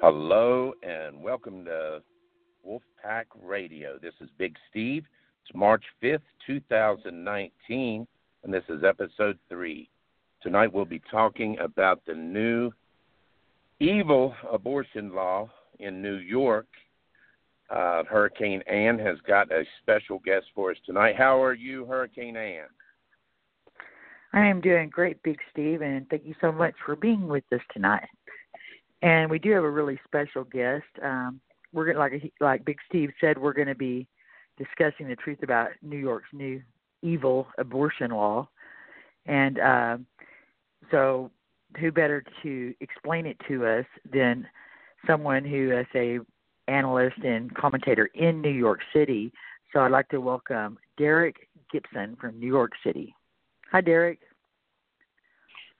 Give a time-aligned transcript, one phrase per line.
[0.00, 2.00] Hello and welcome to
[2.66, 3.98] Wolfpack Radio.
[4.00, 5.04] This is Big Steve.
[5.44, 8.06] It's March 5th, 2019,
[8.44, 9.90] and this is episode 3.
[10.42, 12.70] Tonight we'll be talking about the new
[13.78, 16.66] evil abortion law in New York.
[17.70, 21.14] Uh, Heracane Anne has got a special guest for us tonight.
[21.16, 22.68] How are you, Heracane Anne?
[24.32, 27.60] I am doing great, Big Steve, and thank you so much for being with us
[27.72, 28.08] tonight.
[29.02, 30.84] And we do have a really special guest.
[31.02, 31.40] Um,
[31.72, 34.06] we're gonna, like like Big Steve said, we're going to be
[34.58, 36.60] discussing the truth about New York's new
[37.02, 38.48] evil abortion law,
[39.26, 39.96] and uh,
[40.90, 41.30] so
[41.78, 44.46] who better to explain it to us than
[45.06, 46.18] someone who is a
[46.68, 49.32] analyst and commentator in New York City.
[49.72, 53.14] So I'd like to welcome Derrick Gibson from New York City.
[53.72, 54.18] Hi, Derrick.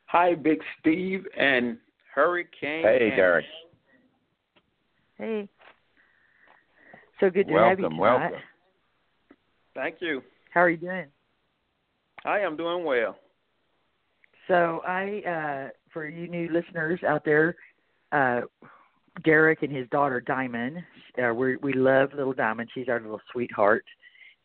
[0.06, 1.76] Hi, Big Steve and
[2.16, 2.82] Heracane.
[2.82, 3.46] Hey, and- Derrick.
[5.16, 5.48] Hey.
[7.20, 8.00] So good to welcome, have you tonight.
[8.00, 8.38] welcome.
[9.74, 10.22] Thank you.
[10.52, 11.06] How are you doing?
[12.24, 13.16] Hi I am doing well.
[14.48, 17.54] So I, uh, for you new listeners out there,
[18.12, 18.40] uh,
[19.24, 20.78] Derrick and his daughter Diamond,
[21.22, 22.70] uh, we we love little Diamond.
[22.72, 23.84] She's our little sweetheart,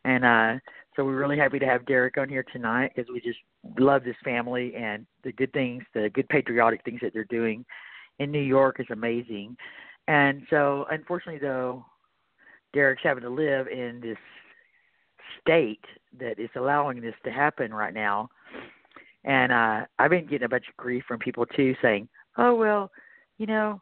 [0.04, 0.60] and uh,
[0.94, 3.38] so we're really happy to have Derrick on here tonight because we just
[3.78, 7.64] love this family and the good things, the good patriotic things that they're doing
[8.18, 9.56] in New York is amazing.
[10.08, 11.84] And so, unfortunately, though,
[12.72, 14.18] Derrick's having to live in this
[15.40, 15.84] state
[16.18, 18.28] that is allowing this to happen right now.
[19.24, 22.08] And uh I've been getting a bunch of grief from people too saying,
[22.38, 22.90] Oh well,
[23.38, 23.80] you know,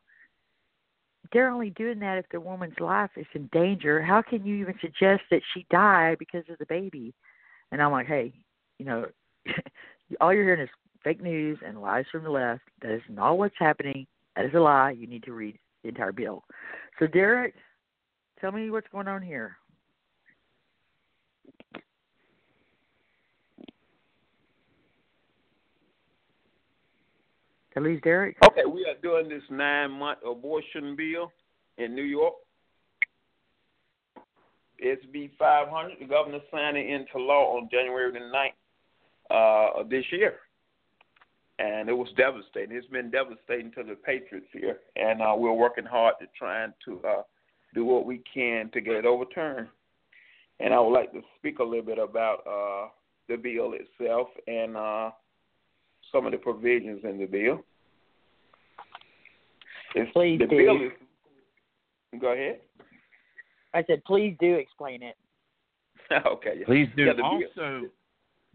[1.33, 4.03] they're only doing that if the woman's life is in danger.
[4.03, 7.15] How can you even suggest that she die because of the baby?
[7.73, 8.33] And I'm like, Hey,
[8.79, 9.07] you know,
[10.21, 10.69] all you're hearing is
[11.03, 12.63] fake news and lies from the left.
[12.83, 14.07] That is not what's happening.
[14.37, 14.93] That is a lie.
[14.93, 16.45] You need to read the entire bill.
[16.99, 17.55] So Derrick,
[18.41, 19.57] tell me what's going on here.
[27.77, 28.37] I lose Derrick?
[28.47, 31.33] Okay, we are doing this nine month abortion bill
[31.79, 32.35] in New York.
[34.85, 35.97] SB 500.
[35.99, 38.51] The governor signed it into law on January the 9th
[39.31, 40.35] uh, of this year.
[41.59, 42.77] And it was devastating.
[42.77, 44.79] It's been devastating to the patriots here.
[44.97, 47.23] And uh, we're working hard to try to uh,
[47.75, 49.69] do what we can to get it overturned.
[50.61, 52.89] And I would like to speak a little bit about uh,
[53.29, 55.11] the bill itself and uh,
[56.15, 57.61] some of the provisions in the bill.
[59.95, 60.57] It's, Please the do.
[60.57, 62.21] bill is.
[62.21, 62.61] Go ahead.
[63.75, 65.17] I said, please do explain it.
[66.27, 66.63] okay.
[66.65, 67.05] Please do.
[67.05, 67.87] Yeah, the bill- also,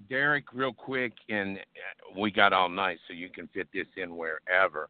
[0.10, 4.16] Derrick, real quick, and uh, we got all night, so you can fit this in
[4.16, 4.88] wherever.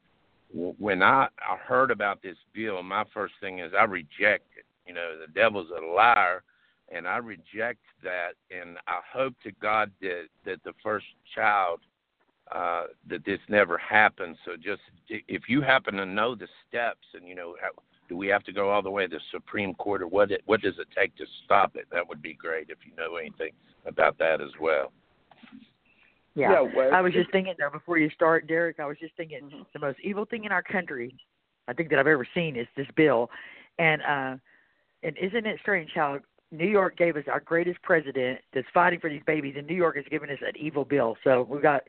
[0.53, 4.66] When I, I heard about this bill, my first thing is I reject it.
[4.86, 6.44] You know, the devil's a liar,
[6.94, 8.31] and I reject that.
[8.51, 11.06] And I hope to God that that the first
[11.36, 11.81] child
[12.54, 14.38] uh, that this never happens.
[14.46, 17.70] So just if you happen to know the steps, and you know, how,
[18.08, 20.32] do we have to go all the way to the Supreme Court, or what?
[20.32, 21.86] It, what does it take to stop it?
[21.92, 23.52] That would be great if you know anything
[23.86, 24.92] about that as well.
[26.36, 26.52] Yeah.
[26.52, 28.80] Yeah, well, I was just thinking there before you start, Derrick.
[28.80, 29.66] I was just thinking Mhm.
[29.74, 31.14] the most evil thing in our country,
[31.68, 33.30] I think that I've ever seen, is this bill,
[33.78, 34.38] and uh,
[35.04, 36.20] and isn't it strange how
[36.52, 39.96] New York gave us our greatest president that's fighting for these babies, and New York
[39.98, 41.16] has given us an evil bill.
[41.24, 41.84] So we've got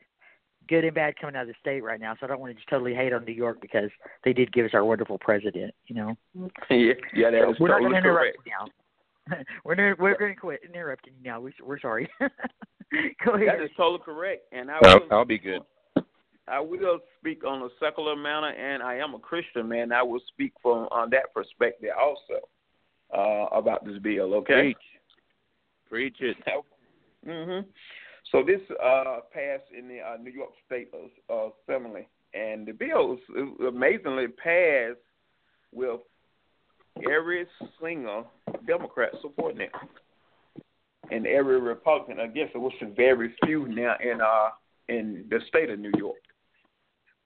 [0.67, 2.13] good and bad coming out of the state right now.
[2.19, 3.89] So I don't want to just totally hate on New York because
[4.23, 5.73] they did give us our wonderful president.
[5.87, 6.15] You know,
[6.69, 8.37] yeah, yeah, that is we're totally not going to correct.
[8.45, 8.67] interrupt you now.
[9.65, 11.39] we're gonna, we're going to quit interrupting you now.
[11.39, 12.09] We, we're sorry.
[12.19, 13.47] Go ahead.
[13.47, 14.43] That is totally correct.
[14.51, 15.61] And I Well, will, I'll be good.
[16.47, 19.93] I will speak on a secular manner, and I am a Christian man.
[19.93, 22.41] I will speak from on that perspective also
[23.15, 24.33] uh, about this bill.
[24.35, 24.75] Okay.
[25.89, 26.17] Preach.
[26.17, 26.37] Preach it.
[27.25, 27.67] hmm
[28.31, 30.89] So this uh, passed in the uh, New York State
[31.29, 33.17] uh, Assembly, and the bill
[33.67, 34.99] amazingly passed
[35.73, 35.99] with
[37.11, 37.45] every
[37.81, 38.27] single
[38.65, 39.71] Democrat supporting it,
[41.11, 44.49] and every Republican against it, which is very few now in uh
[44.87, 46.17] in the state of New York.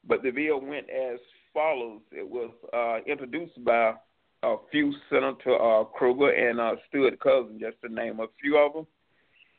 [0.07, 1.19] But the bill went as
[1.53, 3.93] follows: It was uh, introduced by
[4.41, 8.73] a few Senator uh, Krueger and uh, Stewart Cousin, just to name a few of
[8.73, 8.87] them,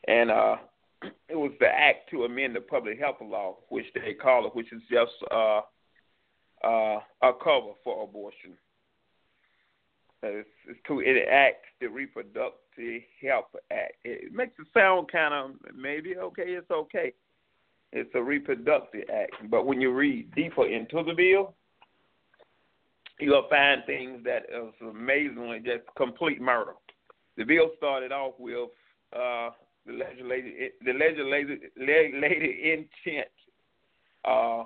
[0.07, 0.55] and uh,
[1.03, 4.71] it was the act to amend the public health law, which they call it, which
[4.73, 5.61] is just uh,
[6.63, 8.53] uh, a cover for abortion.
[10.23, 13.93] it's, it's to enact the Reproductive Health Act.
[14.03, 16.43] It makes it sound kind of maybe okay.
[16.45, 17.13] It's okay.
[17.93, 21.53] It's a reproductive act, but when you read deeper into the bill,
[23.19, 26.73] you'll find things that is amazingly just complete murder.
[27.37, 28.69] The bill started off with
[29.15, 29.51] uh,
[29.87, 33.27] the legislative the intent
[34.25, 34.63] uh,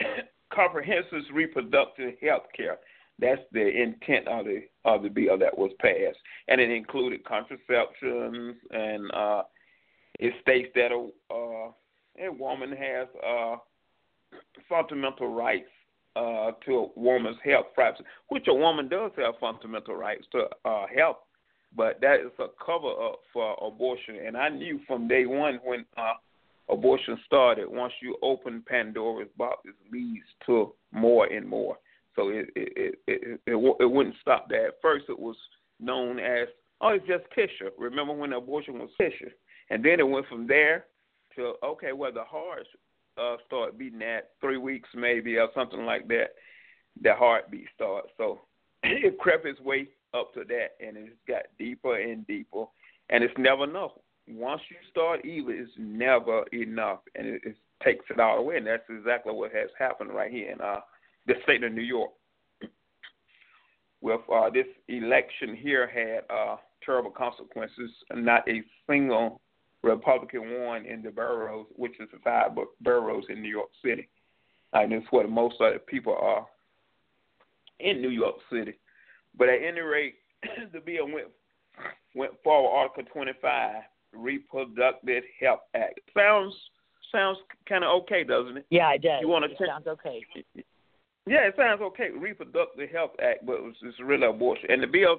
[0.52, 2.78] comprehensive reproductive health care.
[3.18, 6.18] That's the intent of the of the bill that was passed,
[6.48, 9.42] and it included contraceptions, and uh,
[10.18, 11.70] it states that a, uh,
[12.26, 13.56] a woman has uh,
[14.68, 15.68] fundamental rights
[16.16, 20.86] uh, to a woman's health, privacy, which a woman does have fundamental rights to uh,
[20.94, 21.18] health,
[21.76, 24.16] but that is a cover up for abortion.
[24.26, 26.14] And I knew from day one when uh,
[26.68, 31.78] abortion started, once you open Pandora's box, it leads to more and more.
[32.16, 34.68] So it it it it, it, it wouldn't stop there.
[34.68, 35.36] At first, it was
[35.78, 36.48] known as
[36.80, 37.70] oh, it's just tissue.
[37.78, 39.30] Remember when abortion was tissue,
[39.70, 40.86] and then it went from there
[41.36, 42.66] to okay, well the heart
[43.16, 46.34] uh, start beating at three weeks maybe or something like that.
[47.02, 48.08] The heartbeat starts.
[48.16, 48.40] So
[48.82, 52.64] it crept its way up to that, and it's got deeper and deeper,
[53.10, 53.92] and it's never enough.
[54.28, 58.56] Once you start evil, it's never enough, and it, it takes it all away.
[58.58, 60.80] And that's exactly what has happened right here in uh,
[61.26, 62.10] the state of New York.
[64.00, 67.90] With uh, this election here had uh, terrible consequences.
[68.14, 69.40] Not a single
[69.82, 74.08] Republican won in the boroughs, which is the five boroughs in New York City.
[74.72, 76.46] And it's where most of the people are
[77.80, 78.74] in New York City.
[79.36, 80.14] But at any rate,
[80.72, 81.28] the bill went
[82.14, 82.70] went forward.
[82.70, 83.82] Article 25,
[84.12, 86.00] Reproductive Health Act.
[86.16, 86.54] Sounds
[87.12, 87.38] sounds
[87.68, 88.66] kind of okay, doesn't it?
[88.70, 89.20] Yeah, it does.
[89.20, 89.50] You want to?
[89.50, 90.24] It t- sounds okay.
[91.26, 92.08] Yeah, it sounds okay.
[92.10, 94.70] Reproductive Health Act, but it's, it's really abortion.
[94.70, 95.16] And the bill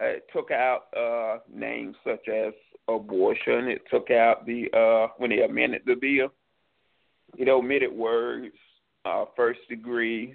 [0.00, 2.52] uh, took out uh, names such as
[2.88, 3.68] abortion.
[3.68, 6.32] It took out the uh, when they amended the bill.
[7.38, 8.54] It omitted words
[9.04, 10.34] uh, first degree,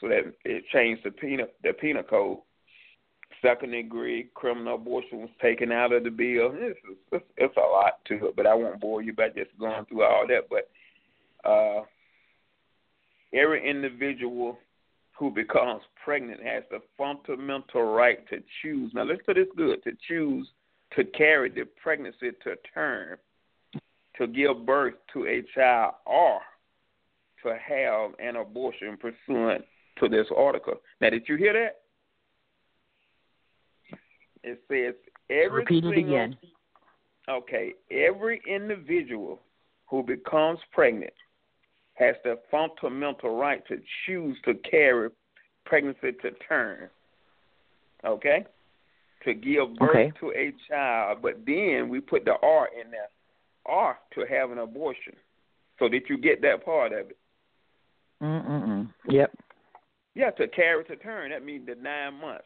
[0.00, 2.38] so that it changed the penal the penal code.
[3.42, 6.50] Second degree criminal abortion was taken out of the bill.
[6.54, 6.78] It's,
[7.12, 10.02] it's, it's a lot to it, but I won't bore you by just going through
[10.02, 10.48] all that.
[10.50, 11.84] But uh,
[13.32, 14.58] every individual
[15.16, 18.92] who becomes pregnant has the fundamental right to choose.
[18.94, 20.48] Now, listen to this good to choose
[20.96, 23.18] to carry the pregnancy to term,
[24.16, 26.40] to give birth to a child, or
[27.42, 29.64] to have an abortion pursuant
[30.00, 30.74] to this article.
[31.00, 31.80] Now, did you hear that?
[34.42, 34.94] It says
[35.30, 36.36] every Repeat it single, again.
[37.28, 39.38] Okay, every individual
[39.86, 41.12] who becomes pregnant
[41.94, 45.10] has the fundamental right to choose to carry
[45.66, 46.88] pregnancy to term.
[48.04, 48.44] Okay?
[49.24, 50.12] To give birth okay.
[50.20, 53.08] to a child, but then we put the R in there.
[53.66, 55.14] R to have an abortion.
[55.78, 57.16] So did you get that part of it?
[58.22, 58.88] Mm-mm.
[59.08, 59.32] Yep.
[60.18, 62.42] Yeah, to carry to term, that means the nine months.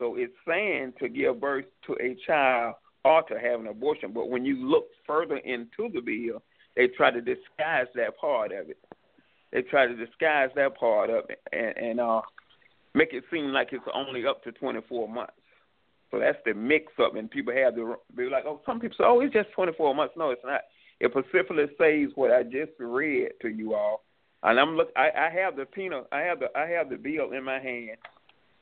[0.00, 2.74] So it's saying to give birth to a child
[3.04, 4.10] or to have an abortion.
[4.12, 6.42] But when you look further into the bill,
[6.74, 8.78] they try to disguise that part of it.
[9.52, 12.22] They try to disguise that part of it and, and uh,
[12.92, 15.34] make it seem like it's only up to 24 months.
[16.10, 19.04] So that's the mix up, and people have the be like, oh, some people say,
[19.06, 20.14] oh, it's just 24 months.
[20.16, 20.62] No, it's not.
[20.98, 24.02] It specifically says what I just read to you all,
[24.42, 24.90] and I'm look.
[24.96, 26.06] I, I have the penal.
[26.12, 27.96] I have the I have the bill in my hand,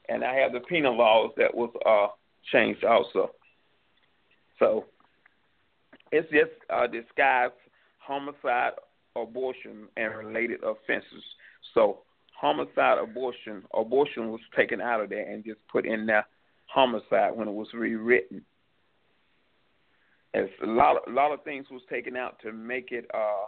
[0.09, 2.09] and I have the penal laws that was uh
[2.53, 3.31] changed also.
[4.59, 4.87] So
[6.13, 7.55] it's just uh, disguised
[7.99, 8.73] homicide,
[9.17, 11.25] abortion, and related offenses.
[11.75, 12.01] So
[12.39, 16.27] homicide, abortion, abortion was taken out of there and just put in there
[16.67, 18.45] homicide when it was rewritten.
[20.35, 23.47] As a lot a lot of things was taken out to make it uh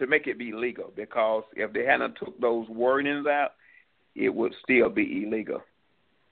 [0.00, 3.52] to make it be legal because if they hadn't took those wordings out,
[4.16, 5.62] it would still be illegal.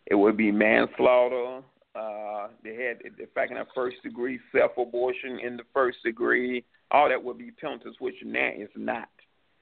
[0.06, 1.62] It would be manslaughter.
[1.94, 6.64] Uh, they had the fact in the first degree, self abortion in the first degree,
[6.90, 9.08] all that would be penalties, which now is not.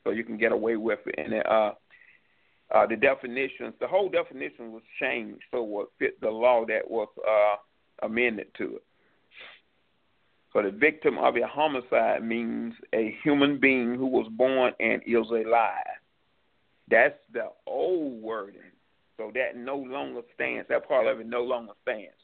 [0.05, 1.15] So you can get away with it.
[1.19, 1.73] And uh,
[2.75, 7.09] uh, the definitions, the whole definition was changed so it fit the law that was
[7.27, 8.85] uh, amended to it.
[10.57, 15.29] So the victim of a homicide means a human being who was born and is
[15.29, 16.01] alive.
[16.91, 18.73] That's the old wording.
[19.19, 20.67] So that no longer stands.
[20.71, 22.17] That part of it no longer stands.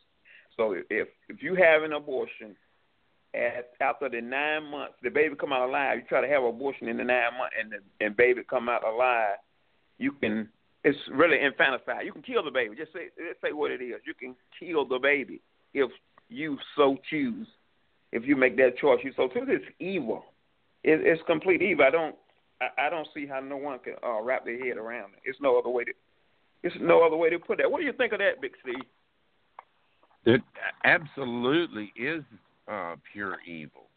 [0.56, 2.56] So if if you have an abortion
[3.34, 5.98] at after the nine months, the baby come out alive.
[5.98, 8.82] You try to have abortion in the nine months, and the and baby come out
[8.82, 9.36] alive.
[9.98, 10.48] You can
[10.84, 12.06] it's really infanticide.
[12.06, 12.76] You can kill the baby.
[12.76, 13.08] Just say
[13.42, 14.00] say what it is.
[14.06, 15.42] You can kill the baby
[15.74, 15.90] if
[16.30, 17.46] you so choose.
[18.12, 19.48] If you make that choice, you so choose.
[19.48, 20.24] It's evil.
[20.84, 21.84] It, it's complete evil.
[21.86, 22.14] I don't
[22.60, 25.20] I, I don't see how no one can uh, wrap their head around it.
[25.24, 25.92] It's no other way to
[26.62, 27.70] it's no other way to put that.
[27.70, 28.84] What do you think of that, Big Steve?
[30.24, 30.42] It
[30.84, 32.22] absolutely is
[32.68, 33.88] uh, pure evil,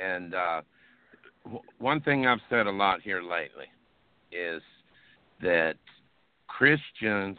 [0.00, 0.62] and uh,
[1.44, 3.66] w- one thing I've said a lot here lately
[4.30, 4.62] is
[5.40, 5.74] that
[6.46, 7.36] Christians,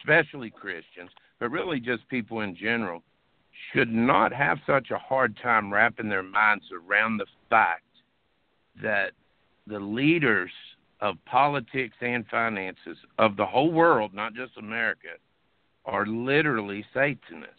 [0.00, 3.02] especially Christians, but really just people in general,
[3.72, 7.82] should not have such a hard time wrapping their minds around the fact
[8.82, 9.12] that
[9.66, 10.50] the leaders
[11.00, 15.08] of politics and finances of the whole world, not just America,
[15.84, 17.54] are literally Satanists.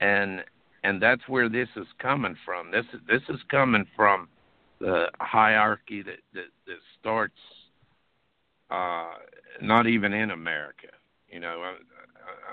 [0.00, 0.44] And
[0.84, 2.70] and that's where this is coming from.
[2.70, 4.28] This this is coming from
[4.78, 7.38] the hierarchy that that, that starts
[8.70, 9.14] uh,
[9.60, 10.88] not even in America.
[11.28, 11.74] You know,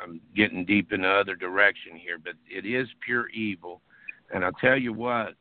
[0.03, 3.81] I'm getting deep in the other direction here, but it is pure evil.
[4.33, 5.35] And I'll tell you what,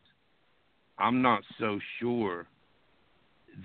[0.98, 2.46] I'm not so sure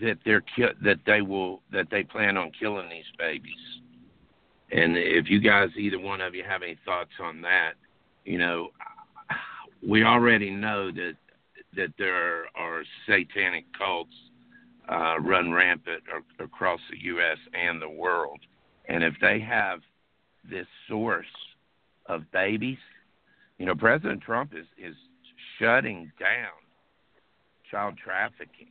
[0.02, 3.54] that they're ki- that they will that they plan on killing these babies.
[4.72, 7.74] And if you guys, either one of you, have any thoughts on that,
[8.26, 8.70] you know,
[9.88, 11.14] we already know that
[11.76, 14.16] that there are satanic cults
[14.90, 16.04] uh, run rampant
[16.40, 17.38] across the U.S.
[17.54, 18.40] and the world,
[18.88, 19.80] and if they have
[20.50, 21.25] this source
[22.06, 22.77] of babies,
[23.58, 24.96] you know, President Trump is is
[25.60, 26.51] shutting down
[27.70, 28.70] child trafficking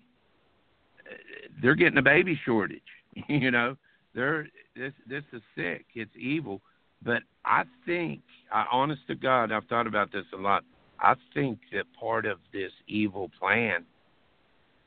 [1.62, 2.80] they're getting a baby shortage.
[3.28, 3.76] you know,
[4.14, 5.86] they're this this is sick.
[5.94, 6.60] It's evil.
[7.02, 10.64] But I think, I, honest to God, I've thought about this a lot.
[10.98, 13.84] I think that part of this evil plan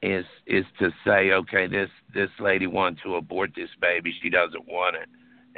[0.01, 4.13] is is to say, okay, this this lady wants to abort this baby.
[4.22, 5.10] She doesn't want it,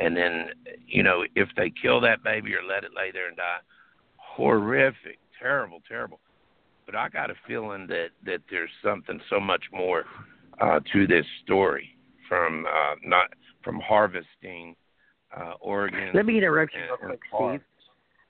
[0.01, 0.47] and then
[0.87, 3.59] you know if they kill that baby or let it lay there and die,
[4.17, 6.19] horrific, terrible, terrible.
[6.85, 10.05] But I got a feeling that that there's something so much more
[10.59, 11.95] uh, to this story
[12.27, 13.27] from uh, not
[13.63, 14.75] from harvesting
[15.37, 16.11] uh, organ.
[16.13, 17.61] Let me interrupt you real quick, Steve.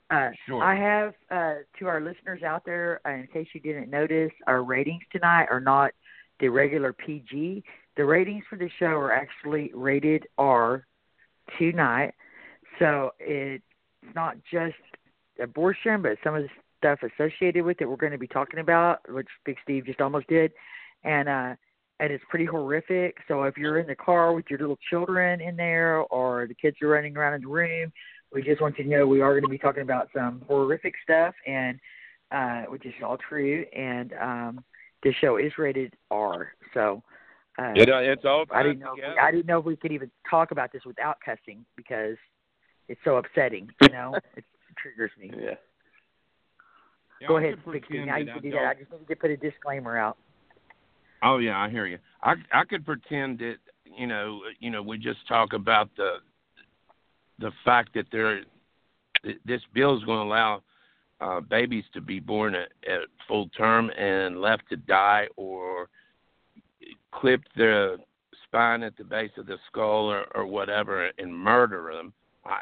[0.10, 0.62] Uh, sure.
[0.62, 4.62] I have uh, to our listeners out there, uh, in case you didn't notice, our
[4.62, 5.92] ratings tonight are not
[6.42, 7.64] the regular PG.
[7.96, 10.86] The ratings for the show are actually rated R
[11.58, 12.14] tonight.
[12.80, 13.64] So it's
[14.16, 14.76] not just
[15.42, 19.00] abortion, but some of the stuff associated with it we're going to be talking about,
[19.10, 20.52] which Big Steve just almost did.
[21.04, 21.56] And uh,
[22.00, 23.18] and it's pretty horrific.
[23.28, 26.78] So if you're in the car with your little children in there or the kids
[26.82, 27.92] are running around in the room,
[28.34, 30.96] we just want you to know we are going to be talking about some horrific
[31.04, 31.80] stuff and
[32.32, 34.64] uh which is all true and um
[35.04, 36.54] the show is rated R.
[36.74, 37.04] So
[37.60, 39.20] uh, it, uh, it's all I didn't know together.
[39.20, 42.18] I didn't know if we could even talk about this without cussing because
[42.88, 44.16] it's so upsetting, you know.
[44.36, 44.44] it
[44.78, 45.32] triggers me.
[45.38, 45.56] Yeah.
[47.20, 47.90] Yeah, Go I ahead, could Big Steve.
[48.06, 48.66] pretend Now you can I do that.
[48.68, 50.18] I just need to put a disclaimer out.
[51.24, 52.00] Oh yeah, I hear you.
[52.24, 56.16] I I could pretend that you know you know we just talk about the
[57.38, 58.42] the fact that there
[59.24, 60.64] that this bill is going to allow
[61.20, 65.90] uh, babies to be born at, at full term and left to die or
[67.12, 67.98] clip their
[68.46, 72.14] spine at the base of the skull or, or whatever and murder them.
[72.46, 72.62] I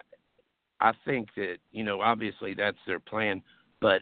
[0.81, 3.41] I think that you know obviously that's their plan,
[3.81, 4.01] but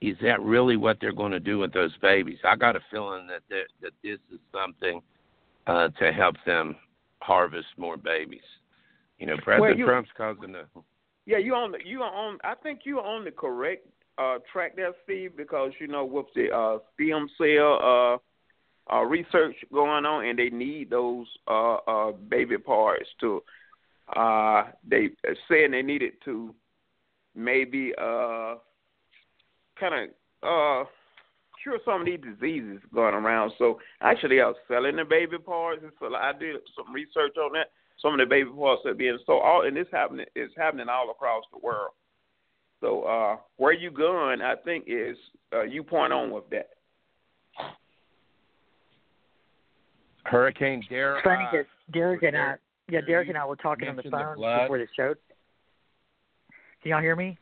[0.00, 2.38] is that really what they're going to do with those babies?
[2.44, 5.00] I got a feeling that that, that this is something
[5.66, 6.76] uh, to help them
[7.22, 8.40] harvest more babies.
[9.18, 10.64] You know, President you- Trump's causing the
[11.28, 12.38] Yeah, you on the you are on.
[12.44, 16.26] I think you are on the correct uh, track there, Steve, because you know with
[16.36, 18.20] the uh, stem cell
[18.92, 23.42] uh, research going on, and they need those uh, uh, baby parts to.
[24.14, 25.08] Uh, they
[25.48, 26.54] saying they needed to
[27.34, 28.54] maybe uh,
[29.78, 30.08] kind of
[30.42, 30.88] uh,
[31.62, 33.52] cure some of these diseases going around.
[33.58, 37.52] So actually, I was selling the baby parts, and so I did some research on
[37.54, 37.70] that.
[38.00, 41.10] Some of the baby parts are being so all, and this happening is happening all
[41.10, 41.90] across the world.
[42.80, 45.16] So uh, where you going, I think, is
[45.52, 46.68] uh, you point on with that.
[50.30, 51.24] Heracane Derrick.
[51.24, 52.54] Funny because Derrick and I,
[52.90, 55.14] yeah, Derrick and I were talking on the mentioned the phone before the show.
[56.82, 57.38] Can y'all hear me?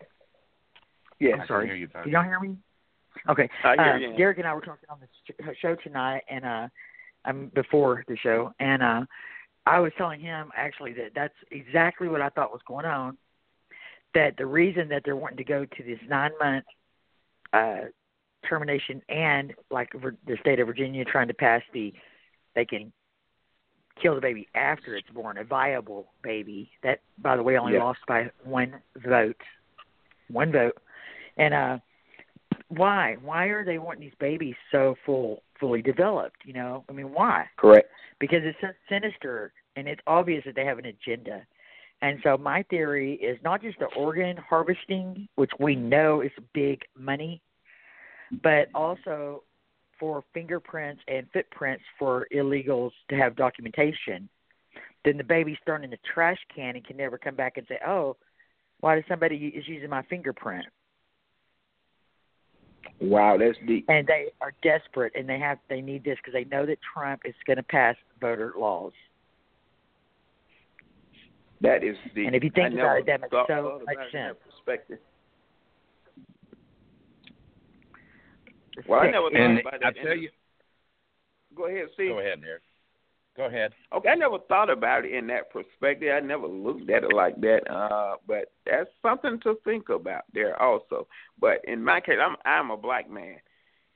[1.20, 1.66] Yeah, I'm sorry.
[1.66, 2.56] hear you, Can y'all hear me?
[3.28, 3.48] Okay.
[3.64, 3.74] Uh.
[4.16, 6.68] Derrick and I were talking on the show tonight, and uh,
[7.24, 9.02] I'm before the show, and uh,
[9.66, 13.16] I was telling him actually that that's exactly what I thought was going on.
[14.14, 16.64] That the reason that they're wanting to go to this nine month
[17.52, 17.88] uh,
[18.48, 21.92] termination, and like the state of Virginia trying to pass the,
[22.54, 22.92] they can
[24.00, 26.70] kill the baby after it's born, a viable baby.
[26.82, 27.84] That, by the way, only Yeah.
[27.84, 29.40] lost by one vote.
[30.28, 30.76] One vote.
[31.36, 31.78] And uh
[32.68, 33.16] why?
[33.20, 36.84] Why are they wanting these babies so full fully developed, you know?
[36.88, 37.48] I mean, why?
[37.56, 37.88] Correct.
[38.18, 41.46] Because it's so sinister and it's obvious that they have an agenda.
[42.02, 46.82] And so my theory is not just the organ harvesting, which we know is big
[46.98, 47.40] money,
[48.42, 49.44] but also
[49.98, 54.28] for fingerprints and footprints for illegals to have documentation.
[55.04, 57.78] Then the baby's thrown in the trash can and can never come back and say,
[57.86, 58.16] "Oh,
[58.80, 60.66] why does somebody is using my fingerprint?"
[63.00, 63.86] Wow, that's deep.
[63.88, 67.22] And they are desperate and they have they need this because they know that Trump
[67.24, 68.92] is going to pass voter laws.
[71.60, 72.26] That is deep.
[72.26, 74.38] And if you think about it, that makes so much about it in sense.
[74.44, 74.98] Perspective.
[78.88, 80.30] Well, I never thought And about I tell you,
[81.54, 82.08] Go ahead, see.
[82.08, 82.62] go ahead, Derrick.
[83.36, 83.72] Go ahead.
[83.92, 86.08] Okay, I never thought about it in that perspective.
[86.14, 87.68] I never looked at it like that.
[87.68, 91.08] Uh, but that's something to think about there also.
[91.40, 93.36] But in my case, I'm I'm a black man,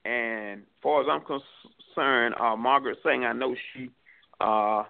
[0.05, 3.91] and as far as I'm concerned, uh, Margaret Sanger I know she
[4.41, 4.85] uh,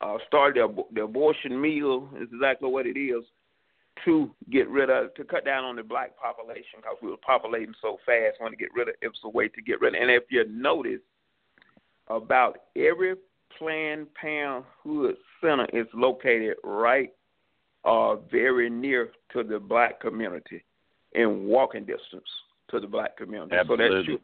[0.00, 3.22] uh, started the, ab- the abortion mill is exactly what it is
[4.04, 7.74] to get rid of to cut down on the black population because we were populating
[7.80, 8.40] so fast.
[8.40, 10.02] Want to get rid of it was a way to get rid of.
[10.02, 11.00] And if you notice,
[12.08, 13.14] about every
[13.58, 17.12] Planned Parenthood center is located right
[17.84, 20.64] uh very near to the black community
[21.12, 22.28] in walking distance
[22.70, 23.56] to the black community.
[23.68, 24.14] So that Absolutely.
[24.14, 24.20] should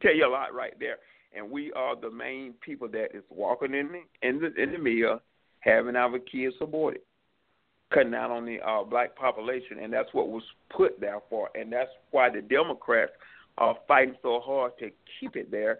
[0.00, 0.96] tell you a lot right there.
[1.36, 4.78] And we are the main people that is walking in the in the in the
[4.78, 5.20] mill,
[5.60, 7.02] having our kids aborted,
[7.92, 10.42] cutting out on the uh black population and that's what was
[10.76, 13.12] put there for and that's why the Democrats
[13.58, 14.90] are fighting so hard to
[15.20, 15.78] keep it there.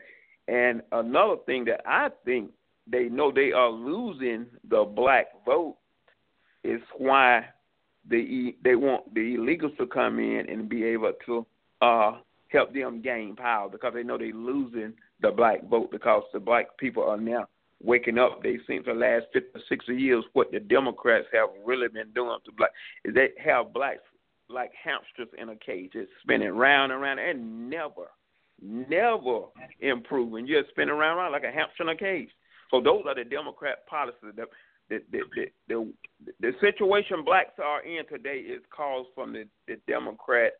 [0.48, 2.50] And another thing that I think
[2.90, 5.76] they know they are losing the black vote
[6.64, 7.44] is why
[8.08, 11.46] they they want the illegals to come in and be able to
[11.82, 16.40] uh help them gain power because they know they're losing the black vote because the
[16.40, 17.46] black people are now
[17.82, 18.42] waking up.
[18.42, 21.88] They seem seen for the last 50 or 60 years what the Democrats have really
[21.88, 22.70] been doing to black
[23.04, 24.02] is they have blacks
[24.48, 28.10] like hamsters in a cage, just spinning round and round and never,
[28.62, 29.44] never
[29.80, 30.46] improving.
[30.46, 32.30] You're spinning round and round like a hamster in a cage.
[32.70, 34.34] So those are the Democrat policies.
[34.36, 34.46] The
[34.88, 35.20] the the
[35.68, 35.92] the,
[36.24, 40.52] the, the situation blacks are in today is caused from the, the Democrat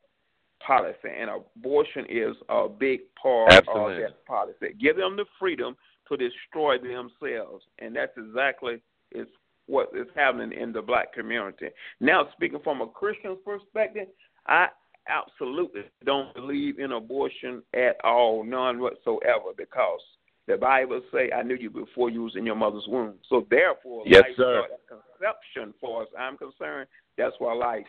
[0.65, 4.05] policy, and abortion is a big part Absolutely.
[4.05, 4.75] of that policy.
[4.81, 5.77] Give them the freedom
[6.09, 8.81] to destroy themselves, and that's exactly
[9.13, 9.27] is
[9.67, 11.69] what is happening in the black community.
[12.01, 14.09] Now, speaking from a Christian's perspective,
[14.47, 14.69] I
[15.09, 20.01] absolutely don't believe in abortion at all, none whatsoever, because
[20.47, 24.05] the Bible say, "I knew you before you was in your mother's womb." So therefore,
[24.07, 24.67] Yes, life sir.
[24.67, 27.87] started conception, for us, I'm concerned, that's why life,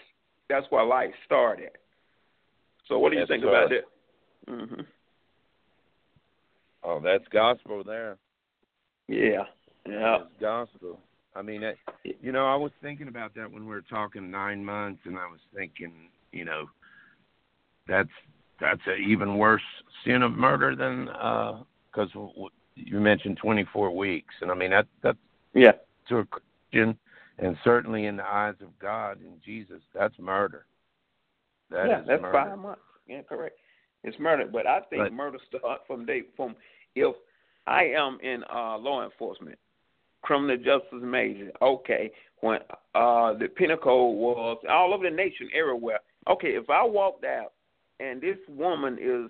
[0.49, 1.71] that's why life started.
[2.87, 3.49] So, what do you think sir.
[3.49, 3.85] about that?
[4.47, 4.81] hmm
[6.83, 8.17] Oh, that's gospel there.
[9.07, 9.43] Yeah,
[9.87, 10.99] yeah, It's gospel.
[11.35, 14.63] I mean, that, you know, I was thinking about that when we were talking nine
[14.63, 15.93] months, and I was thinking,
[16.31, 16.65] you know,
[17.87, 18.09] that's
[18.59, 19.61] that's a even worse
[20.05, 24.71] sin of murder than uh, because w- w- you mentioned 24 weeks, and I mean
[24.71, 25.17] that that's
[25.53, 25.73] yeah.
[26.09, 26.97] to a Christian,
[27.37, 30.65] and certainly in the eyes of God and Jesus, that's murder.
[31.71, 32.33] That yeah, is that's murder.
[32.33, 32.81] five months.
[33.07, 33.57] Yeah, correct.
[34.03, 35.13] It's murder, but I think Right.
[35.13, 36.55] murder starts from day from
[36.95, 37.15] if
[37.67, 39.59] I am in uh law enforcement,
[40.21, 41.51] criminal justice major.
[41.61, 42.59] Okay, when
[42.95, 45.99] uh the pinnacle was all over the nation, everywhere.
[46.27, 47.53] Okay, if I walked out
[47.99, 49.29] and this woman is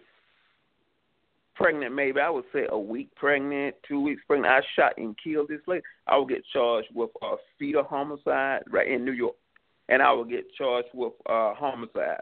[1.55, 4.53] pregnant, maybe I would say a week pregnant, two weeks pregnant.
[4.53, 5.83] I shot and killed this lady.
[6.07, 9.35] I would get charged with a fetal homicide right in New York,
[9.89, 12.21] and I would get charged with uh homicide,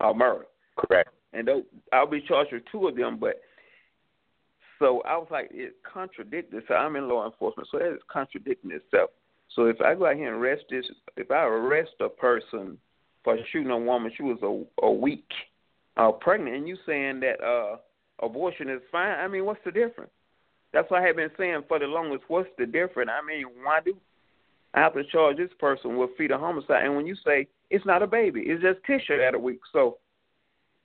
[0.00, 0.46] uh murder
[0.78, 1.10] Correct.
[1.32, 1.48] And
[1.92, 3.18] I'll be charged with two of them.
[3.18, 3.40] But
[4.78, 6.62] so I was like, it contradicted.
[6.68, 9.10] So I'm in law enforcement, so that is contradicting itself.
[9.54, 12.78] So if I go out here and arrest this, if I arrest a person
[13.22, 15.28] for shooting a woman, she was a a week
[15.96, 17.76] uh, pregnant, and you saying that uh,
[18.24, 19.18] abortion is fine?
[19.18, 20.10] I mean, what's the difference?
[20.72, 22.24] That's what I have been saying for the longest.
[22.28, 23.10] What's the difference?
[23.12, 23.94] I mean, why do
[24.74, 26.84] I have to charge this person with fetal homicide?
[26.84, 29.60] And when you say it's not a baby, it's just tissue at a week.
[29.72, 29.98] So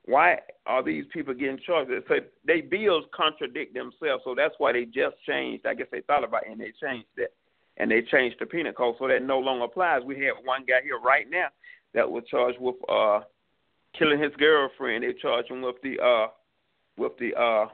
[0.08, 1.92] why are these people getting charged?
[2.08, 2.16] So
[2.46, 5.66] they bills contradict themselves, so that's why they just changed.
[5.66, 7.34] I guess they thought about it and they changed it,
[7.76, 10.04] and they changed the penal code so that no longer applies.
[10.06, 11.48] We have one guy here right now
[11.94, 13.20] that was charged with uh
[14.00, 15.04] killing his girlfriend.
[15.04, 16.28] They charged him with the uh
[16.98, 17.68] with the uh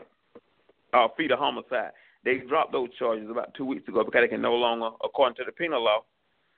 [0.98, 1.92] uh fetal homicide.
[2.26, 5.44] they dropped those charges about two weeks ago because they can no longer, according to
[5.46, 6.04] the penal law,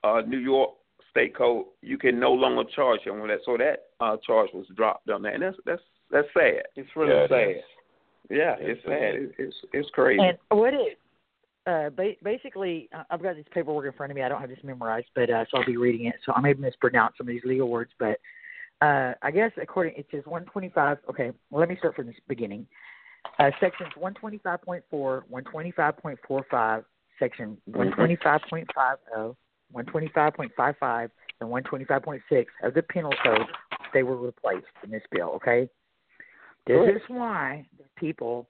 [0.04, 0.72] uh, New York
[1.12, 3.40] State Code, you can no longer charge him with that.
[3.46, 5.82] So that uh, charge was dropped on that, and that's that's
[6.12, 6.64] that's sad.
[6.76, 7.50] It's really Yeah, sad.
[7.50, 7.64] is.
[8.30, 9.16] Yeah, it's sad.
[9.16, 10.22] It, it's it's crazy.
[10.22, 11.00] And what it
[11.68, 14.22] uh, ba- basically, uh, I've got this paperwork in front of me.
[14.22, 16.16] I don't have this memorized, but uh, so I'll be reading it.
[16.26, 18.20] So I may mispronounce some of these legal words, but
[18.82, 20.98] uh, I guess according it says 125.
[21.10, 22.68] Okay, well, let me start from the beginning.
[23.40, 26.86] Uh, sections 125.4, 125.45,
[27.18, 29.36] section 125.50,
[29.74, 31.10] 125.55,
[31.42, 33.48] and 125.6 of the penal code.
[33.96, 35.32] They were replaced in this bill.
[35.38, 35.70] Okay,
[36.68, 38.50] this is why people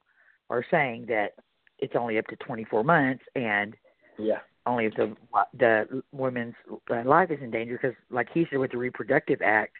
[0.49, 1.35] are saying that
[1.77, 3.75] it's only up to 24 months and
[4.17, 4.39] yeah.
[4.65, 5.15] only if the
[5.59, 6.55] the woman's
[6.89, 9.73] uh, life is in danger because like he said with the reproductive act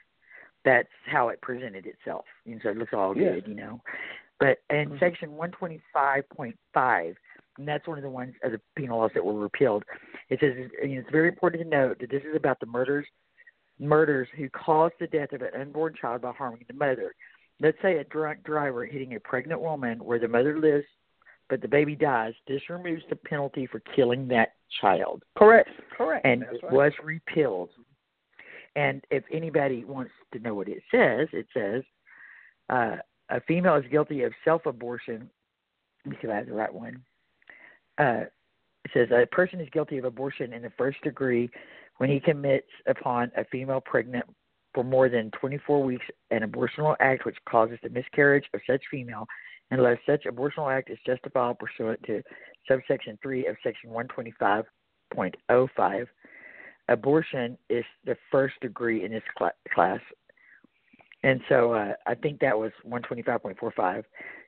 [0.64, 3.32] that's how it presented itself and so it looks all Yeah.
[3.32, 3.82] good you know
[4.40, 5.00] but in Mhm.
[5.00, 7.16] section 125.5
[7.58, 9.84] and that's one of the ones of the penal laws that were repealed
[10.30, 13.08] it says it's very important to note that this is about the murders
[13.80, 17.14] murders who caused the death of an unborn child by harming the mother
[17.62, 20.86] let's say a drunk driver hitting a pregnant woman where the mother lives
[21.50, 25.24] but the baby dies, this removes the penalty for killing that child.
[25.38, 25.70] Correct.
[25.96, 26.26] Correct.
[26.26, 26.74] And That's it right.
[26.74, 27.70] was repealed.
[28.76, 31.84] And if anybody wants to know what it says, it says
[32.70, 32.98] uh,
[33.30, 35.30] a female is guilty of self abortion.
[36.04, 37.04] Let me see if I have the right one.
[37.98, 38.24] Uh,
[38.84, 41.50] it says a person is guilty of abortion in the first degree
[41.98, 44.26] when he commits upon a female pregnant
[44.74, 49.26] for more than 24 weeks an abortional act which causes the miscarriage of such female
[49.72, 52.22] unless such abortional act is justifiable pursuant to
[52.68, 56.06] subsection 3 of section 125.05.
[56.88, 60.00] Abortion is the first degree in this cla- class.
[61.24, 64.04] And so uh, I think that was 125.45.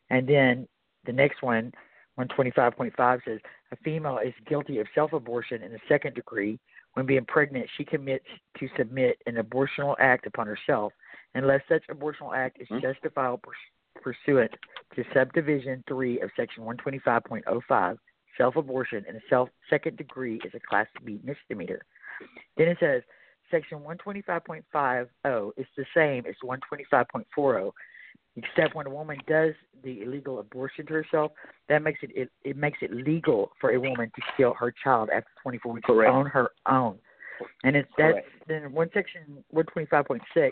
[0.09, 0.67] And then
[1.05, 1.73] the next one,
[2.19, 3.39] 125.5, says
[3.71, 6.59] a female is guilty of self abortion in the second degree.
[6.97, 8.25] When being pregnant, she commits
[8.57, 10.91] to submit an abortional act upon herself
[11.35, 12.79] unless such abortional act is Hmm.
[12.79, 13.53] justifiable
[14.01, 14.57] pursuant
[14.95, 17.99] to subdivision 3 of section 125.05
[18.35, 21.83] self-abortion in the self second degree is a class B misdemeanor.
[22.55, 23.03] Then it says
[23.51, 27.73] section 125.50 is the same as 125.40
[28.37, 31.31] except when a woman does the illegal abortion to herself,
[31.69, 35.09] that makes it it, it makes it legal for a woman to kill her child
[35.13, 36.11] after 24 weeks Correct.
[36.11, 36.97] on her own.
[37.63, 40.51] And it's that's then one section 125.6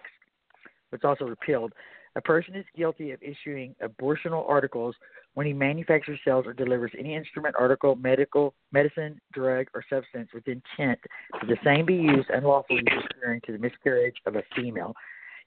[0.91, 1.73] was also repealed.
[2.17, 4.95] A person is guilty of issuing abortional articles
[5.33, 10.47] when he manufactures, sells, or delivers any instrument, article, medical, medicine, drug, or substance with
[10.47, 10.97] intent
[11.33, 12.81] that the same be used unlawfully
[13.13, 14.93] referring to the miscarriage of a female.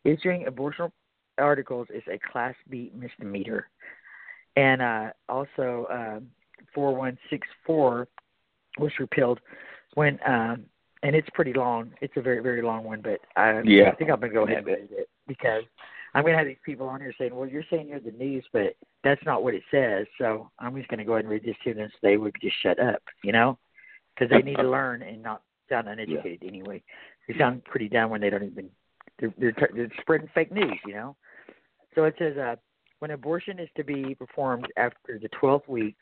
[0.04, 0.92] Issuing abortional
[1.38, 3.68] articles is a Class B misdemeanor.
[4.56, 6.28] And uh, also, um
[6.74, 8.08] 4164
[8.78, 9.40] was repealed
[9.94, 10.64] when, um,
[11.02, 11.92] and it's pretty long.
[12.00, 13.90] It's a very, very long one, but I, Yeah.
[13.90, 15.62] I think I'm going to go ahead and read it because
[16.14, 18.44] I'm going to have these people on here saying, well, you're saying you're the news,
[18.52, 20.06] but that's not what it says.
[20.18, 22.34] So I'm just going to go ahead and read this to them so they would
[22.42, 23.58] just shut up, you know,
[24.14, 26.82] because they need to learn and not sound uneducated anyway.
[27.26, 28.70] They sound pretty dumb when they don't even,
[29.18, 31.16] they're, they're, they're spreading fake news, you know.
[31.94, 32.56] So it says, uh,
[32.98, 35.96] when abortion is to be performed after the 12th week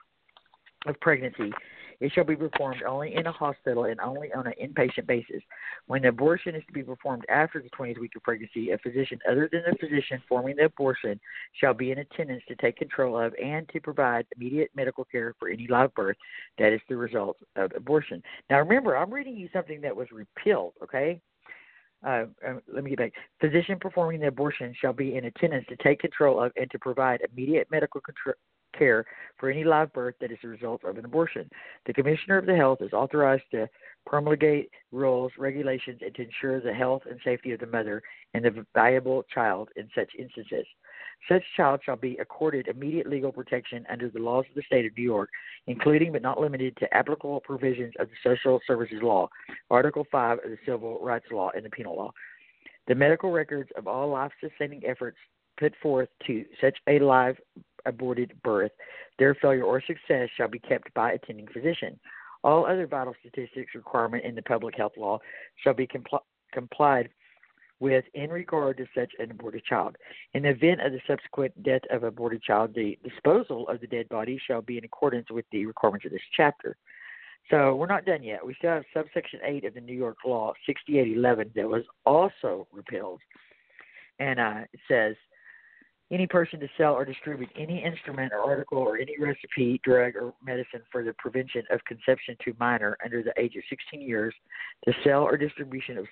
[0.86, 1.52] of pregnancy,
[2.00, 5.42] it shall be performed only in a hospital and only on an inpatient basis.
[5.86, 9.48] When abortion is to be performed after the 20th week of pregnancy, a physician other
[9.50, 11.18] than the physician forming the abortion
[11.58, 15.48] shall be in attendance to take control of and to provide immediate medical care for
[15.48, 16.16] any live birth
[16.58, 18.22] that is the result of abortion.
[18.50, 21.20] Now, remember, I'm reading you something that was repealed, okay?
[22.06, 23.12] Uh, uh, let me get back.
[23.40, 27.20] Physician performing the abortion shall be in attendance to take control of and to provide
[27.32, 28.34] immediate medical contr-
[28.78, 29.04] care
[29.38, 31.48] for any live birth that is the result of an abortion.
[31.86, 33.68] The Commissioner of the Health is authorized to
[34.06, 38.02] promulgate rules, regulations, and to ensure the health and safety of the mother
[38.34, 40.66] and the viable child in such instances.
[41.28, 44.96] Such child shall be accorded immediate legal protection under the laws of the state of
[44.96, 45.28] New York,
[45.66, 49.28] including but not limited to applicable provisions of the Social Services Law,
[49.70, 52.12] Article 5 of the Civil Rights Law, and the Penal Law.
[52.86, 55.16] The medical records of all life sustaining efforts
[55.58, 57.36] put forth to such a live
[57.86, 58.72] aborted birth,
[59.18, 61.98] their failure or success shall be kept by attending physician.
[62.44, 65.18] All other vital statistics requirement in the public health law
[65.62, 66.20] shall be compl-
[66.52, 67.08] complied
[67.80, 69.96] with in regard to such an aborted child.
[70.34, 73.86] In the event of the subsequent death of an aborted child, the disposal of the
[73.86, 76.76] dead body shall be in accordance with the requirements of this chapter.
[77.50, 78.44] So we're not done yet.
[78.44, 83.20] We still have subsection 8 of the New York law, 6811, that was also repealed.
[84.18, 85.14] And uh, it says,
[86.10, 90.34] any person to sell or distribute any instrument or article or any recipe, drug, or
[90.44, 94.32] medicine for the prevention of conception to minor under the age of 16 years,
[94.86, 96.06] the sale or distribution of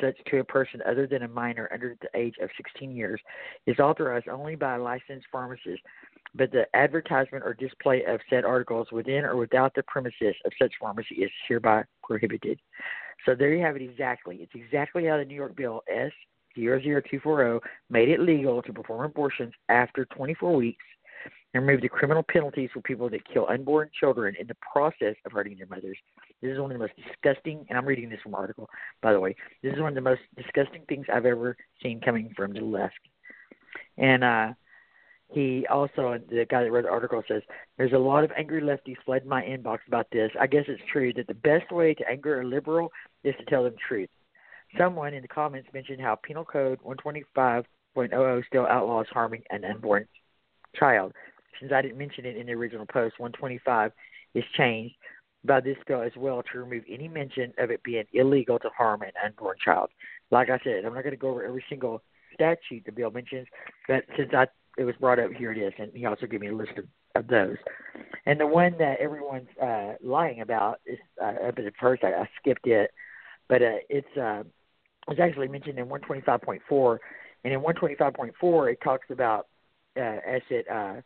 [0.00, 3.20] such to a person other than a minor under the age of 16 years
[3.66, 5.82] is authorized only by a licensed pharmacist,
[6.34, 10.72] but the advertisement or display of said articles within or without the premises of such
[10.80, 12.58] pharmacy is hereby prohibited.
[13.24, 14.36] So there you have it exactly.
[14.36, 16.12] It's exactly how the New York Bill S
[16.56, 20.84] 00240 made it legal to perform abortions after 24 weeks
[21.54, 25.32] and remove the criminal penalties for people that kill unborn children in the process of
[25.32, 25.96] hurting their mothers.
[26.42, 28.68] This is one of the most disgusting, and I'm reading this from an article,
[29.02, 29.34] by the way.
[29.62, 32.98] This is one of the most disgusting things I've ever seen coming from the left.
[33.96, 34.52] And uh,
[35.32, 37.42] he also, the guy that wrote the article says,
[37.78, 40.30] there's a lot of angry lefties flooding my inbox about this.
[40.40, 42.92] I guess it's true that the best way to anger a liberal
[43.24, 44.10] is to tell them the truth.
[44.78, 50.06] Someone in the comments mentioned how Penal Code 125.00 still outlaws harming an unborn
[50.78, 51.12] child.
[51.60, 53.92] Since I didn't mention it in the original post, 125
[54.34, 54.94] is changed
[55.44, 59.02] by this bill as well to remove any mention of it being illegal to harm
[59.02, 59.90] an unborn child.
[60.30, 62.02] Like I said, I'm not going to go over every single
[62.34, 63.46] statute the bill mentions,
[63.88, 66.48] but since I it was brought up, here it is, and he also gave me
[66.48, 66.84] a list of,
[67.14, 67.56] of those.
[68.26, 72.28] And the one that everyone's uh, lying about is uh, up at first I, I
[72.40, 72.90] skipped it,
[73.48, 74.42] but uh, it's uh,
[75.08, 76.98] was actually mentioned in 125.4,
[77.44, 79.46] and in 125.4 it talks about
[79.96, 80.96] uh, as it uh,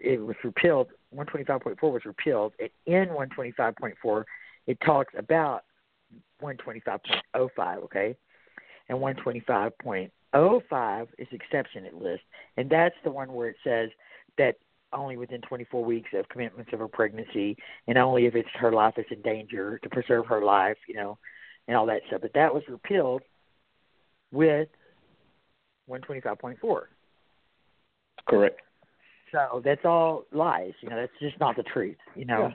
[0.00, 0.88] it was repealed.
[1.14, 4.24] 125.4 was repealed, and in 125.4
[4.66, 5.64] it talks about
[6.42, 7.76] 125.05.
[7.84, 8.16] Okay,
[8.88, 13.90] and 125.05 is exception it lists, and that's the one where it says
[14.36, 14.56] that
[14.92, 18.94] only within 24 weeks of commitments of a pregnancy, and only if it's her life
[18.96, 21.18] is in danger to preserve her life, you know,
[21.66, 22.22] and all that stuff.
[22.22, 23.22] But that was repealed
[24.32, 24.68] with
[25.88, 26.82] 125.4.
[28.26, 28.60] Correct.
[29.32, 30.72] So that's all lies.
[30.80, 31.96] You know, that's just not the truth.
[32.14, 32.52] You know,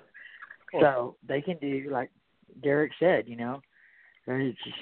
[0.73, 0.79] yeah.
[0.81, 2.09] so they can do like
[2.61, 3.25] Derrick said.
[3.27, 3.61] You know,
[4.27, 4.75] just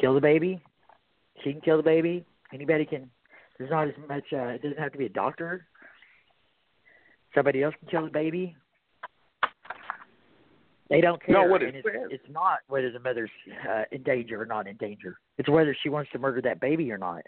[0.00, 0.62] kill the baby.
[1.44, 2.24] She can kill the baby.
[2.52, 3.10] Anybody can.
[3.58, 4.24] There's not as much.
[4.32, 5.66] Uh, it doesn't have to be a doctor.
[7.34, 8.56] Somebody else can kill the baby.
[10.88, 11.34] They don't care.
[11.34, 13.30] No, what it and it's, it's not whether the mother's
[13.68, 15.18] uh, in danger or not in danger.
[15.36, 17.22] It's whether she wants to murder that baby or not.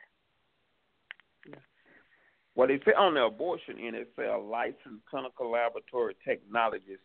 [2.54, 6.98] Well, they say on the abortion end, it licensed clinical laboratory technologist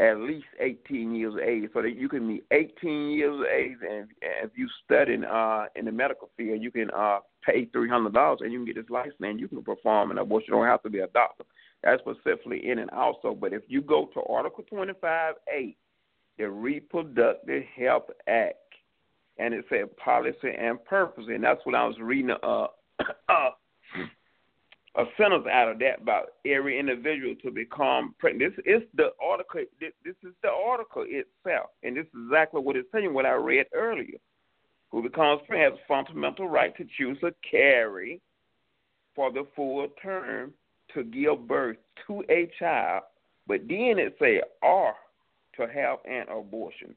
[0.00, 1.70] at least 18 years of age.
[1.72, 5.84] So that you can be 18 years of age, and if you study uh, in
[5.84, 9.38] the medical field, you can uh, pay $300 and you can get this license and
[9.38, 10.46] you can perform an abortion.
[10.48, 11.44] You don't have to be a doctor.
[11.82, 13.36] That's specifically in and also.
[13.38, 15.76] But if you go to Article 25A,
[16.38, 18.56] the Reproductive Health Act,
[19.38, 22.34] and it said policy and purpose, and that's what I was reading.
[22.42, 22.66] Uh,
[23.28, 23.50] uh,
[24.96, 28.54] a sentence out of that about every individual to become pregnant.
[28.56, 29.62] This is the article.
[29.80, 33.12] This, is the article itself, and this is exactly what it's saying.
[33.12, 34.18] What I read earlier,
[34.90, 38.20] who becomes pregnant has a fundamental right to choose to carry
[39.16, 40.52] for the full term
[40.94, 41.76] to give birth
[42.06, 43.02] to a child,
[43.48, 44.94] but then it say or
[45.56, 46.94] to have an abortion.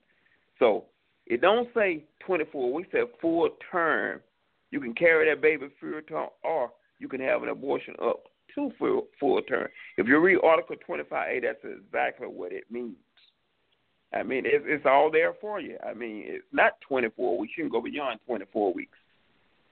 [0.60, 0.86] So
[1.26, 4.22] it don't say 24 weeks, said full term.
[4.70, 8.24] You can carry that baby full term or you can have an abortion up
[8.56, 9.68] to full, full term.
[9.98, 12.96] If you read Article 25A, that's exactly what it means.
[14.14, 15.78] I mean, it's, it's all there for you.
[15.86, 17.54] I mean, it's not 24 weeks.
[17.58, 18.98] You can go beyond 24 weeks.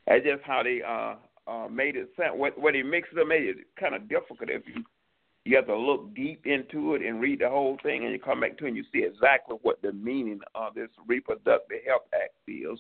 [0.08, 1.16] That's just how they uh,
[1.50, 2.40] uh, made it sound.
[2.40, 4.84] What, what it makes it made it kind of difficult if you
[5.48, 8.42] you have to look deep into it and read the whole thing, and you come
[8.42, 12.34] back to it and you see exactly what the meaning of this Reproductive Health Act
[12.48, 12.80] is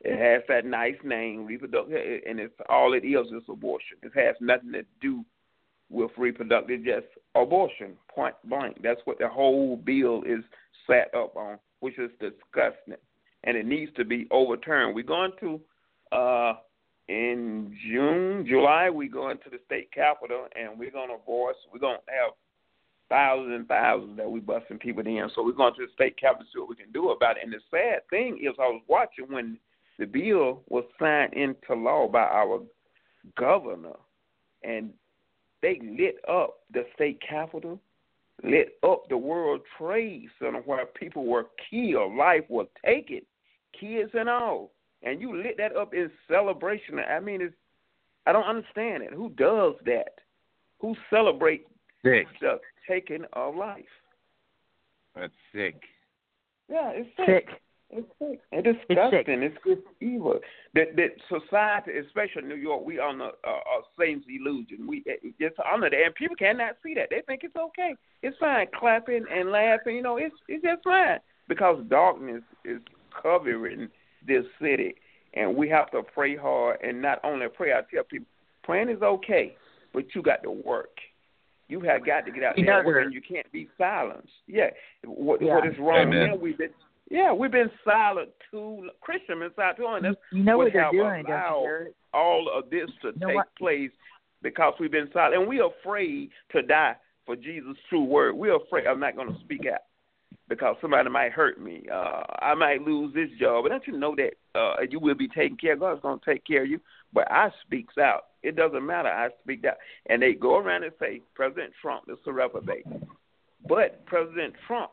[0.00, 3.98] it has that nice name, reproductive, and it's all it is is abortion.
[4.02, 5.24] It has nothing to do
[5.90, 8.78] with reproductive, just abortion, point blank.
[8.82, 10.44] That's what the whole bill is
[10.86, 12.94] set up on, which is disgusting,
[13.44, 14.94] and it needs to be overturned.
[14.94, 15.60] We're going to
[16.16, 16.54] uh,
[17.08, 21.56] in June, July, we're going to the state capitol, and we're going to voice.
[21.72, 22.34] We're going to have
[23.08, 25.28] thousands and thousands that we busting people in.
[25.34, 27.44] So we're going to the state capitol to see what we can do about it.
[27.44, 29.58] And the sad thing is, I was watching when
[29.98, 32.60] the bill was signed into law by our
[33.36, 33.96] governor,
[34.62, 34.90] and
[35.60, 37.80] they lit up the state capitol,
[38.44, 43.22] lit up the World Trade Center where people were killed, life was taken,
[43.78, 44.70] kids and all,
[45.02, 46.98] and you lit that up in celebration.
[46.98, 47.54] I mean, it's
[48.26, 49.12] I don't understand it.
[49.14, 50.18] Who does that?
[50.80, 51.64] Who celebrates
[52.04, 52.26] sick.
[52.40, 53.84] the taking of life?
[55.16, 55.80] That's sick.
[56.68, 57.26] Yeah, it's sick.
[57.26, 57.48] Sick.
[57.90, 58.40] It's sick.
[58.52, 59.42] It's disgusting.
[59.42, 60.38] It's, it's, it's evil.
[60.74, 64.86] That that society, especially New York, we on a, a, a Satan's illusion.
[64.86, 67.08] We it's under that, and people cannot see that.
[67.10, 67.94] They think it's okay.
[68.22, 69.96] It's fine, clapping and laughing.
[69.96, 72.80] You know, it's it's just fine because darkness is
[73.22, 73.88] covering
[74.26, 74.94] this city,
[75.32, 76.78] and we have to pray hard.
[76.82, 78.26] And not only pray, I tell people,
[78.64, 79.56] praying is okay,
[79.94, 80.98] but you got to work.
[81.68, 84.28] You have got to get out there and you can't be silenced.
[84.46, 84.70] Yeah,
[85.04, 85.54] what, yeah.
[85.54, 86.08] what is wrong?
[86.08, 86.28] Amen.
[86.28, 86.70] Yeah, we've been
[87.10, 88.88] yeah, we've been silent too.
[89.00, 90.02] Christian been silent too long.
[90.02, 93.56] That's you know what they're doing, allowed all of this to You know take what?
[93.56, 93.90] place
[94.42, 98.34] because we've been silent, and we're afraid to die for Jesus' true word.
[98.36, 98.86] We're afraid.
[98.86, 99.80] I'm not going to speak out
[100.48, 101.84] because somebody might hurt me.
[101.92, 105.28] Uh, I might lose this job, but don't you know that uh, you will be
[105.28, 105.80] taken care of?
[105.80, 106.80] God's going to take care of you.
[107.12, 108.26] But I speaks out.
[108.42, 109.08] It doesn't matter.
[109.08, 109.76] I speak out,
[110.08, 112.86] and they go around and say President Trump is a reprobate.
[113.66, 114.90] But President Trump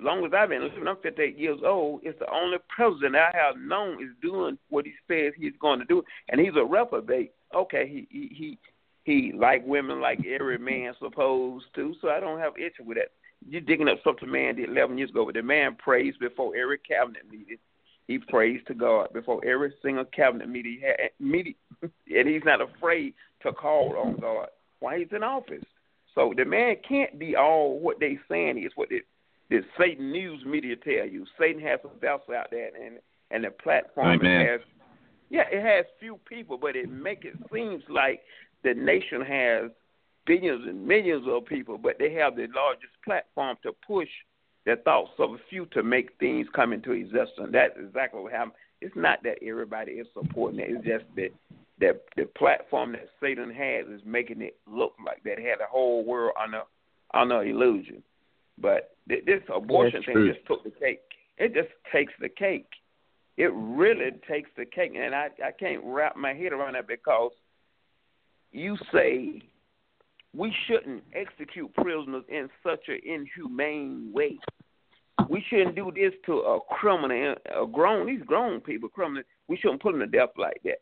[0.00, 2.00] long as I've been living, I'm 58 years old.
[2.02, 5.84] It's the only president I have known is doing what he says he's going to
[5.84, 7.32] do, and he's a reprobate.
[7.54, 8.58] Okay, he he he,
[9.04, 13.12] he like women like every man supposed to, so I don't have issue with that.
[13.48, 16.78] You're digging up something man did 11 years ago, but the man prays before every
[16.78, 17.58] cabinet meeting.
[18.08, 20.80] He prays to God before every single cabinet meeting,
[21.18, 24.48] meeting, and he's not afraid to call on God
[24.80, 25.64] while he's in office.
[26.14, 29.04] So the man can't be all what they saying is what it
[29.50, 31.24] the Satan news media tell you.
[31.38, 32.98] Satan has a vessel out there, and
[33.30, 34.46] and the platform Amen.
[34.46, 34.60] has,
[35.30, 38.20] yeah, it has few people, but it make it seems like
[38.62, 39.70] the nation has
[40.26, 44.08] billions and millions of people, but they have the largest platform to push
[44.64, 47.50] the thoughts of a few to make things come into existence.
[47.52, 48.52] That's exactly what happened.
[48.80, 50.70] It's not that everybody is supporting it.
[50.70, 51.30] It's just that
[51.78, 55.38] that the platform that Satan has is making it look like that.
[55.38, 56.62] It had the whole world under
[57.14, 58.02] under illusion.
[58.58, 60.32] But th- this abortion That's thing true.
[60.32, 61.00] just took the cake.
[61.38, 62.68] It just takes the cake.
[63.36, 67.32] It really takes the cake, and I I can't wrap my head around that because
[68.50, 69.42] you say
[70.34, 74.38] we shouldn't execute prisoners in such an inhumane way.
[75.28, 79.26] We shouldn't do this to a criminal, a grown these grown people, criminals.
[79.48, 80.78] We shouldn't put them to death like that.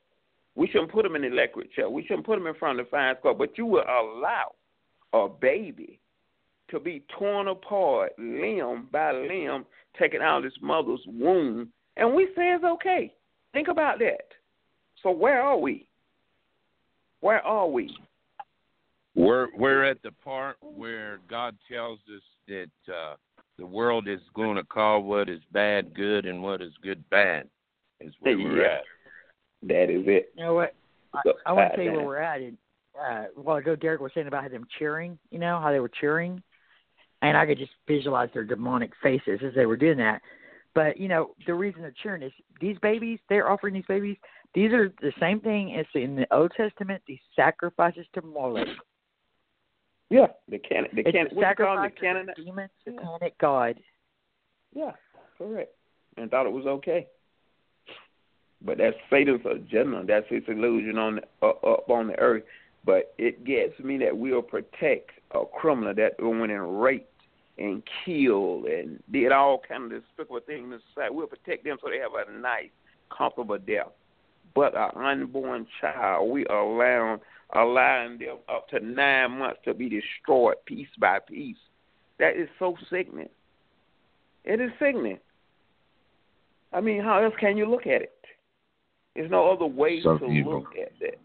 [0.56, 1.88] We shouldn't put them in the electric chair.
[1.90, 3.38] We shouldn't put them in front of the fire squad.
[3.38, 4.52] But you will allow
[5.12, 6.00] a baby
[6.74, 9.64] to be torn apart limb by limb,
[9.98, 13.12] taken out of its mother's womb, and we say it's okay.
[13.52, 14.26] Think about that.
[15.02, 15.86] So where are we?
[17.20, 17.94] Where are we?
[19.14, 23.14] We're we're at the part where God tells us that uh,
[23.58, 27.48] the world is going to call what is bad good and what is good bad.
[28.00, 28.82] Is where we're at.
[29.62, 30.32] that is it.
[30.36, 30.74] You know what?
[31.14, 32.40] I, I want to tell you where we're at.
[32.40, 32.58] And,
[32.98, 35.16] uh, a while ago, Derrick was saying about them cheering.
[35.30, 36.42] You know how they were cheering,
[37.28, 40.20] and I could just visualize their demonic faces as they were doing that.
[40.74, 43.18] But you know, the reason they're cheering is these babies.
[43.28, 44.16] They're offering these babies.
[44.54, 47.02] These are the same thing as in the Old Testament.
[47.06, 48.68] These sacrifices to Moloch.
[50.10, 52.28] Yeah, the can the It's can the what you call sacrifice the Canaanite.
[52.30, 52.92] of the demon, Yeah.
[52.92, 53.80] satanic god.
[54.74, 54.92] Yeah,
[55.38, 55.74] correct.
[56.16, 57.06] And thought it was okay.
[58.64, 60.04] But that's Satan's agenda.
[60.06, 62.44] That's his illusion on the, uh, up on the earth.
[62.84, 67.10] But it gets me that we'll protect a criminal that went and raped
[67.58, 71.14] and killed and did all kind of despicable things in society.
[71.14, 72.70] We'll protect them so they have a nice,
[73.16, 73.92] comfortable death.
[74.54, 77.20] But our unborn child, we allow
[77.54, 81.56] allowing them up to nine months to be destroyed piece by piece.
[82.18, 83.28] That is so sickening.
[84.44, 85.18] It is sickening.
[86.72, 88.12] I mean, how else can you look at it?
[89.14, 91.18] There's no other way to look at that.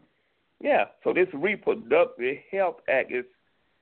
[0.62, 0.86] Yeah.
[1.04, 3.26] So this reproductive health act is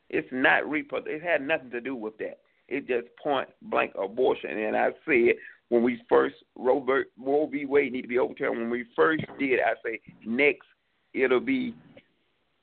[0.09, 1.15] it's not reproductive.
[1.15, 2.39] It had nothing to do with that.
[2.67, 4.57] It just point blank abortion.
[4.57, 5.35] And I said
[5.69, 7.07] when we first Robert.
[7.17, 7.65] Roe v.
[7.65, 8.57] Wade need to be overturned.
[8.57, 10.67] When we first did, I say next
[11.13, 11.73] it'll be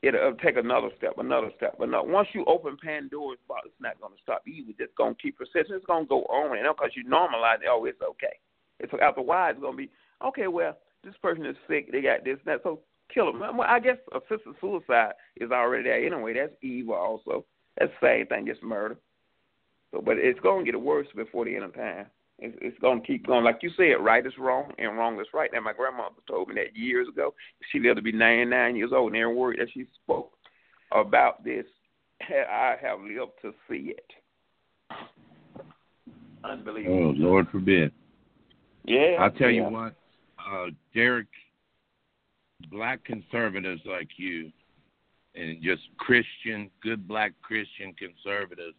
[0.03, 2.09] it'll take another step, another step, another.
[2.09, 4.43] Once you open Pandora's box, it's not going to stop.
[4.45, 5.77] You just going to keep persisting.
[5.77, 7.69] It's going to go on and on because you normalize it.
[7.71, 8.37] Oh, it's okay.
[8.81, 9.91] It's after a while, it's going to be
[10.27, 10.49] okay.
[10.49, 11.91] Well, this person is sick.
[11.93, 12.63] They got this, and that.
[12.63, 12.81] So
[13.13, 13.57] kill them.
[13.57, 16.35] Well, I guess assisted suicide is already there anyway.
[16.35, 17.45] That's evil also.
[17.79, 18.49] That's the same thing.
[18.49, 18.97] It's murder.
[19.93, 22.07] So, but it's going to get worse before the end of time.
[22.39, 23.45] It's, it's going to keep going.
[23.45, 25.51] Like you said, right is wrong and wrong is right.
[25.53, 27.35] And my grandmother told me that years ago.
[27.71, 30.33] She lived to be 99 years old, and every word that she spoke
[30.93, 31.65] about this,
[32.21, 34.11] I have lived to see it.
[36.43, 37.09] Unbelievable.
[37.09, 37.93] Oh Lord forbid.
[38.85, 39.17] Yeah.
[39.21, 39.67] I'll tell yeah.
[39.69, 39.95] you what,
[40.39, 41.27] uh, Derrick,
[42.71, 44.51] black conservatives like you,
[45.35, 48.77] and just Christian, good black Christian conservatives,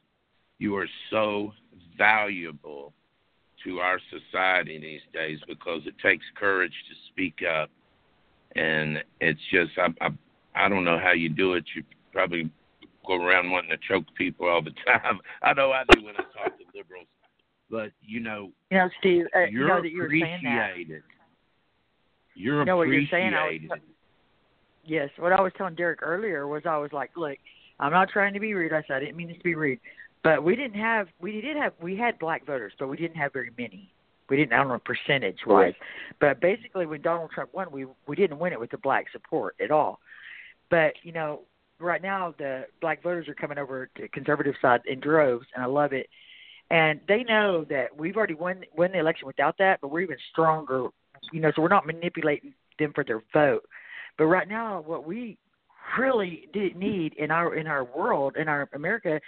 [0.57, 1.51] you are so
[1.97, 2.93] valuable
[3.63, 7.69] to our society these days because it takes courage to speak up,
[8.55, 10.09] and it's just I I,
[10.65, 11.65] I don't know how you do it.
[11.75, 12.49] You probably
[13.05, 15.19] go around wanting to choke people all the time.
[15.41, 17.07] I know I do when I talk to liberals,
[17.69, 20.71] but you know, You know, Steve, uh, you're you know that you were saying that.
[20.71, 21.03] appreciated.
[22.35, 23.33] You're You know what you're saying?
[23.33, 23.79] I was-
[24.83, 27.37] Yes, what I was telling Derrick earlier was I was like, look,
[27.79, 28.71] I'm not trying to be rude.
[28.71, 29.79] I said I didn't mean this to be rude,
[30.23, 33.33] but we didn't have we did have we had black voters, but we didn't have
[33.33, 33.91] very many.
[34.29, 35.75] We didn't I don't know percentage wise, Right.
[36.19, 39.55] but basically when Donald Trump won, we we didn't win it with the black support
[39.59, 39.99] at all.
[40.69, 41.41] But you know,
[41.79, 45.67] right now the black voters are coming over to conservative side in droves, and I
[45.67, 46.09] love it.
[46.69, 50.17] And they know that we've already won won the election without that, but we're even
[50.31, 50.89] stronger.
[51.31, 53.65] You know, so we're not manipulating them for their vote.
[54.17, 55.37] But right now, what we
[55.99, 59.19] really did need in our in our world in our America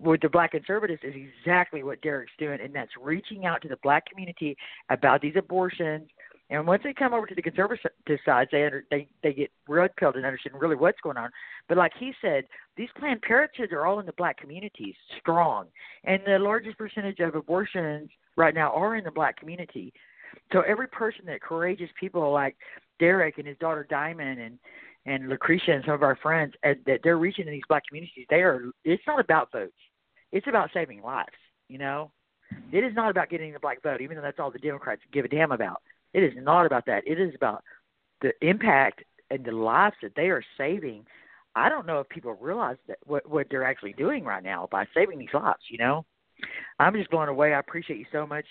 [0.00, 3.78] with the black conservatives is exactly what Derrick's doing, and that's reaching out to the
[3.82, 4.56] black community
[4.90, 6.08] about these abortions.
[6.50, 7.90] And once they come over to the conservative
[8.24, 11.30] side, they under, they they get red pilled and understand really what's going on.
[11.68, 12.44] But like he said,
[12.76, 15.66] these Planned Parenthoods are all in the black communities, strong,
[16.04, 19.92] and the largest percentage of abortions right now are in the black community.
[20.52, 22.56] So every person that courageous people like
[22.98, 24.58] Derrick and his daughter Diamond and
[25.06, 28.26] and Lucretia and some of our friends uh, that they're reaching in these black communities,
[28.28, 28.64] they are.
[28.84, 29.72] It's not about votes.
[30.32, 31.28] It's about saving lives.
[31.68, 32.10] You know,
[32.72, 35.24] it is not about getting the black vote, even though that's all the Democrats give
[35.24, 35.82] a damn about.
[36.12, 37.06] It is not about that.
[37.06, 37.62] It is about
[38.20, 41.06] the impact and the lives that they are saving.
[41.54, 44.86] I don't know if people realize that what what they're actually doing right now by
[44.94, 45.62] saving these lives.
[45.70, 46.04] You know,
[46.78, 47.54] I'm just blown away.
[47.54, 48.46] I appreciate you so much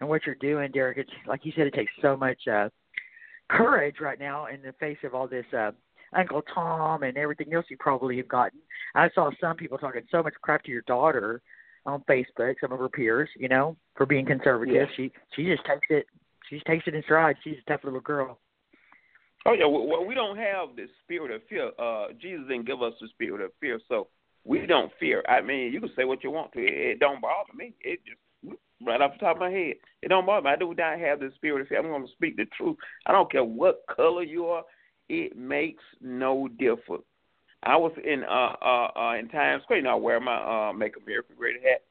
[0.00, 0.98] and what you're doing, Derrick.
[0.98, 2.68] It's like you said, it takes so much uh,
[3.50, 5.72] courage right now in the face of all this uh,
[6.16, 8.60] Uncle Tom and everything else you probably have gotten.
[8.94, 11.42] I saw some people talking so much crap to your daughter
[11.86, 14.74] on Facebook, some of her peers, you know, for being conservative.
[14.74, 14.84] Yeah.
[14.96, 16.06] She she just takes it
[16.48, 17.36] she just takes it in stride.
[17.44, 18.38] She's a tough little girl.
[19.46, 21.70] Oh yeah, well, we don't have the spirit of fear.
[21.78, 24.08] Uh, Jesus didn't give us the spirit of fear, so
[24.44, 25.22] we don't fear.
[25.28, 26.60] I mean, you can say what you want to.
[26.60, 27.74] It, it don't bother me.
[27.80, 28.18] It just
[28.84, 30.50] right off the top of my head, it don't bother me.
[30.50, 31.78] I do not have the spirit of fear.
[31.78, 32.76] I'm going to speak the truth.
[33.06, 34.64] I don't care what color you are.
[35.08, 37.04] It makes no difference.
[37.62, 39.78] I was in uh uh, uh in Times Square.
[39.78, 41.82] You know, I wear my uh Make America Great hat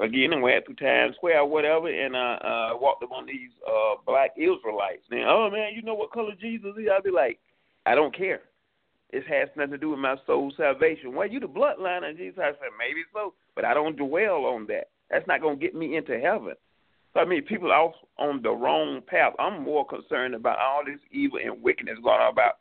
[0.00, 3.50] again and went through Times Square or whatever, and uh, uh walked up on these
[3.66, 5.04] uh black Israelites.
[5.10, 6.88] And oh man, you know what color Jesus is?
[6.92, 7.38] I'd be like,
[7.86, 8.42] I don't care.
[9.10, 11.14] It has nothing to do with my soul salvation.
[11.14, 12.38] Well, you the bloodline of Jesus.
[12.42, 14.88] I said maybe so, but I don't dwell on that.
[15.10, 16.54] That's not gonna get me into heaven.
[17.14, 19.34] So I mean, people off on the wrong path.
[19.38, 22.54] I'm more concerned about all this evil and wickedness going on about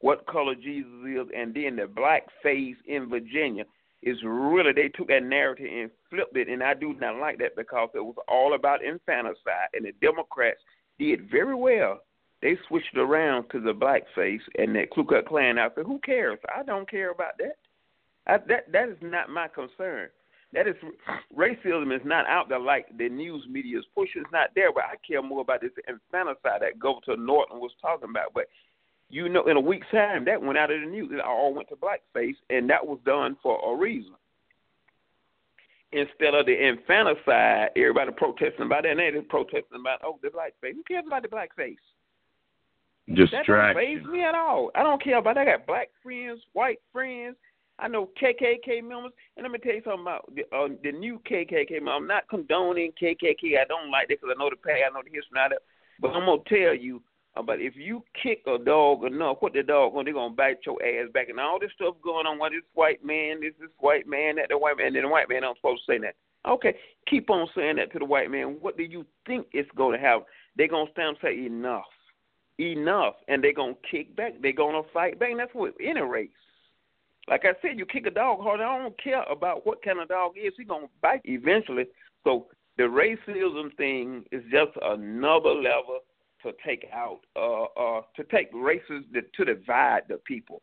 [0.00, 3.64] what color Jesus is, and then the black face in Virginia
[4.02, 7.56] is really they took that narrative and flipped it, and I do not like that
[7.56, 10.60] because it was all about infanticide, and the Democrats
[10.98, 12.00] did very well.
[12.40, 15.86] They switched it around to the black face and the Ku Klux Klan outfit.
[15.86, 16.38] Who cares?
[16.54, 17.56] I don't care about that.
[18.28, 20.10] I, that that is not my concern.
[20.54, 20.76] That is
[21.36, 24.22] racism is not out there like the news media is pushing.
[24.22, 28.08] It's not there, but I care more about this infanticide that Governor Northam was talking
[28.08, 28.32] about.
[28.32, 28.46] But
[29.10, 31.10] you know, in a week's time, that went out of the news.
[31.12, 34.14] It all went to blackface, and that was done for a reason.
[35.92, 40.74] Instead of the infanticide, everybody protesting about that, and they're protesting about oh the blackface.
[40.74, 41.76] Who cares about the blackface?
[43.06, 44.70] That don't phase me at all.
[44.74, 45.38] I don't care about.
[45.38, 47.36] I got black friends, white friends.
[47.78, 51.20] I know KKK members, and let me tell you something about the, uh, the new
[51.30, 51.78] KKK.
[51.88, 53.60] I'm not condoning KKK.
[53.60, 55.62] I don't like that because I know the past, I know the history of it.
[56.00, 57.02] But I'm gonna tell you
[57.36, 60.04] about if you kick a dog enough, what the dog gonna?
[60.04, 62.38] They're gonna bite your ass back, and all this stuff going on.
[62.38, 65.08] What this white man, this this white man, that the white man, and then the
[65.08, 65.44] white man.
[65.44, 66.14] I'm supposed to say that.
[66.46, 66.74] Okay,
[67.06, 68.58] keep on saying that to the white man.
[68.60, 70.22] What do you think it's gonna have?
[70.56, 71.86] They're gonna stand and say enough
[72.60, 75.30] enough and they're gonna kick back, they're gonna fight back.
[75.30, 76.30] And that's what any race.
[77.28, 80.08] Like I said, you kick a dog hard, I don't care about what kind of
[80.08, 80.52] dog is.
[80.56, 81.84] he's gonna bite eventually.
[82.24, 86.00] So the racism thing is just another level
[86.42, 90.62] to take out uh uh to take races to, to divide the people.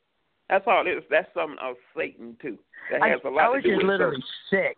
[0.49, 1.03] That's all it is.
[1.09, 2.57] That's something of Satan too.
[2.91, 4.25] That I, has a lot I was to do just with literally church.
[4.49, 4.77] sick.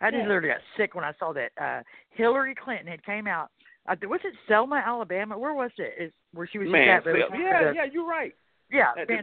[0.00, 0.26] I just Yeah.
[0.28, 3.50] literally got sick when I saw that uh Hillary Clinton had came out.
[3.88, 5.38] Uh, was it Selma, Alabama?
[5.38, 5.94] Where was it?
[5.98, 7.04] Is where she was just Man, at?
[7.04, 8.34] but it Phil, was yeah, yeah, you're right.
[8.72, 9.16] Yeah, the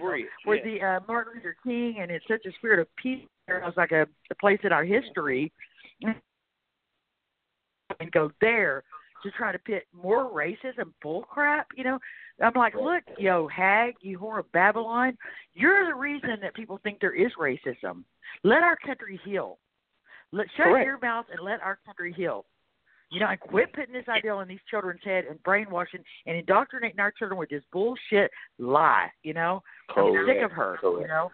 [0.43, 0.64] where yeah.
[0.64, 3.26] the uh, Martin Luther King and it's such a spirit of peace.
[3.48, 5.52] There was like a, a place in our history,
[8.00, 8.84] and go there
[9.24, 11.68] to try to pit more racism bull crap.
[11.76, 12.00] You know,
[12.41, 15.18] I'm like, look, yo, hag, you whore of Babylon,
[15.54, 18.04] you're the reason that people think there is racism.
[18.43, 19.58] Let our country heal.
[20.32, 20.86] Let shut Correct.
[20.86, 22.45] your mouth and let our country heal.
[23.10, 26.99] You know, and quit putting this idea in these children's head and brainwashing and indoctrinating
[26.99, 28.30] our children with this bullshit
[28.60, 29.08] lie.
[29.24, 29.64] You know,
[29.95, 30.78] I'm sick of her.
[30.82, 31.01] Correct.
[31.01, 31.32] You know,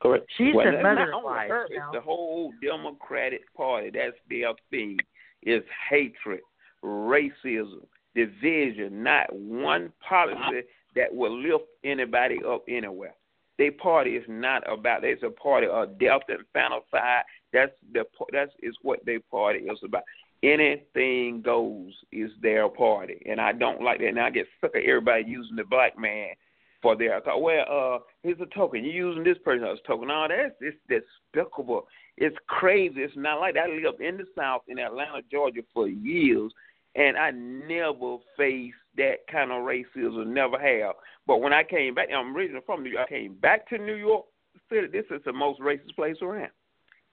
[0.00, 0.26] Correct.
[0.36, 1.50] she's well, the mother not of lies.
[1.50, 1.84] her, you know?
[1.86, 3.90] It's the whole Democratic Party.
[3.92, 4.98] That's their thing.
[5.42, 6.40] Is hatred,
[6.82, 7.84] racism,
[8.14, 9.02] division.
[9.02, 10.62] Not one policy
[10.96, 13.14] that will lift anybody up anywhere.
[13.58, 15.04] Their party is not about.
[15.04, 16.84] It's a party of death and fantasy.
[17.52, 18.04] That's the.
[18.32, 20.02] That's is what their party is about.
[20.42, 24.08] Anything goes is their party, and I don't like that.
[24.08, 26.28] And I get sick of everybody using the black man
[26.82, 27.16] for their.
[27.16, 28.84] I thought, well, uh, here's a token.
[28.84, 30.08] You're using this person as a token.
[30.08, 30.76] No, that's it's
[31.32, 31.88] despicable.
[32.16, 33.00] It's crazy.
[33.00, 33.70] It's not like that.
[33.70, 36.52] I lived in the South in Atlanta, Georgia for years,
[36.94, 40.28] and I never faced that kind of racism.
[40.28, 40.96] Never have.
[41.26, 43.06] But when I came back, I'm originally from New York.
[43.06, 44.26] I came back to New York
[44.70, 44.86] City.
[44.86, 46.50] This is the most racist place around.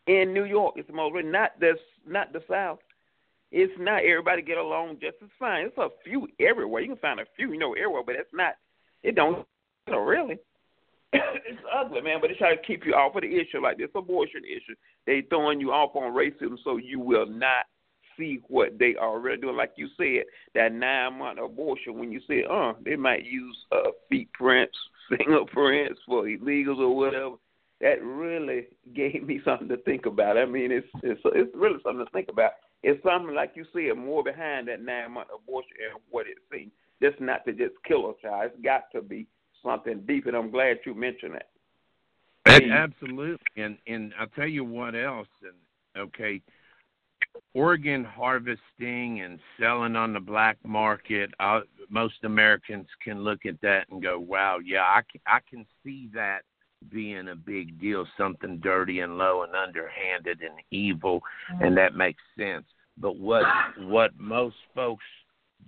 [0.07, 2.80] In New York, it's the most not this, not the South.
[3.55, 5.67] It's not everybody get along just as fine.
[5.67, 6.81] It's a few everywhere.
[6.81, 8.55] You can find a few, you know, everywhere, but it's not.
[9.03, 9.45] It don't.
[9.85, 10.39] You know, really.
[11.13, 12.17] it's ugly, man.
[12.19, 14.73] But they try to keep you off of the issue like this abortion issue.
[15.05, 17.65] They throwing you off on racism so you will not
[18.17, 19.55] see what they are really doing.
[19.55, 20.23] Like you said,
[20.55, 21.99] that nine month abortion.
[21.99, 24.75] When you say, uh, they might use uh, feet prints,
[25.09, 27.35] fingerprints for illegals or whatever.
[27.81, 30.39] That really gave me something to think about.
[30.39, 32.53] I mean, it's it's it's really something to think about.
[32.84, 36.71] It's something like you said, more behind that nine month abortion and what it seems.
[37.01, 38.51] Just not to just kill a child.
[38.53, 39.27] It's got to be
[39.63, 41.49] something deep, and I'm glad you mentioned that.
[42.45, 45.27] And absolutely, and and I'll tell you what else.
[45.41, 46.41] And okay,
[47.53, 51.31] organ harvesting and selling on the black market.
[51.39, 55.65] Uh, most Americans can look at that and go, "Wow, yeah, I can, I can
[55.84, 56.41] see that
[56.89, 61.21] being a big deal, something dirty and low and underhanded and evil,
[61.53, 61.65] mm.
[61.65, 62.65] and that makes sense."
[62.97, 63.45] But what
[63.79, 65.05] what most folks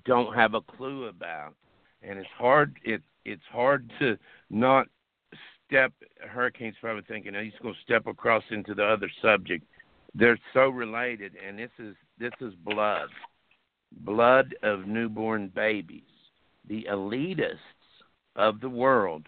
[0.05, 1.55] don't have a clue about,
[2.01, 4.18] and it's hard it it's hard to
[4.49, 4.88] not
[5.68, 9.66] step Heracane's probably thinking he's going to step across into the other subject.
[10.13, 13.09] They're so related and this is this is blood.
[14.01, 16.03] Blood of newborn babies.
[16.68, 17.57] The elitists
[18.36, 19.28] of the world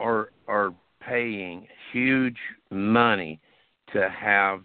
[0.00, 0.72] are are
[1.06, 2.38] paying huge
[2.70, 3.40] money
[3.92, 4.60] to have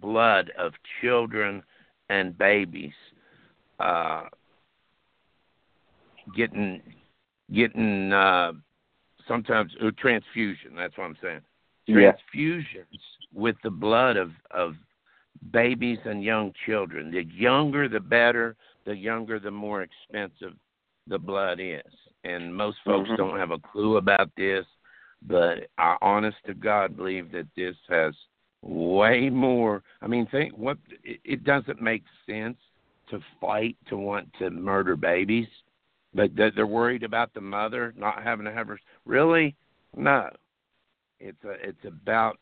[0.00, 1.62] blood of children
[2.08, 2.92] and babies
[3.80, 4.24] uh
[6.36, 6.80] getting
[7.52, 8.52] getting uh
[9.28, 10.74] sometimes uh, transfusion.
[10.76, 11.40] That's what I'm saying.
[11.86, 12.12] Yeah.
[12.12, 13.00] Transfusions
[13.32, 14.74] with the blood of of
[15.52, 17.10] babies and young children.
[17.10, 18.56] The younger, the better.
[18.86, 20.52] The younger, the more expensive
[21.06, 21.82] the blood is.
[22.24, 23.16] And most folks Mhm.
[23.16, 24.66] don't have a clue about this,
[25.22, 28.14] but I, honest to God, believe that this has
[28.62, 29.82] way more.
[30.00, 32.58] I mean, think what it, it doesn't make sense
[33.08, 35.48] to fight to want to murder babies
[36.14, 38.78] but that they're worried about the mother not having to have her.
[39.04, 39.56] Really,
[39.96, 40.30] no.
[41.20, 42.38] It's a it's about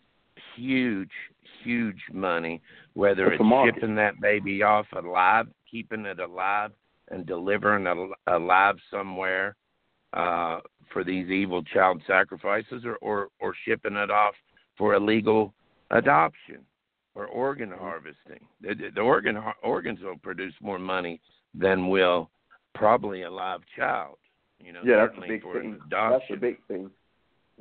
[0.57, 1.11] huge,
[1.63, 2.61] huge money.
[2.95, 6.73] Whether It's it's, shipping that baby off alive, keeping it alive,
[7.11, 9.57] and delivering it alive somewhere
[10.13, 10.61] uh,
[10.93, 14.35] for these evil child sacrifices, or, or or shipping it off
[14.77, 15.53] for illegal
[15.91, 16.59] adoption
[17.15, 17.81] or organ Mm-hmm.
[17.81, 18.47] harvesting.
[18.63, 21.21] The, the organ organs will produce more money
[21.55, 22.31] than will
[22.75, 24.17] probably a live child.
[24.59, 25.79] You know, Yeah, that's a certainly big for thing.
[25.91, 26.91] That's a big thing.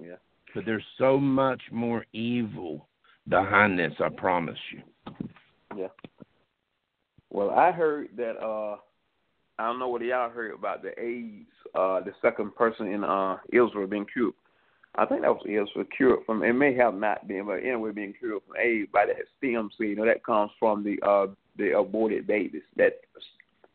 [0.02, 0.16] Yeah.
[0.56, 2.88] But there's so much more evil
[3.28, 3.94] behind this.
[4.00, 4.82] I promise you.
[5.78, 5.88] Yeah.
[7.30, 8.78] Well, I heard that uh
[9.62, 11.46] I don't know what y'all heard about the AIDS,
[11.76, 14.34] uh the second person in uh Israel being cured.
[14.96, 18.16] I think that was Israel cured from it may have not been, but anyway being
[18.18, 21.78] cured from AIDS by that stem cell, you know, that comes from the uh the
[21.78, 23.02] aborted babies, that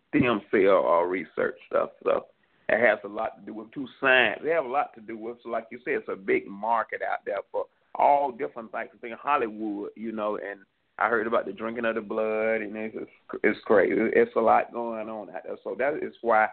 [0.09, 1.91] stem cell uh, research stuff.
[2.03, 2.27] So
[2.69, 4.41] it has a lot to do with two science.
[4.43, 7.01] They have a lot to do with so like you said, it's a big market
[7.01, 9.19] out there for all different types of things.
[9.23, 10.61] Hollywood, you know, and
[10.99, 12.97] I heard about the drinking of the blood, and it's
[13.43, 13.95] it's, crazy.
[13.97, 15.57] It's a lot going on out there.
[15.63, 16.49] So that is why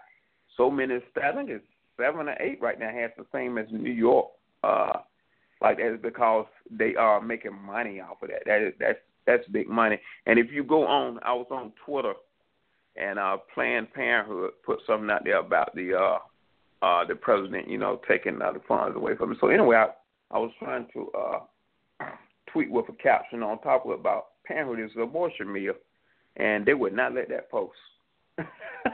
[0.57, 0.95] so many.
[0.95, 1.65] I think it's
[1.97, 4.27] seven or eight right now has the same as New York.
[4.63, 4.99] Uh,
[5.61, 8.43] like that is because they are making money off of that.
[8.45, 9.97] That is that's that's big money.
[10.25, 12.13] And if you go on, I was on Twitter,
[12.97, 17.77] and uh, Planned Parenthood put something out there about the uh, uh, the president, you
[17.77, 19.37] know, taking uh, the funds away from him.
[19.39, 22.05] So anyway, I, I was trying to uh,
[22.51, 25.73] tweet with a caption on top of it about Parenthood is an abortion mill,
[26.37, 27.77] and they would not let that post.
[28.37, 28.43] I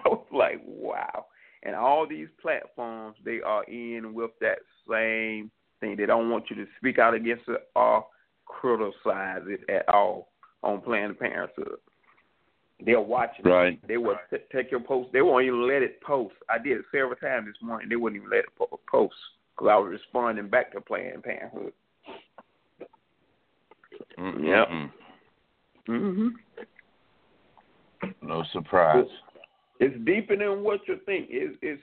[0.06, 1.26] was like, wow.
[1.64, 5.96] And all these platforms, they are in with that same thing.
[5.98, 8.06] They don't want you to speak out against it or
[8.46, 10.30] criticize it at all
[10.64, 11.78] on Planned Parenthood.
[12.86, 13.44] They're watching.
[13.44, 13.80] Right.
[13.88, 15.10] They will t- take your post.
[15.12, 16.36] They won't even let it post.
[16.50, 17.90] I did it several times this morning.
[17.90, 19.16] They wouldn't even let it po- post
[19.56, 21.74] because I was responding back to Planned Parenthood.
[24.18, 24.48] Mm-mm-mm.
[24.48, 24.92] Yep.
[25.90, 26.28] Hmm
[28.22, 29.06] No surprise.
[29.80, 31.28] It's deeper than what you think.
[31.30, 31.82] It's it's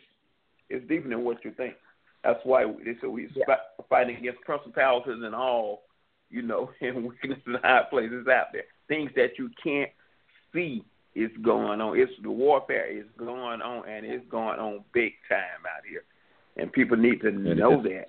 [0.70, 1.74] it's deeper than what you think.
[2.22, 3.44] That's why they said we Yeah.
[3.48, 3.54] yeah.
[3.88, 5.82] fighting against principalities and all,
[6.30, 8.64] you know, and weaknesses and high places out there.
[8.88, 9.90] Things that you can't
[10.52, 10.84] see
[11.14, 11.98] is going on.
[11.98, 16.04] It's the warfare is going on, and it's going on big time out here,
[16.57, 17.84] and people need to It know is.
[17.84, 18.07] that.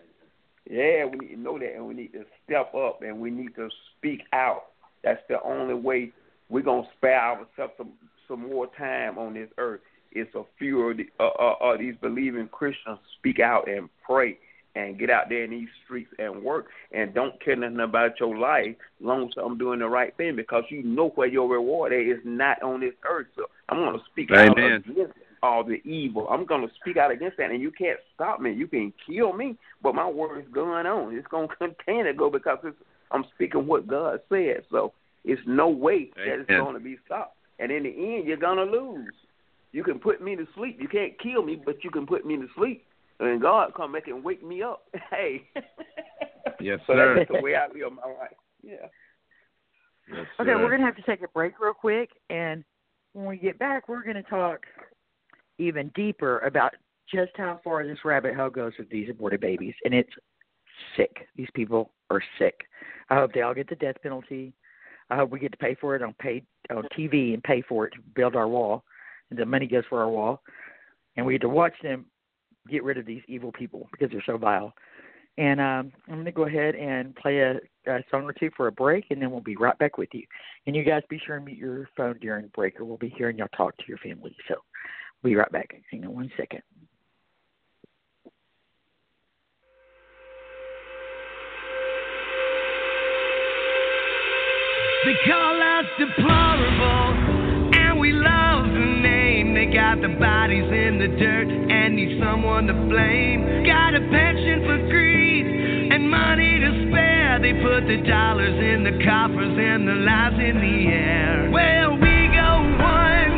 [0.69, 3.55] Yeah, we need to know that, and we need to step up, and we need
[3.55, 4.65] to speak out.
[5.03, 6.11] That's the only way
[6.49, 7.91] we're gonna spare ourselves some
[8.27, 9.81] some more time on this earth.
[10.11, 14.37] It's a few of the, uh, uh, uh, these believing Christians speak out and pray
[14.75, 18.37] and get out there in these streets and work and don't care nothing about your
[18.37, 22.19] life long as I'm doing the right thing because you know where your reward is
[22.23, 23.27] not on this earth.
[23.35, 24.87] So I'm gonna speak out against
[25.41, 26.27] all the evil.
[26.29, 28.53] I'm gonna speak out against that and you can't stop me.
[28.53, 31.15] You can kill me, but my word is going on.
[31.15, 32.77] It's gonna continue to go because it's
[33.11, 34.63] I'm speaking what God said.
[34.71, 34.93] So
[35.23, 37.37] it's no way that it's gonna be stopped.
[37.59, 39.13] And in the end you're gonna lose.
[39.73, 40.77] You can put me to sleep.
[40.79, 42.85] You can't kill me, but you can put me to sleep.
[43.19, 44.83] And God come back and wake me up.
[45.11, 45.43] Hey.
[46.59, 47.15] Yes, so sir.
[47.17, 48.31] that's the way I live my life.
[48.63, 48.73] Yeah.
[50.09, 50.57] Yes, Okay, sir.
[50.57, 52.63] we're going to have to take a break real quick, and
[53.13, 54.61] when we get back, we're going to talk
[55.59, 56.73] even deeper about
[57.13, 60.09] just how far this rabbit hole goes with these aborted babies, and it's
[60.95, 61.27] sick.
[61.35, 62.61] These people are sick.
[63.09, 64.53] I hope they all get the death penalty.
[65.09, 67.87] I hope we get to pay for it on paid on TV and pay for
[67.87, 68.83] it to build our wall,
[69.29, 70.41] and the money goes for our wall,
[71.15, 72.05] and we get to watch them
[72.69, 74.73] get rid of these evil people because they're so vile.
[75.37, 78.67] And um, I'm going to go ahead and play a, a song or two for
[78.67, 80.23] a break, and then we'll be right back with you.
[80.65, 83.37] And you guys be sure and mute your phone during break, or we'll be hearing
[83.37, 84.35] y'all talk to your family.
[84.47, 84.55] So
[85.21, 85.75] we'll be right back.
[85.91, 86.61] Hang on one second.
[95.07, 97.15] They call us deplorable,
[97.79, 99.53] and we love the name.
[99.53, 103.63] They got the bodies in the dirt and need someone to blame.
[103.63, 105.47] Got a penchant for greed
[105.95, 107.39] and money to spare.
[107.39, 111.51] They put the dollars in the coffers and the lies in the air.
[111.55, 113.31] Well, we go one,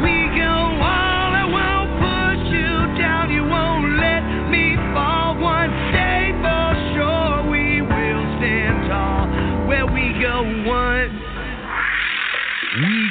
[0.00, 0.48] we go
[0.80, 1.28] all.
[1.36, 5.36] I won't push you down, you won't let me fall.
[5.36, 9.28] One day for sure, we will stand tall.
[9.68, 10.91] Where we go one,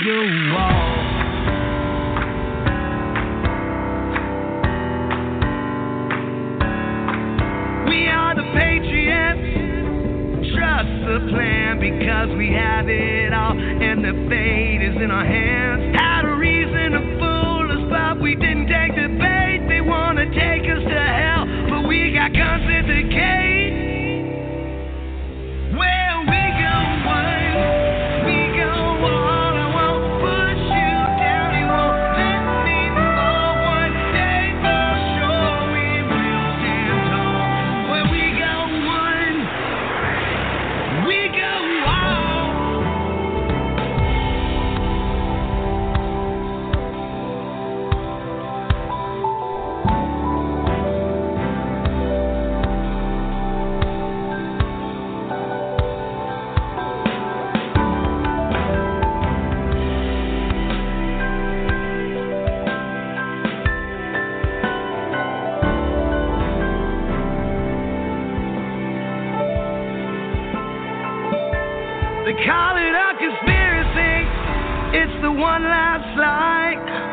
[0.04, 0.08] We
[8.10, 9.46] are the patriots.
[10.56, 16.11] Trust the plan because we have it all, and the fate is in our hands.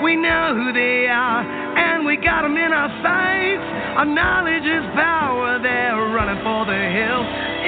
[0.09, 1.42] We know who they are,
[1.76, 3.62] and we got 'em in our sights.
[3.98, 5.59] Our knowledge is power.
[5.59, 7.26] They're running for the hills.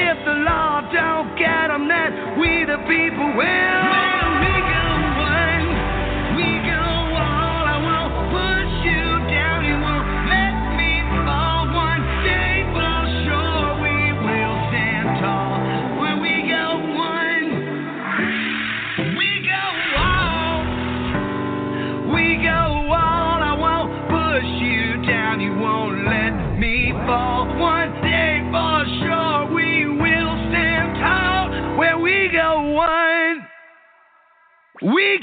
[0.09, 3.80] If the law don't get 'em, then we the people will.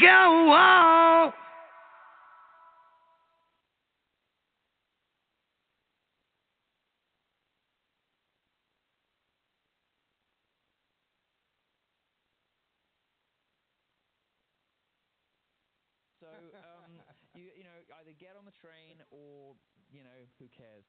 [0.08, 1.34] Go all.
[16.56, 16.92] um,
[17.36, 19.56] you you know either get on the train or
[19.92, 20.86] you know who cares.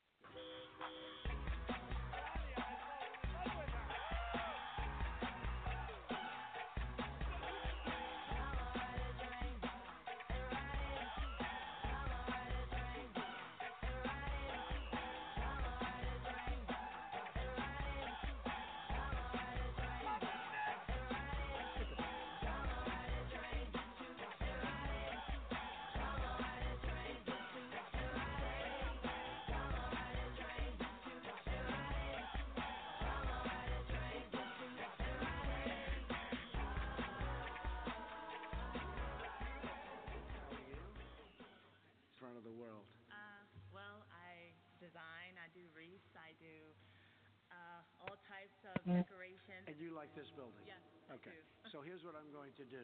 [48.88, 49.64] Types of decorations.
[49.68, 50.64] And you like this building?
[50.64, 50.80] Yes,
[51.12, 51.30] I Okay.
[51.30, 51.42] do.
[51.72, 52.80] So here's what I'm going to do.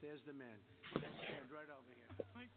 [0.00, 0.54] There's the man.
[1.26, 2.06] Stand right over here.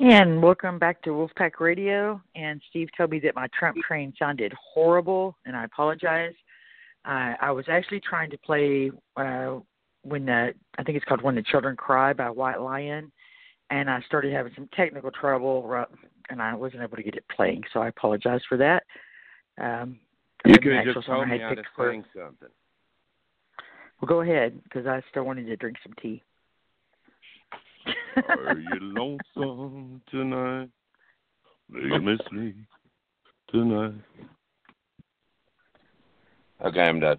[0.00, 2.20] And welcome back to Wolfpack Radio.
[2.34, 6.34] And Steve told me that my Trump train sounded horrible, and I apologize.
[7.04, 9.60] Uh, I was actually trying to play uh,
[10.02, 13.12] when the I think it's called When the Children Cry by White Lion,
[13.70, 15.84] and I started having some technical trouble, ru-
[16.30, 17.62] and I wasn't able to get it playing.
[17.72, 18.82] So I apologize for that.
[19.60, 19.98] Um,
[20.44, 22.48] You the could have just song told I me had how to picked for- something.
[24.00, 26.22] Well, go ahead, because I still wanted to drink some tea.
[28.16, 30.68] Are you lonesome tonight?
[31.70, 32.56] Make me sleep
[33.50, 33.94] tonight.
[36.64, 37.18] Okay, I'm done.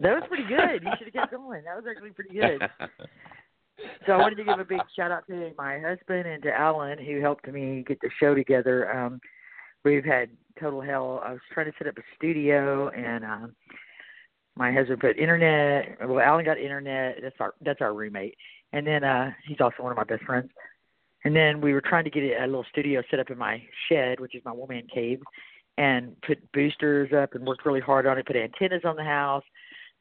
[0.00, 0.82] That was pretty good.
[0.82, 1.62] You should have kept going.
[1.64, 2.62] That was actually pretty good.
[4.06, 6.98] So I wanted to give a big shout out to my husband and to Alan
[6.98, 8.94] who helped me get the show together.
[8.94, 9.20] Um
[9.84, 11.22] we've had total hell.
[11.24, 13.54] I was trying to set up a studio and um
[14.56, 18.36] my husband put internet well Alan got internet, that's our that's our roommate.
[18.72, 20.50] And then uh he's also one of my best friends.
[21.24, 24.18] And then we were trying to get a little studio set up in my shed,
[24.18, 25.20] which is my woman cave,
[25.78, 29.44] and put boosters up and worked really hard on it, put antennas on the house,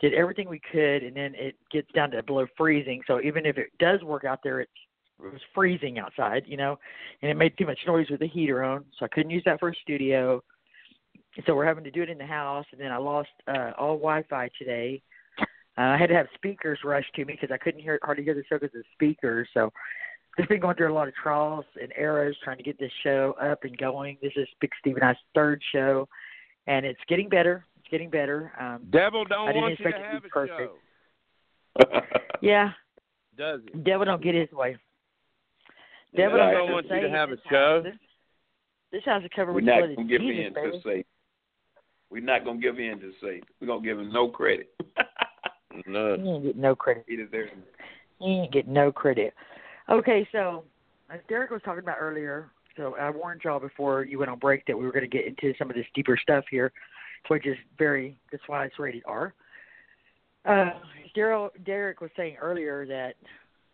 [0.02, 3.02] did everything we could, and then it gets down to below freezing.
[3.08, 4.72] So even if it does work out there, it's
[5.24, 6.80] it was freezing outside, you know,
[7.22, 9.60] and it made too much noise with the heater on, so I couldn't use that
[9.60, 10.44] for a studio.
[11.46, 13.98] So we're having to do it in the house, and then I lost uh, all
[13.98, 15.02] Wi-Fi today.
[15.40, 15.44] Uh,
[15.82, 18.44] I had to have speakers rushed to me because I couldn't hear hardly hear the
[18.50, 19.48] show because of the speakers.
[19.54, 19.72] So
[20.38, 23.36] just been going through a lot of trials and errors trying to get this show
[23.42, 24.18] up and going.
[24.22, 26.08] This is Big Steve and I's third show,
[26.68, 27.66] and it's getting better.
[27.92, 28.52] It's getting better.
[28.60, 30.72] Um, Devil don't I didn't want you to expect it to have be a perfect.
[31.82, 32.02] show.
[32.42, 32.70] yeah,
[33.38, 33.84] Does it?
[33.84, 34.78] Devil don't get his way.
[36.16, 37.82] Devil don't don't want you to have a this show.
[37.84, 37.96] house- This,
[38.92, 40.72] this house is covered We're not gonna give Jesus, in baby.
[40.72, 41.04] to Satan.
[42.10, 43.42] We're not gonna give in to Satan.
[43.60, 44.70] We're gonna give him no credit.
[45.88, 46.16] No.
[46.16, 47.06] You ain't get no credit.
[47.08, 47.50] he deserves.
[48.20, 49.34] You ain't get no credit.
[49.90, 50.66] Okay, so
[51.10, 54.66] as Derrick was talking about earlier, so I warned y'all before you went on break
[54.66, 56.74] that we were going to get into some of this deeper stuff here,
[57.28, 59.34] which is very that's why it's rated R.
[60.46, 60.72] Uh,
[61.16, 63.16] Daryl, Derrick was saying earlier that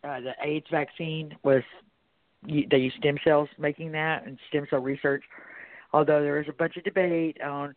[0.03, 1.63] uh, the AIDS vaccine was
[2.45, 5.23] they use stem cells making that and stem cell research.
[5.93, 7.75] Although there is a bunch of debate on,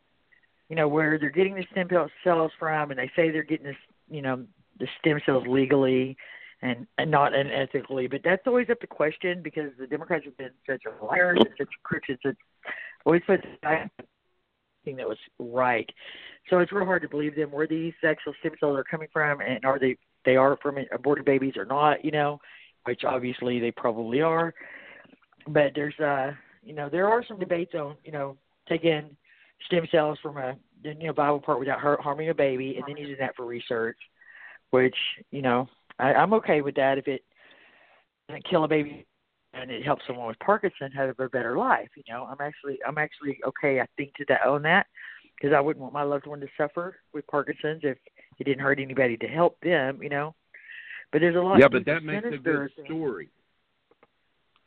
[0.68, 1.88] you know, where they're getting the stem
[2.24, 3.76] cells from, and they say they're getting this,
[4.10, 4.44] you know,
[4.78, 6.16] the stem cells legally
[6.62, 8.10] and, and not unethically.
[8.10, 11.54] But that's always up to question because the Democrats have been such a liars and
[11.56, 12.36] such crooks and such
[13.06, 13.40] always put
[14.84, 15.88] thing that was right.
[16.48, 19.40] So it's real hard to believe them where these sexual stem cells are coming from
[19.40, 22.38] and are they they are from aborted babies or not, you know,
[22.84, 24.54] which obviously they probably are.
[25.46, 28.36] But there's uh you know, there are some debates on, you know,
[28.68, 29.16] taking
[29.66, 33.16] stem cells from a you know, Bible part without harming a baby and then using
[33.20, 33.98] that for research,
[34.70, 34.96] which,
[35.30, 35.68] you know,
[35.98, 37.22] I, I'm okay with that if it
[38.28, 39.06] doesn't kill a baby
[39.54, 41.88] and it helps someone with Parkinson have a better life.
[41.96, 43.80] You know, I'm actually I'm actually okay.
[43.80, 44.86] I think to that own that
[45.36, 47.98] because I wouldn't want my loved one to suffer with Parkinson's if
[48.38, 50.02] it didn't hurt anybody to help them.
[50.02, 50.34] You know,
[51.12, 51.58] but there's a lot.
[51.60, 52.86] Yeah, but that makes a good things.
[52.86, 53.28] story.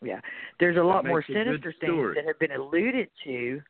[0.01, 0.19] Yeah,
[0.59, 3.61] there's a lot more makes a good sinister things that have been alluded to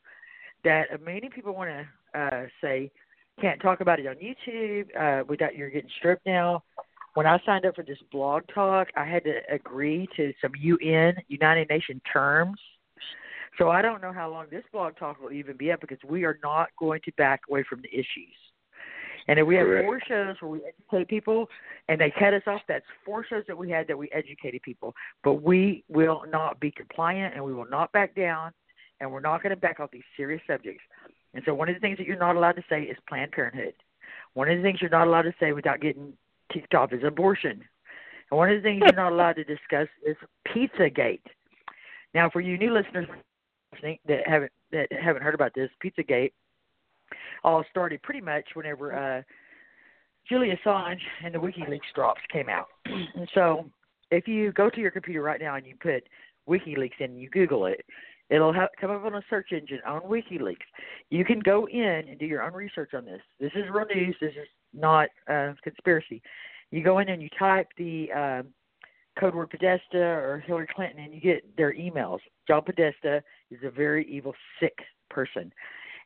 [0.64, 2.92] that many people want to uh, say
[3.42, 6.64] can't talk about it on YouTube uh, without you're getting stripped now.
[7.14, 11.16] When I signed up for this blog talk, I had to agree to some UN
[11.28, 12.60] United Nation terms.
[13.58, 16.24] So I don't know how long this blog talk will even be up because we
[16.24, 18.34] are not going to back away from the issues.
[19.28, 19.86] And if we have Correct.
[19.86, 21.48] four shows where we educate people
[21.88, 24.94] and they cut us off, that's four shows that we had that we educated people.
[25.24, 28.52] But we will not be compliant and we will not back down
[29.00, 30.84] and we're not going to back off these serious subjects.
[31.34, 33.76] And so one of the things that you're not allowed to say is Planned Parenthood.
[34.34, 36.14] One of the things you're not allowed to say without getting
[36.52, 37.64] kicked off is abortion.
[38.32, 40.16] And one of the things you're not allowed to discuss is
[40.48, 41.22] Pizzagate.
[42.14, 43.08] Now, for you new listeners
[44.08, 46.32] that haven't that haven't heard about this, Pizzagate
[47.44, 49.22] all started pretty much whenever uh,
[50.28, 52.68] Julian Assange and the WikiLeaks drops came out.
[52.86, 53.66] and so,
[54.12, 56.04] if you go to your computer right now and you put
[56.48, 57.84] WikiLeaks in and you Google it,
[58.30, 60.58] it'll ha- come up on a search engine on WikiLeaks.
[61.10, 63.22] You can go in and do your own research on this.
[63.40, 64.16] This is real news.
[64.22, 66.22] This is not uh, conspiracy.
[66.72, 68.48] You go in and you type the um,
[69.20, 72.20] code word Podesta or Hillary Clinton, and you get their emails.
[72.48, 73.22] John Podesta
[73.52, 74.78] is a very evil, sick
[75.10, 75.52] person.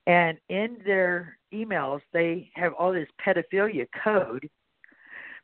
[0.05, 4.49] And in their emails, they have all this pedophilia code,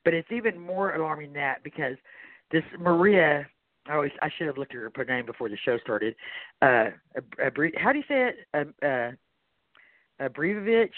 [0.06, 1.96] but it's even more alarming than that because
[2.52, 3.46] this Maria,
[3.88, 6.16] I always I should have looked at her, name before the show started.
[6.62, 8.36] Uh, a, a, how do you say it?
[8.54, 9.12] Uh, uh,
[10.22, 10.92] Abrivovich.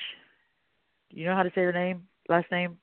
[1.10, 2.04] Do you know how to say her name?
[2.30, 2.78] Last name?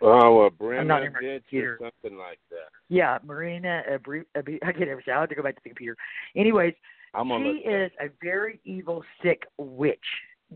[0.00, 2.68] Oh, a I'm not or something like that.
[2.88, 3.82] Yeah, Marina.
[3.88, 5.12] Abri- Abri- I can't ever say.
[5.12, 5.96] I have to go back to the computer.
[6.34, 6.74] Anyways,
[7.14, 9.98] I'm on she is a very evil, sick witch.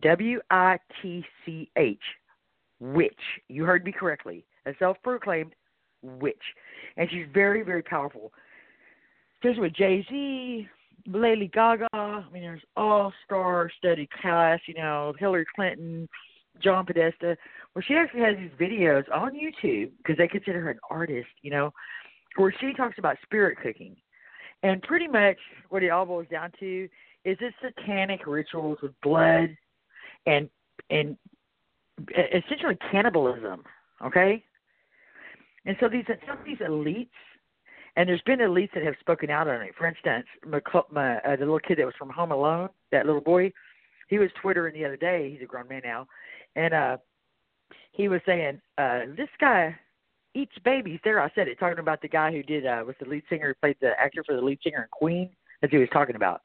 [0.03, 2.01] W I T C H.
[2.81, 3.15] Witch.
[3.49, 4.45] You heard me correctly.
[4.67, 5.55] A self proclaimed
[6.03, 6.43] witch.
[6.97, 8.33] And she's very, very powerful.
[9.43, 10.69] She's with Jay Z,
[11.07, 11.87] Lady Gaga.
[11.93, 16.09] I mean, there's all star study cast, you know, Hillary Clinton,
[16.63, 17.37] John Podesta,
[17.73, 21.51] where she actually has these videos on YouTube because they consider her an artist, you
[21.51, 21.73] know,
[22.37, 23.97] where she talks about spirit cooking.
[24.63, 25.37] And pretty much
[25.69, 26.89] what it all boils down to
[27.25, 29.57] is it's satanic rituals with blood
[30.27, 30.49] and
[30.91, 31.17] and
[32.17, 33.63] essentially cannibalism.
[34.05, 34.43] Okay,
[35.67, 37.09] and so these some of these elites,
[37.97, 39.75] and there's been elites that have spoken out on it.
[39.77, 43.21] For instance, my, my, uh, the little kid that was from Home Alone, that little
[43.21, 43.53] boy,
[44.09, 45.31] he was twittering the other day.
[45.31, 46.07] He's a grown man now,
[46.55, 46.97] and uh
[47.97, 49.75] he was saying, uh, "This guy
[50.35, 53.09] eats babies." There, I said it, talking about the guy who did uh, was the
[53.09, 55.31] lead singer, who played the actor for the lead singer in Queen.
[55.63, 56.43] as he was talking about.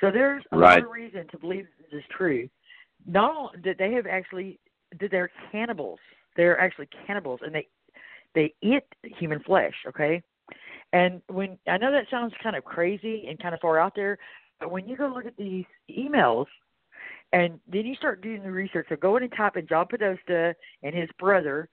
[0.00, 0.82] So there's a right.
[0.82, 2.48] lot of reason to believe this is true.
[3.06, 4.58] Not that they have actually
[4.98, 6.00] that they're cannibals.
[6.36, 7.68] They're actually cannibals, and they
[8.34, 9.74] they eat human flesh.
[9.88, 10.22] Okay,
[10.92, 14.18] and when I know that sounds kind of crazy and kind of far out there,
[14.58, 16.46] but when you go look at these emails
[17.32, 18.86] and then you start doing the research.
[18.88, 21.68] So go in and type in John Podesta and his brother,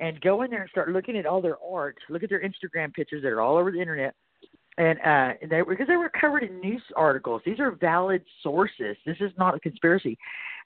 [0.00, 1.96] and go in there and start looking at all their art.
[2.08, 4.14] Look at their Instagram pictures that are all over the internet,
[4.78, 7.42] and uh, and they because they were covered in news articles.
[7.44, 8.96] These are valid sources.
[9.04, 10.18] This is not a conspiracy.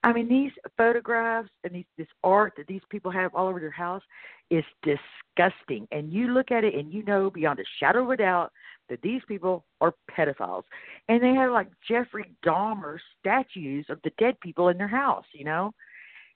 [0.02, 3.70] I mean, these photographs and these, this art that these people have all over their
[3.70, 4.02] house
[4.50, 5.88] is disgusting.
[5.90, 8.52] And you look at it and you know beyond a shadow of a doubt
[8.88, 10.62] that these people are pedophiles.
[11.08, 15.44] And they have like Jeffrey Dahmer statues of the dead people in their house, you
[15.44, 15.72] know?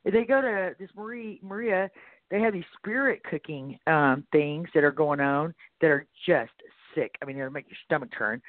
[0.05, 1.91] They go to this Marie Maria,
[2.31, 6.53] they have these spirit cooking um things that are going on that are just
[6.95, 7.15] sick.
[7.21, 8.41] I mean, they'll make your stomach turn.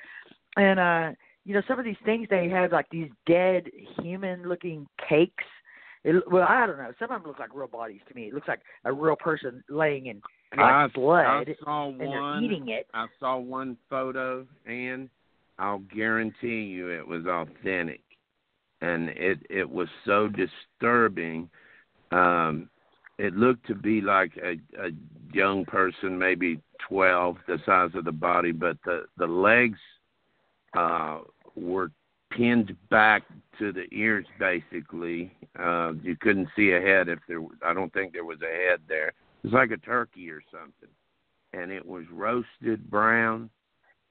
[0.55, 1.11] And uh
[1.43, 3.63] you know, some of these things they have like these dead
[3.99, 5.43] human looking cakes.
[6.03, 6.93] It, well, I don't know.
[6.99, 8.27] Some of them look like real bodies to me.
[8.27, 10.21] It looks like a real person laying in
[10.57, 12.43] I, blood I saw one.
[12.43, 12.87] eating it.
[12.93, 15.09] I saw one photo, and
[15.57, 18.01] I'll guarantee you it was authentic,
[18.81, 21.49] and it it was so disturbing.
[22.11, 22.69] Um,
[23.17, 24.89] it looked to be like a, a
[25.31, 29.79] young person, maybe twelve, the size of the body, but the the legs
[30.73, 31.19] uh,
[31.55, 31.91] were
[32.31, 33.23] pinned back
[33.59, 35.31] to the ears, basically.
[35.59, 37.41] Uh, you couldn't see a head if there.
[37.41, 39.13] Was, I don't think there was a head there.
[39.43, 40.89] It was like a turkey or something,
[41.53, 43.49] and it was roasted brown,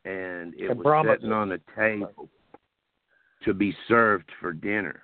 [0.05, 2.29] and it A was Brahma- sitting on a table
[3.45, 5.03] to be served for dinner.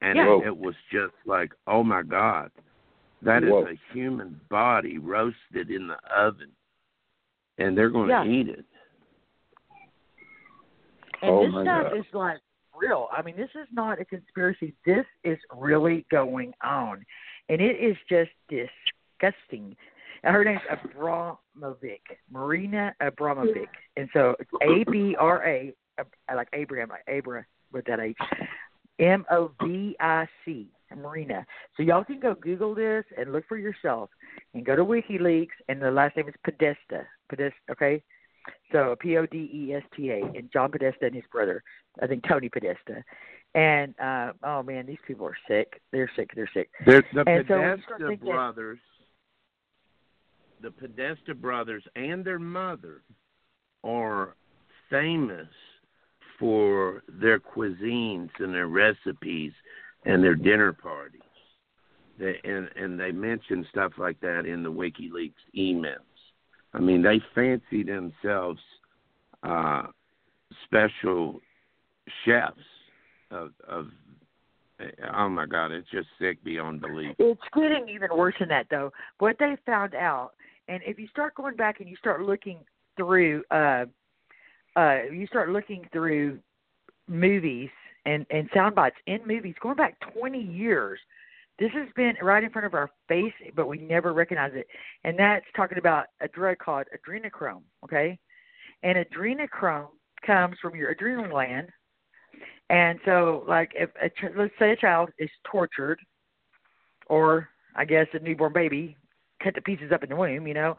[0.00, 0.38] And Yeah.
[0.38, 2.52] it, it was just like, oh my God,
[3.22, 3.66] that is Whoa.
[3.66, 6.52] a human body roasted in the oven,
[7.58, 8.24] and they're going to Yeah.
[8.24, 8.64] eat it.
[11.22, 11.96] And Oh, this stuff God.
[11.96, 12.40] is like
[12.74, 13.08] real.
[13.10, 14.74] I mean, this is not a conspiracy.
[14.84, 17.04] This is really going on,
[17.48, 18.30] and it is just
[19.20, 19.76] disgusting.
[20.22, 22.00] Her name's Abramovic,
[22.30, 25.72] Marina Abramovic, and so it's A B R A,
[26.34, 28.16] like Abraham, like Abra with that H,
[28.98, 31.46] M O V I C, Marina.
[31.76, 34.10] So y'all can go Google this and look for yourself,
[34.54, 37.06] and go to WikiLeaks, and the last name is Podesta.
[37.28, 38.02] Podesta, okay.
[38.72, 41.62] So P O D E S T A and John Podesta and his brother,
[42.02, 43.04] I think Tony Podesta.
[43.54, 45.80] And uh oh man, these people are sick.
[45.92, 46.30] They're sick.
[46.34, 46.70] They're sick.
[46.84, 48.78] The, the And so Podesta thinking- brothers,
[50.66, 53.02] the Podesta brothers and their mother
[53.84, 54.34] are
[54.90, 55.46] famous
[56.40, 59.52] for their cuisines and their recipes
[60.06, 61.20] and their dinner parties.
[62.18, 65.98] They, and and they mention stuff like that in the WikiLeaks emails.
[66.74, 68.60] I mean, they fancy themselves
[69.44, 69.84] uh,
[70.64, 71.40] special
[72.24, 72.58] chefs
[73.30, 73.86] of of.
[75.14, 75.70] Oh my God!
[75.70, 77.14] It's just sick beyond belief.
[77.18, 78.92] It's getting even worse than that, though.
[79.20, 80.32] What they found out,
[80.68, 82.58] and if you start going back and you start looking
[82.96, 83.84] through, uh,
[84.76, 86.38] uh, you start looking through
[87.08, 87.70] movies
[88.04, 90.98] and and sound bites in movies going back 20 years.
[91.58, 94.66] This has been right in front of our face, but we never recognize it.
[95.04, 97.62] And that's talking about a drug called adrenochrome.
[97.84, 98.18] Okay,
[98.82, 99.88] and adrenochrome
[100.24, 101.68] comes from your adrenal gland.
[102.68, 106.00] And so, like, if a, let's say a child is tortured,
[107.06, 108.96] or I guess a newborn baby
[109.42, 110.76] cut to pieces up in the womb, you know,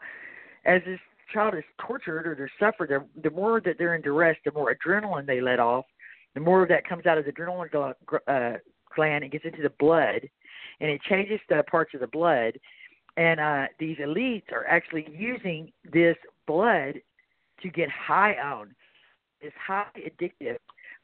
[0.64, 1.00] as this
[1.32, 4.74] child is tortured or they're suffered, they're, the more that they're in duress, the more
[4.74, 5.84] adrenaline they let off,
[6.34, 7.94] the more of that comes out of the adrenaline
[8.28, 8.58] uh,
[8.94, 10.28] gland and gets into the blood,
[10.80, 12.58] and it changes the parts of the blood.
[13.16, 16.94] And uh, these elites are actually using this blood
[17.62, 18.74] to get high on.
[19.40, 20.58] It's highly addictive.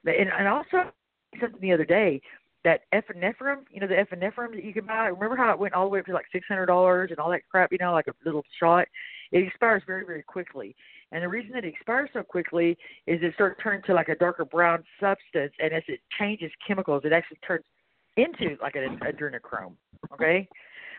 [0.07, 0.93] And, and also
[1.41, 2.21] something the other day
[2.65, 5.07] that epinephrine, you know, the epinephrine that you can buy.
[5.07, 7.31] Remember how it went all the way up to like six hundred dollars and all
[7.31, 8.87] that crap, you know, like a little shot.
[9.33, 10.75] It expires very, very quickly.
[11.13, 14.45] And the reason it expires so quickly is it starts turning to like a darker
[14.45, 17.65] brown substance, and as it changes chemicals, it actually turns
[18.17, 19.75] into like an adrenochrome.
[20.13, 20.49] Okay,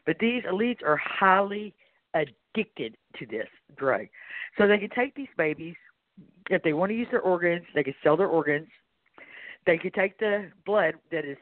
[0.06, 1.74] but these elites are highly
[2.14, 4.08] addicted to this drug,
[4.58, 5.76] so they can take these babies
[6.50, 8.68] if they want to use their organs, they can sell their organs.
[9.66, 11.38] They could take the blood that is,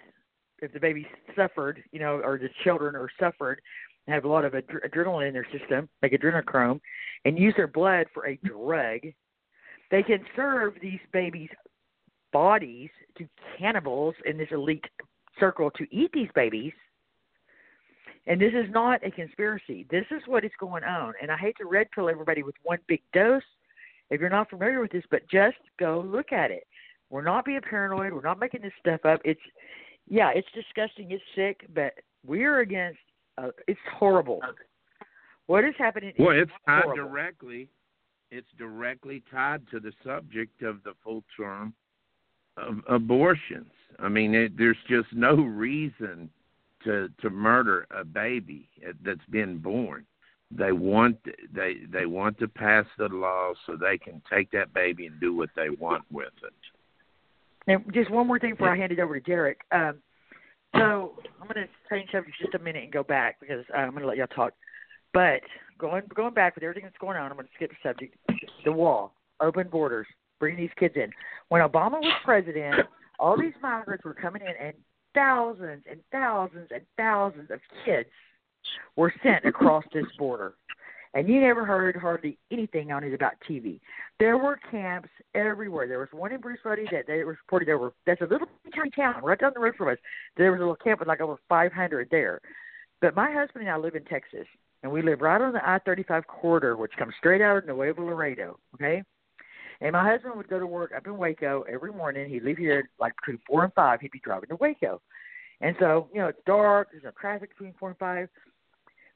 [0.63, 1.05] if the baby
[1.35, 3.61] suffered, you know, or the children are suffered,
[4.07, 6.79] have a lot of adre- adrenaline in their system, like adrenochrome,
[7.25, 8.99] and use their blood for a drug.
[9.91, 11.49] They can serve these babies'
[12.31, 14.85] bodies to cannibals in this elite
[15.39, 16.73] circle to eat these babies.
[18.25, 19.85] And this is not a conspiracy.
[19.91, 21.13] This is what is going on.
[21.21, 23.43] And I hate to red pill everybody with one big dose
[24.09, 26.65] if you're not familiar with this, but just go look at it.
[27.09, 28.13] We're not being paranoid.
[28.13, 29.21] We're not making this stuff up.
[29.23, 29.41] It's,
[30.07, 31.11] yeah, it's disgusting.
[31.11, 31.93] It's sick, but
[32.25, 32.99] we're against.
[33.37, 34.41] Uh, it's horrible.
[35.47, 36.13] What is happening?
[36.19, 37.07] Well, it's tied horrible.
[37.07, 37.67] directly.
[38.31, 41.73] It's directly tied to the subject of the full term
[42.57, 43.71] of abortions.
[43.99, 46.29] I mean, it, there's just no reason
[46.83, 48.69] to to murder a baby
[49.03, 50.05] that's been born.
[50.51, 51.17] They want
[51.53, 55.35] they they want to pass the law so they can take that baby and do
[55.35, 56.53] what they want with it.
[57.67, 59.61] And just one more thing before I hand it over to Derrick.
[59.71, 59.99] Um,
[60.75, 63.91] so I'm going to change subject just a minute and go back because uh, I'm
[63.91, 64.53] going to let y'all talk.
[65.13, 65.41] But
[65.77, 68.17] going going back with everything that's going on, I'm going to skip the subject.
[68.65, 70.07] The wall, open borders,
[70.39, 71.11] bringing these kids in.
[71.49, 72.87] When Obama was president,
[73.19, 74.73] all these migrants were coming in, and
[75.13, 78.09] thousands and thousands and thousands of kids
[78.95, 80.55] were sent across this border.
[81.15, 83.79] And you never heard hardly anything on it about TV.
[84.19, 85.87] There were camps everywhere.
[85.87, 87.93] There was one in Bruceville-Eddy that they reported there were.
[88.07, 89.97] That's a little tiny town right down the road from us.
[90.37, 92.41] There was a little camp with like over 500 there.
[92.99, 94.47] But my husband and I live in Texas,
[94.81, 98.57] and we live right on the I-35 corridor, which comes straight out of Nuevo Laredo.
[98.75, 99.03] Okay.
[99.81, 102.29] And my husband would go to work up in Waco every morning.
[102.29, 103.99] He'd leave here like between four and five.
[104.01, 105.01] He'd be driving to Waco,
[105.59, 106.89] and so you know it's dark.
[106.91, 108.29] There's no traffic between four and five.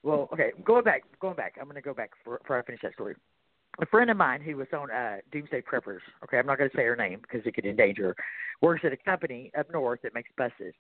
[0.04, 1.56] Well, okay, going back, going back.
[1.60, 3.16] I'm going to go back before, before I finish that story.
[3.80, 6.00] A friend of mine who was on uh, Doomsday Preppers.
[6.24, 8.16] Okay, I'm not going to say her name because it could endanger her.
[8.62, 10.74] Works at a company up north that makes buses.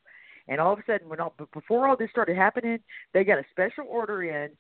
[0.47, 2.79] And all of a sudden, when all before all this started happening,
[3.13, 4.51] they got a special order in.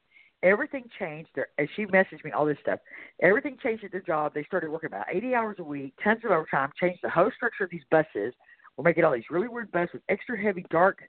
[0.43, 1.29] Everything changed.
[1.33, 2.79] Their, and she messaged me all this stuff.
[3.23, 4.33] Everything changed at their job.
[4.35, 6.71] They started working about 80 hours a week, tons of overtime.
[6.79, 8.33] Changed the whole structure of these buses.
[8.75, 10.99] We're making all these really weird buses with extra heavy, dark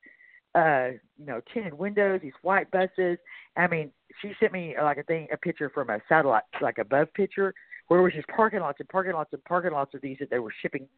[0.54, 0.88] uh,
[1.18, 3.18] you know, tinted windows, these white buses.
[3.56, 3.90] I mean,
[4.20, 7.54] she sent me like a thing, a picture from a satellite, like above picture,
[7.88, 10.30] where it was just parking lots and parking lots and parking lots of these that
[10.30, 10.88] they were shipping.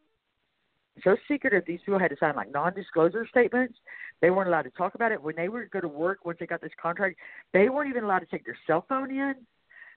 [1.05, 3.75] So secretive, these people had to sign like non-disclosure statements.
[4.21, 6.25] They weren't allowed to talk about it when they were go to work.
[6.25, 7.17] Once they got this contract,
[7.53, 9.35] they weren't even allowed to take their cell phone in.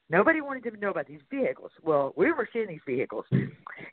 [0.09, 1.71] Nobody wanted to know about these vehicles.
[1.81, 3.25] Well, we were seeing these vehicles,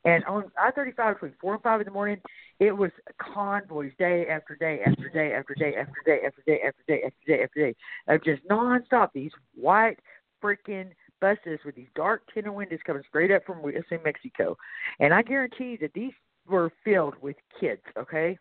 [0.05, 2.21] and on I-35 between four and five in the morning,
[2.59, 6.83] it was convoys day after day after day after day after day after day after
[6.87, 7.75] day after day after day
[8.09, 9.11] of just nonstop.
[9.15, 9.99] These white
[10.43, 10.91] freaking
[11.21, 14.57] buses with these dark tinted windows coming straight up from us Mexico,
[14.99, 16.13] and I guarantee that these
[16.49, 17.83] were filled with kids.
[17.97, 18.37] Okay,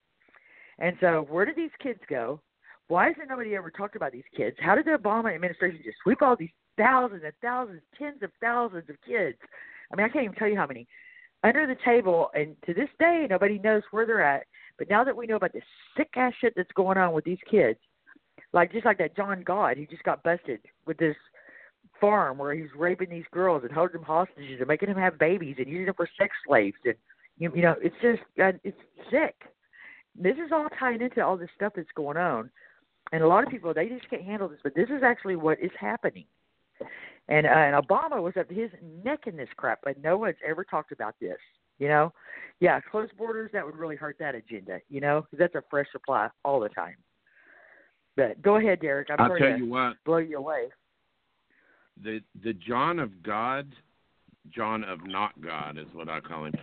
[0.79, 2.41] and so where did these kids go?
[2.87, 4.57] Why hasn't nobody ever talked about these kids?
[4.59, 6.49] How did the Obama administration just sweep all these
[6.79, 9.37] thousands and thousands, tens of thousands of kids?
[9.91, 10.87] I mean, I can't even tell you how many
[11.43, 14.43] under the table, and to this day, nobody knows where they're at.
[14.77, 15.63] But now that we know about this
[15.95, 17.79] sick ass shit that's going on with these kids,
[18.51, 21.15] like just like that John God, he just got busted with this
[22.01, 25.55] farm where he's raping these girls and holding them hostages and making them have babies
[25.59, 26.95] and using them for sex slaves and
[27.37, 28.77] you, you know it's just it's
[29.09, 29.35] sick.
[30.15, 32.49] This is all tied into all this stuff that's going on,
[33.11, 34.59] and a lot of people they just can't handle this.
[34.61, 36.25] But this is actually what is happening.
[37.27, 38.71] And uh, and Obama was up his
[39.03, 41.37] neck in this crap, but no one's ever talked about this.
[41.77, 42.11] You know,
[42.59, 44.79] yeah, closed borders that would really hurt that agenda.
[44.89, 46.95] You know, because that's a fresh supply all the time.
[48.17, 49.09] But go ahead, Derrick.
[49.11, 50.69] I'm I'll tell you what, blow you away.
[52.03, 53.73] the the John of God,
[54.49, 56.53] John of not God is what I call him.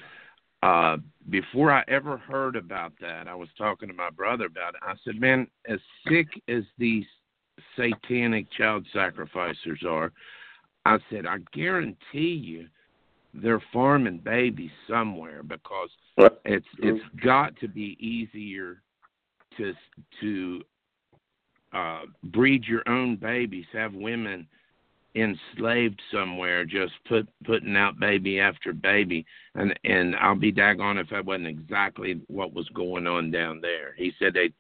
[0.63, 0.97] Uh,
[1.31, 4.81] before I ever heard about that, I was talking to my brother about it.
[4.83, 7.07] I said, "Man, as sick as these
[7.77, 10.13] satanic child sacrificers are,
[10.85, 11.97] I said I guarantee
[12.35, 12.69] you
[13.35, 15.91] they're farming babies somewhere because
[16.45, 18.83] it's it's got to be easier
[19.57, 19.75] to
[20.21, 20.63] to
[21.73, 24.47] uh, breed your own babies, have women
[25.15, 31.11] enslaved somewhere, just put putting out baby after baby, and and I'll be daggone if
[31.11, 33.95] that wasn't exactly what was going on down there.
[33.97, 34.53] He said they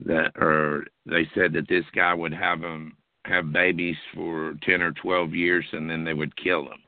[0.00, 4.92] that or they said that this guy would have them have babies for ten or
[4.92, 6.82] twelve years, and then they would kill them.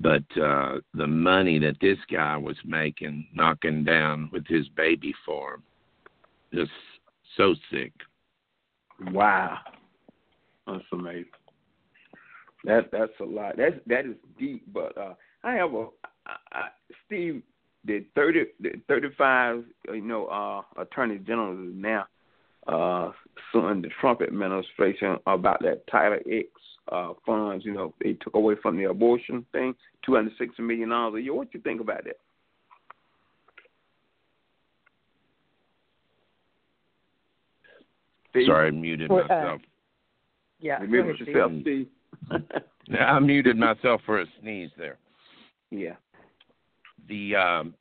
[0.00, 5.62] But uh the money that this guy was making, knocking down with his baby farm,
[6.52, 6.70] just
[7.36, 7.92] so sick.
[9.12, 9.58] Wow,
[10.66, 11.26] that's amazing.
[12.64, 13.56] That that's a lot.
[13.56, 14.64] That's that is deep.
[14.72, 15.86] But uh, I have a
[16.26, 16.68] I, I,
[17.06, 17.42] Steve.
[17.86, 19.64] The thirty, the thirty-five,
[19.94, 22.06] you know, uh, attorney general is now
[22.66, 23.12] uh,
[23.52, 26.48] suing the Trump administration about that Title X
[26.90, 27.64] uh, funds.
[27.64, 29.74] You know, they took away from the abortion thing,
[30.04, 31.34] two hundred sixty million dollars a year.
[31.34, 32.16] What you think about that?
[38.30, 38.46] Steve?
[38.46, 39.60] Sorry, I muted Well, uh, myself.
[40.60, 40.80] Yeah.
[40.82, 41.28] You go mute Steve.
[41.28, 41.86] yourself, Steve.
[42.88, 44.96] Yeah, I muted myself for a sneeze there.
[45.72, 45.94] yeah.
[47.08, 47.74] The um,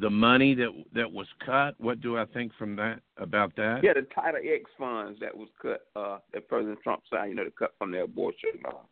[0.00, 1.74] the money that that was cut.
[1.78, 3.80] What do I think from that about that?
[3.82, 7.44] Yeah, the Title X funds that was cut, uh, that President Trump signed, you know,
[7.44, 8.82] to cut from the abortion law.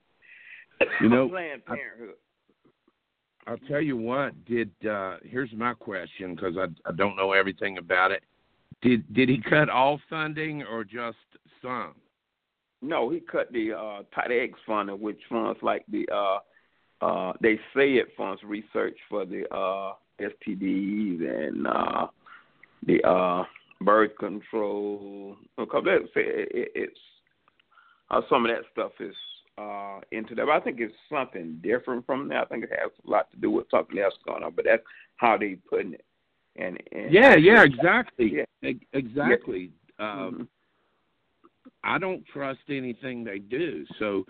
[1.00, 2.16] You know, Planned I- Parenthood.
[3.46, 4.44] I'll tell you what.
[4.44, 8.22] Did uh, here's my question because I I don't know everything about it.
[8.82, 11.16] Did did he cut all funding or just
[11.60, 11.94] some?
[12.80, 16.38] No, he cut the uh, Title X funding, which funds like the uh,
[17.02, 22.06] uh, they say it funds research for the uh, STDs and uh,
[22.86, 23.44] the uh,
[23.80, 25.36] birth control.
[25.56, 25.84] Because
[26.14, 27.00] say it, it, it's
[28.10, 29.14] uh, some of that stuff is
[29.58, 30.46] uh, into that.
[30.46, 32.42] But I think it's something different from that.
[32.42, 34.52] I think it has a lot to do with something else going on.
[34.54, 34.82] But that's
[35.16, 36.04] how they putting it.
[36.56, 38.70] And, and Yeah, yeah, exactly, Yeah.
[38.70, 39.72] E- exactly.
[39.98, 40.48] Um, Mhm.
[41.82, 43.86] I don't trust anything they do.
[43.98, 44.26] So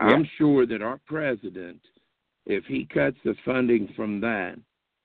[0.00, 0.14] Yeah.
[0.14, 1.80] I'm sure that our president,
[2.46, 4.56] if he cuts the funding from that,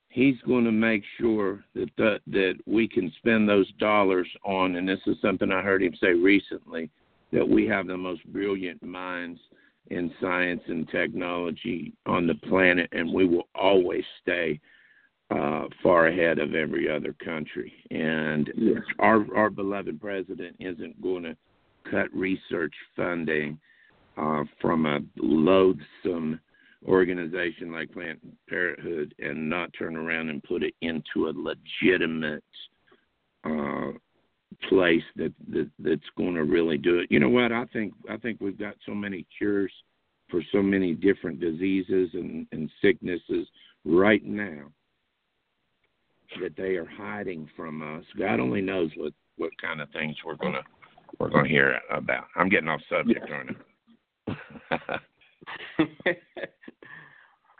[0.09, 4.75] he's going to make sure that the, that we can spend those dollars on.
[4.75, 6.89] And this is something I heard him say recently
[7.31, 9.39] that we have the most brilliant minds
[9.89, 14.59] in science and technology on the planet, and we will always stay
[15.29, 17.73] uh, far ahead of every other country.
[17.91, 18.79] And Yeah.
[18.99, 21.37] our our beloved president isn't going to
[21.83, 23.59] cut research funding
[24.17, 26.39] uh, from a loathsome
[26.85, 32.43] organization like Planned Parenthood and not turn around and put it into a legitimate
[33.43, 33.91] uh,
[34.69, 37.07] place that, that that's going to really do it.
[37.09, 37.51] You know what?
[37.51, 39.71] I think I think we've got so many cures
[40.29, 43.47] for so many different diseases and, and sicknesses
[43.85, 44.65] right now
[46.41, 48.03] that they are hiding from us.
[48.17, 50.63] God only knows what what kind of things we're gonna
[51.19, 52.25] we're gonna hear about.
[52.35, 53.57] I'm getting off subject, aren't
[54.27, 54.99] I?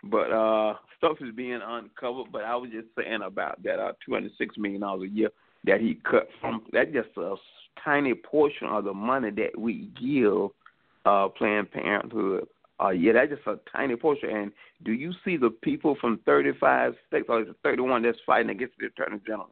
[0.03, 2.31] but uh stuff is being uncovered.
[2.31, 5.30] But I was just saying about that uh two hundred six million dollars a year
[5.65, 7.35] that he cut from that just a
[7.84, 10.49] tiny portion of the money that we give
[11.05, 12.47] uh Planned Parenthood.
[12.84, 14.30] Uh yeah, that's just a tiny portion.
[14.30, 14.51] And
[14.84, 18.18] do you see the people from thirty five states or is it thirty one that's
[18.26, 19.49] fighting against the Attorney General?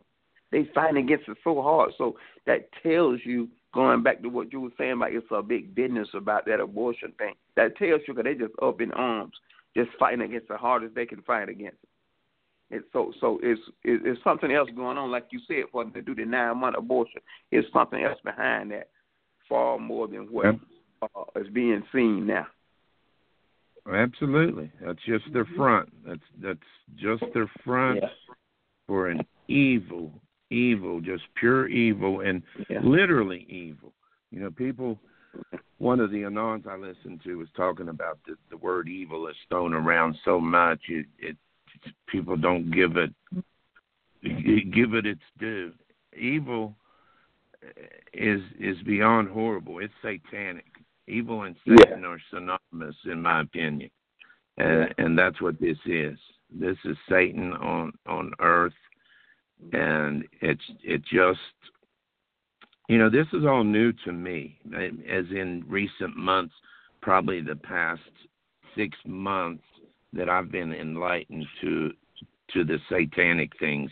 [0.52, 1.92] They fighting against it so hard.
[1.98, 5.76] So that tells you going back to what you were saying about it's a big
[5.76, 7.36] business about that abortion thing.
[7.56, 9.34] That tells you that they just up in arms,
[9.78, 11.78] just fighting against the hardest they can fight against.
[11.84, 11.90] it.
[12.78, 16.02] It's so so it's it's something else going on, like you said, for them to
[16.02, 17.22] do the nine month abortion.
[17.52, 18.90] It's something else behind that,
[19.48, 20.56] far more than what Yep.
[21.16, 22.48] uh, is being seen now.
[23.92, 24.72] Absolutely.
[24.84, 25.90] That's just their front.
[26.06, 26.60] That's that's
[26.96, 28.10] just their front Yeah.
[28.88, 30.12] for an evil,
[30.50, 32.82] evil, just pure evil, and Yeah.
[32.82, 33.94] literally evil.
[34.32, 35.00] You know, people.
[35.80, 39.36] One of the anons I listened to was talking about the the word evil is
[39.50, 41.38] thrown around so much it, it
[42.08, 43.14] people don't give it
[44.72, 45.74] give it its due.
[46.18, 46.76] Evil
[47.64, 47.82] eh,
[48.14, 49.80] is is beyond horrible.
[49.80, 50.66] It's satanic.
[51.08, 51.76] Evil and Yeah.
[51.80, 53.92] Satan are synonymous, in my opinion,
[54.58, 56.18] and and that's what this is.
[56.50, 58.74] This is Satan on on earth,
[59.74, 61.40] and it's it just
[62.88, 64.60] you know this is all new to me.
[64.74, 66.54] As in recent months,
[67.02, 68.02] probably the past
[68.76, 69.64] six months
[70.14, 71.92] that I've been enlightened to
[72.54, 73.92] to the satanic things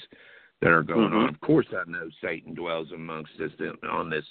[0.62, 1.24] that are going Mhm.
[1.24, 1.30] on.
[1.30, 3.52] Of course, I know Satan dwells amongst us
[3.84, 4.26] on this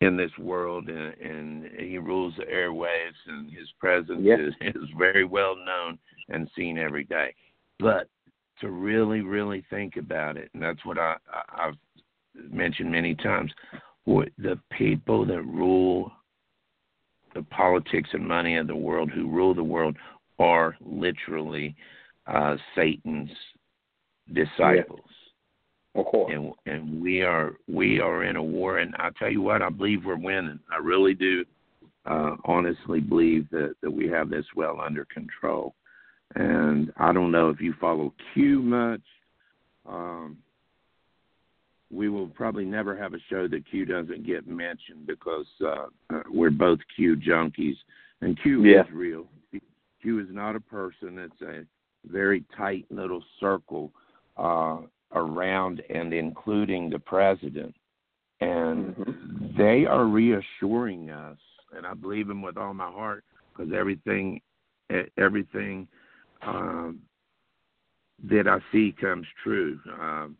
[0.00, 4.36] in this world, and, and he rules the airwaves, and his presence Yeah.
[4.36, 5.98] is, is very well known
[6.28, 7.34] and seen every day.
[7.80, 8.08] But
[8.60, 11.74] to really, really think about it, and that's what I, I, I've
[12.50, 13.52] mentioned many times,
[14.04, 16.12] what the people that rule
[17.34, 19.96] the politics and money of the world, who rule the world,
[20.38, 21.74] are literally
[22.26, 23.30] uh, Satan's
[24.32, 25.00] disciples.
[25.96, 26.32] Of course.
[26.34, 28.78] and and we are we are in a war.
[28.78, 30.58] And I tell you what I believe we're winning.
[30.72, 31.44] I really do
[32.06, 35.74] uh honestly believe that that we have this well under control
[36.34, 39.00] and I don't know if you follow Q much
[39.86, 40.38] um
[41.92, 46.22] we will probably never have a show that Q doesn't get mentioned because uh, uh
[46.30, 47.76] we're both Q junkies
[48.20, 48.82] and Q Yeah.
[48.82, 49.26] is real
[50.02, 51.64] Q is not a person it's a
[52.10, 53.92] very tight little circle
[54.36, 54.78] uh
[55.14, 57.74] around and including the president.
[58.40, 59.56] And Mhm.
[59.56, 61.38] they are reassuring us,
[61.72, 64.40] and I believe them with all my heart, because everything,
[65.16, 65.88] everything
[66.46, 67.00] um,
[68.30, 69.78] that I see comes true.
[70.00, 70.36] Um,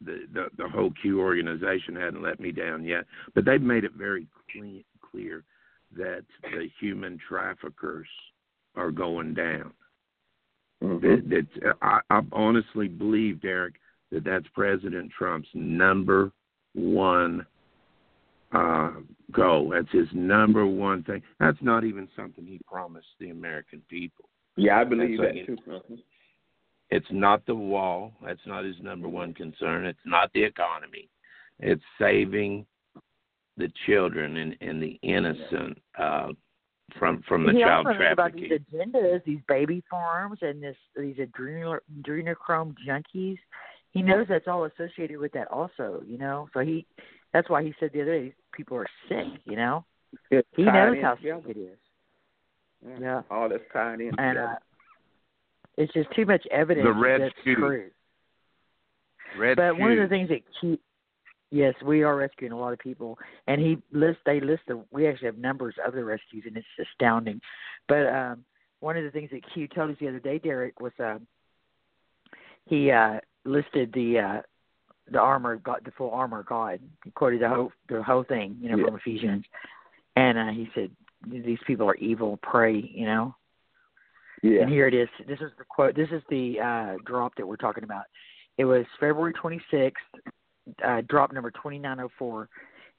[0.00, 3.04] the, the the whole Q organization hadn't let me down yet,
[3.34, 5.44] but they've made it very clean, clear
[5.96, 8.06] that the human traffickers
[8.76, 9.72] are going down
[10.82, 11.00] Mhm.
[11.00, 13.80] that, that I, I honestly believe, Derrick,
[14.10, 16.32] that that's President Trump's number
[16.74, 17.44] one
[18.52, 18.92] uh,
[19.32, 19.70] goal.
[19.70, 21.22] That's his number one thing.
[21.40, 24.28] That's not even something he promised the American people.
[24.58, 25.56] Yeah, I believe that too.
[26.90, 28.12] It's not the wall.
[28.24, 29.86] That's not his number one concern.
[29.86, 31.08] It's not the economy.
[31.60, 32.66] It's saving
[33.56, 36.28] the children and, and the innocent uh,
[36.98, 40.76] from from the he child also knows about these agendas, these baby farms, and this
[40.96, 43.38] these adrenal adrenochrome junkies.
[43.92, 46.02] He knows that's all associated with that, also.
[46.06, 46.86] You know, so he
[47.32, 49.40] that's why he said the other day people are sick.
[49.44, 49.84] You know,
[50.30, 51.78] It's he knows how sick it is,
[52.86, 52.96] Yeah.
[53.00, 53.22] Yeah.
[53.30, 54.54] All that's tied in and uh,
[55.76, 57.54] it's just too much evidence The that Red that's Shoe.
[57.56, 57.90] true.
[59.38, 60.80] Red But one of the things that keep
[61.50, 65.06] yes, we are rescuing a lot of people, and he list they list the we
[65.06, 67.40] actually have numbers of the rescues, and it's astounding.
[67.88, 68.44] But um,
[68.80, 71.26] one of the things that Q told us the other day, Derrick, was um,
[72.64, 74.42] he uh, listed the uh,
[75.10, 76.80] the armor of God, the full armor of God.
[77.04, 78.84] He quoted the whole the whole thing, you know, Yeah.
[78.86, 79.44] from Ephesians,
[80.16, 80.90] and uh, he said
[81.26, 83.34] these people are evil, pray, you know.
[84.42, 84.62] yeah.
[84.62, 85.08] And here it is.
[85.26, 85.96] This is the quote.
[85.96, 88.04] This is the uh, drop that we're talking about.
[88.56, 89.92] It was February 26th,
[90.84, 92.48] uh, drop number 2904,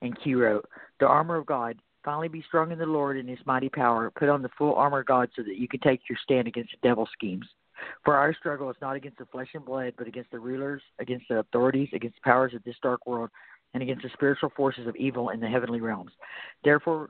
[0.02, 0.66] and Q wrote,
[1.00, 4.12] The armor of God, finally be strong in the Lord and his mighty power.
[4.12, 6.72] Put on the full armor of God so that you can take your stand against
[6.72, 7.46] the devil's schemes.
[8.04, 11.26] For our struggle is not against the flesh and blood, but against the rulers, against
[11.30, 13.30] the authorities, against the powers of this dark world,
[13.74, 16.12] and against the spiritual forces of evil in the heavenly realms.
[16.64, 17.10] Therefore,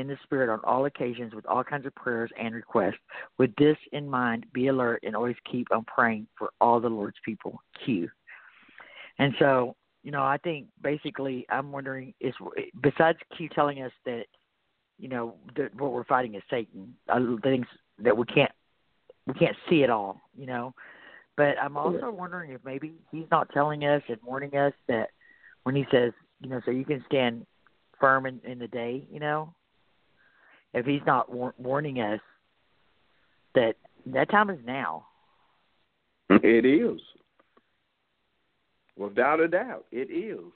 [0.00, 2.98] in the Spirit on all occasions with all kinds of prayers and requests.
[3.38, 7.18] With this in mind, be alert and always keep on praying for all the Lord's
[7.24, 7.60] people.
[7.84, 8.08] Q.
[9.18, 12.34] And so, you know, I think basically, I'm wondering is
[12.82, 14.24] besides Q telling us that,
[14.98, 17.66] you know, that what we're fighting is Satan, uh, things
[18.02, 18.52] that we can't
[19.26, 20.74] we can't see it all, you know.
[21.36, 25.10] But I'm also wondering if maybe he's not telling us and warning us that
[25.62, 27.46] when he says, you know, so you can stand
[27.98, 29.54] firm in, in the day, you know,
[30.74, 32.20] if he's not war- warning us
[33.54, 33.74] that
[34.06, 35.06] that time is now.
[36.30, 37.00] It is.
[38.96, 40.52] Without a doubt, it is.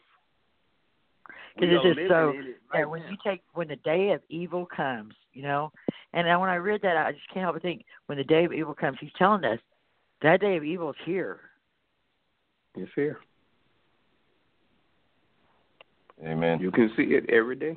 [1.55, 3.11] because it's just so in it that right when now.
[3.11, 5.73] you take when the day of evil comes, you know,
[6.13, 8.53] and when I read that, I just can't help but think when the day of
[8.53, 9.59] evil comes, he's telling us
[10.23, 11.41] that day of evil is here.
[12.77, 13.19] It's here.
[16.25, 16.61] Amen.
[16.61, 17.77] You can see it every day.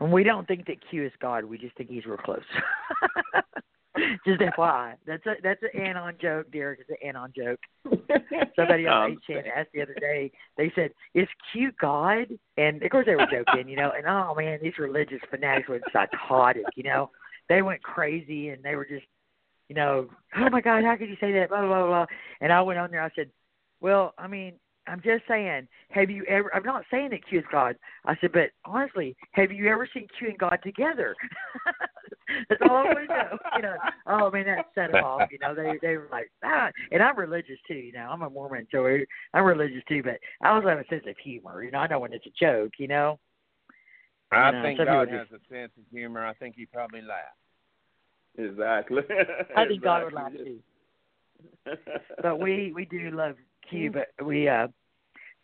[0.00, 1.44] And we don't think that Q is God.
[1.44, 2.40] We just think he's real close.
[4.26, 4.94] just FYI.
[5.06, 6.80] That's a that's an anon joke, Derrick.
[6.80, 7.58] It's an anon joke.
[8.56, 10.30] Somebody on Um, 8chan asked the other day.
[10.56, 13.92] They said, "Is Q God?" And of course they were joking, you know.
[13.96, 17.10] And oh man, these religious fanatics were psychotic, you know.
[17.48, 19.06] They went crazy and they were just,
[19.68, 21.48] you know, oh my God, how could you say that?
[21.48, 21.86] Blah blah blah.
[21.86, 22.06] blah.
[22.40, 23.02] And I went on there.
[23.02, 23.30] I said,
[23.80, 24.54] "Well, I mean,
[24.88, 26.54] I'm just saying, have you ever?
[26.54, 27.76] I'm not saying that Q is God.
[28.04, 31.14] I said, but honestly, have you ever seen Q and God together?
[32.48, 33.38] That's all I want to know.
[33.56, 35.28] You know, oh man, that set them off.
[35.30, 36.70] You know, they they were like, ah.
[36.90, 37.74] And I'm religious too.
[37.74, 38.86] You know, I'm a Mormon, so
[39.34, 40.02] I'm religious too.
[40.02, 41.62] But I also have a sense of humor.
[41.62, 42.72] You know, I know when it's a joke.
[42.78, 43.18] You know.
[44.30, 46.24] I You know, think God has a sense of humor.
[46.24, 47.38] I think he probably laughed.
[48.36, 49.02] Exactly.
[49.56, 50.58] I think God would laugh too.
[52.22, 53.36] But we we do love
[53.68, 54.68] Q, but we uh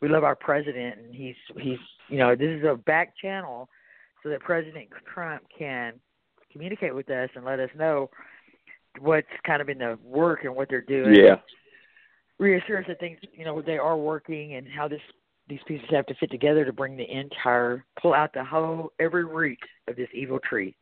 [0.04, 1.78] we love our president, and he's he's
[2.10, 3.70] you know this is a back channel
[4.22, 5.94] so that President Trump can
[6.52, 8.10] communicate with us and let us know
[9.00, 11.16] what's kind of in the work and what they're doing.
[11.16, 11.36] Yeah.
[12.38, 15.00] reassure us that things you know they are working and how this
[15.48, 19.24] these pieces have to fit together to bring the entire pull out the whole every
[19.24, 19.58] root
[19.88, 20.76] of this evil tree.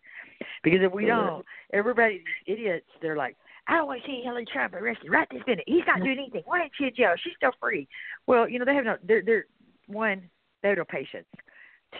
[0.65, 3.37] Because if we don't, everybody these idiots they're like,
[3.69, 5.65] I don't want to see Hillary Trump arrested right this minute.
[5.67, 6.43] He's not doing anything.
[6.45, 7.15] Why ain't she in jail?
[7.23, 7.87] She's still free.
[8.27, 8.97] Well, you know they have no.
[9.07, 9.47] They're they're
[9.87, 10.29] one.
[10.63, 11.27] They have no patience.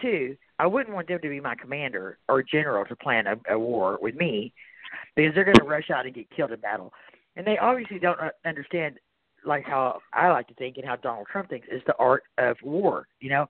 [0.01, 3.59] Two, I wouldn't want them to be my commander or general to plan a, a
[3.59, 4.51] war with me,
[5.15, 6.91] because they're going to rush out and get killed in battle.
[7.35, 8.99] And they obviously don't uh, understand
[9.45, 12.57] like how I like to think and how Donald Trump thinks is the art of
[12.63, 13.45] war, you know.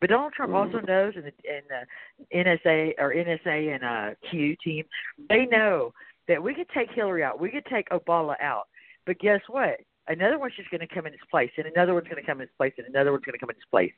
[0.00, 4.56] But Donald Trump also knows, and the, and the NSA or NSA and uh, Q
[4.62, 4.84] team,
[5.28, 5.92] they know
[6.28, 8.64] that we could take Hillary out, we could take Obama out,
[9.06, 9.80] but guess what?
[10.06, 12.38] Another one's just going to come in its place, and another one's going to come
[12.38, 13.92] in its place, and another one's going to come in its place.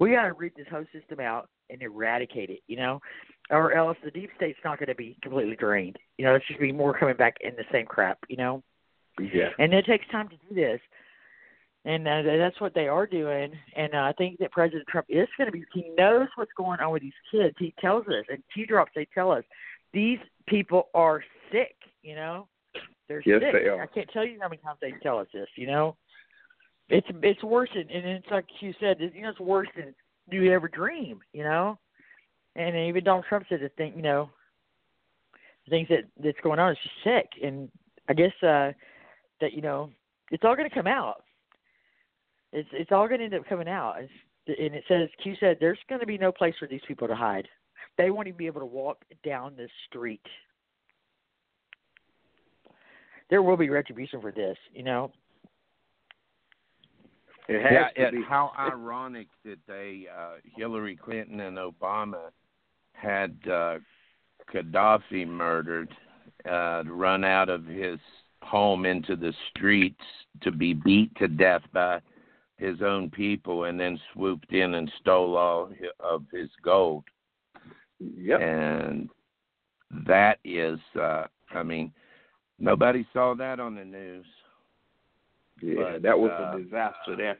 [0.00, 3.00] We got to root this whole system out and eradicate it, you know,
[3.50, 5.98] or else the deep state's not going to be completely drained.
[6.16, 8.62] You know, it's just be more coming back in the same crap, you know.
[9.20, 9.50] Yeah.
[9.58, 10.80] And it takes time to do this.
[11.84, 13.52] And uh, that's what they are doing.
[13.76, 16.80] And uh, I think that President Trump is going to be, he knows what's going
[16.80, 17.56] on with these kids.
[17.58, 19.44] He tells us, and Q drops, they tell us,
[19.92, 22.48] these people are sick, you know?
[23.08, 23.52] They're Yes, sick.
[23.52, 23.82] they are.
[23.82, 25.96] I can't tell you how many times they tell us this, you know?
[26.88, 29.94] It's it's worse than, and it's like you said, you know, it's worse than
[30.30, 31.78] do you ever dream, you know?
[32.54, 34.28] And even Donald Trump said the thing, you know,
[35.64, 37.28] the things that that's going on is just sick.
[37.42, 37.70] And
[38.08, 38.72] I guess, uh,
[39.40, 39.90] that, you know,
[40.30, 41.22] it's all going to come out.
[42.52, 43.96] It's it's all going to end up coming out.
[44.00, 44.12] It's,
[44.46, 47.14] and it says Q said there's going to be no place for these people to
[47.14, 47.48] hide.
[47.98, 50.22] They won't even be able to walk down the street.
[53.30, 55.10] There will be retribution for this, you know.
[57.48, 58.22] It has yeah, to it, be.
[58.28, 62.30] how ironic that they uh, Hillary Clinton and Obama
[62.92, 63.78] had uh,
[64.52, 65.90] Gaddafi murdered,
[66.48, 67.98] uh, run out of his
[68.42, 70.04] home into the streets
[70.42, 72.00] to be beat to death by
[72.58, 77.04] his own people, and then swooped in and stole all of his gold.
[78.16, 78.40] Yep.
[78.40, 79.08] And
[80.06, 81.24] that is, uh,
[81.54, 81.92] I mean,
[82.58, 84.26] nobody saw that on the news.
[85.60, 87.38] Yeah, but, that was uh, a disaster there.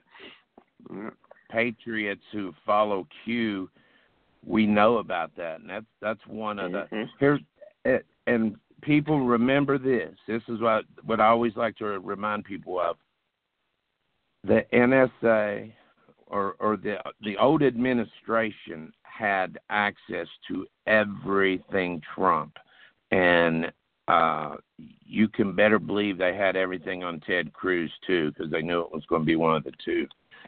[0.91, 1.11] Yeah.
[1.51, 3.69] patriots who follow Q,
[4.45, 7.09] we know about that, and that's that's one of the Mhm.
[7.19, 7.41] here's
[7.85, 10.17] eh, and people remember this.
[10.27, 12.97] This is what what I always like to remind people of.
[14.45, 15.73] The NSA
[16.33, 22.57] or or the the old administration had access to everything Trump,
[23.11, 23.71] and
[24.09, 24.57] uh,
[25.05, 28.93] you can better believe they had everything on Ted Cruz too, because they knew it
[28.93, 30.07] was going to be one of the two.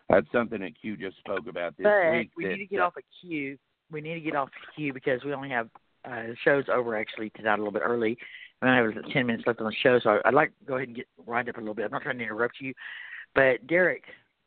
[0.08, 2.30] That's something that Q just spoke about this but week.
[2.36, 3.56] we that, need to get uh, off of Q.
[3.92, 5.68] We need to get off of Q because we only have
[6.04, 8.16] uh, the show's over actually tonight a little bit early.
[8.60, 10.88] And I have ten minutes left on the show, so I'd like to go ahead
[10.88, 11.84] and get wind up a little bit.
[11.84, 12.72] I'm not trying to interrupt you,
[13.34, 14.04] but Derrick,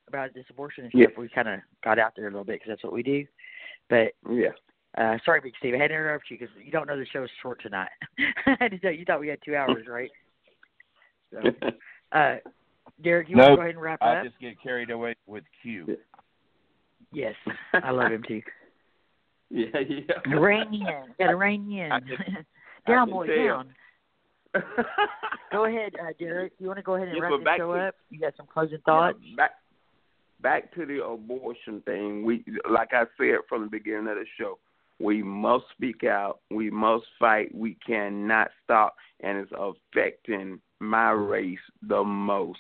[0.08, 1.20] about this abortion and stuff, Yeah.
[1.20, 3.26] we kind of got out there a little bit because that's what we do.
[3.90, 4.52] But Yeah.
[4.98, 7.24] uh, sorry, Big Steve, I had to interrupt you because you don't know the show
[7.24, 7.90] is short tonight.
[8.46, 10.12] I had to tell you, you thought we had two hours, right?
[11.32, 11.40] So,
[12.14, 12.36] uh,
[13.04, 14.18] Derrick, you want to go ahead and wrap I up?
[14.24, 15.98] I just get carried away with Q.
[17.12, 17.36] Yes,
[17.74, 18.42] I love him too.
[19.50, 20.34] yeah, yeah.
[20.36, 20.84] Rein in.
[21.20, 21.92] Got to rein in.
[21.92, 22.22] I just-
[22.88, 23.36] down, can boy, tell.
[23.46, 23.74] down.
[25.52, 26.54] Go ahead, uh, Derrick.
[26.60, 27.96] You want to go ahead and Yeah, wrap but this show to- up?
[28.10, 29.20] You got some closing thoughts?
[29.22, 29.52] Yeah, back
[30.48, 32.24] back to the abortion thing.
[32.24, 34.60] We, like I said from the beginning of the show,
[34.98, 36.40] we must speak out.
[36.50, 37.54] We must fight.
[37.54, 42.60] We cannot stop, and it's affecting my race the most.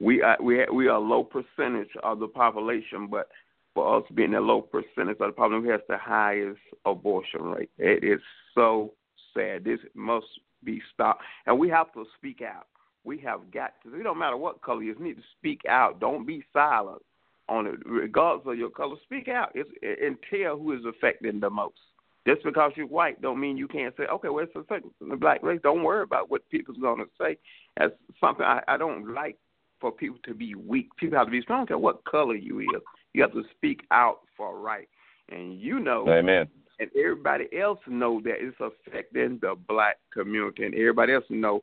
[0.00, 3.28] We are we are, we are a low percentage of the population, but
[3.72, 7.70] for us being a low percentage of the population, we have the highest abortion rate.
[7.78, 8.20] It is
[8.54, 8.92] so
[9.34, 9.64] sad.
[9.64, 10.26] This must
[10.62, 12.66] be stopped, and we have to speak out.
[13.08, 13.98] We have got to.
[13.98, 15.98] It don't matter what color you need to speak out.
[15.98, 17.00] Don't be silent
[17.48, 18.96] on it, regardless of your color.
[19.04, 21.78] Speak out it's, and tell who is affecting the most.
[22.26, 25.42] Just because you're white don't mean you can't say, okay, well, it's affecting the black
[25.42, 25.58] race.
[25.62, 27.38] Don't worry about what people's going to say.
[27.78, 29.38] That's something I, I don't like
[29.80, 30.90] for people to be weak.
[30.98, 31.66] People have to be strong.
[31.66, 32.66] Care what color you is.
[33.14, 34.88] You have to speak out for right.
[35.30, 36.46] And you know, Amen.
[36.78, 41.62] And everybody else know that it's affecting the black community, and everybody else know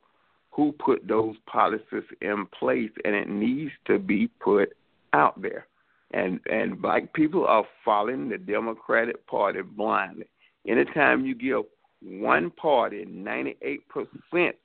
[0.56, 4.74] who put those policies in place, and it needs to be put
[5.12, 5.66] out there.
[6.12, 10.26] And and black people are following the Democratic Party blindly.
[10.66, 11.64] Anytime you give
[12.02, 13.80] one party 98%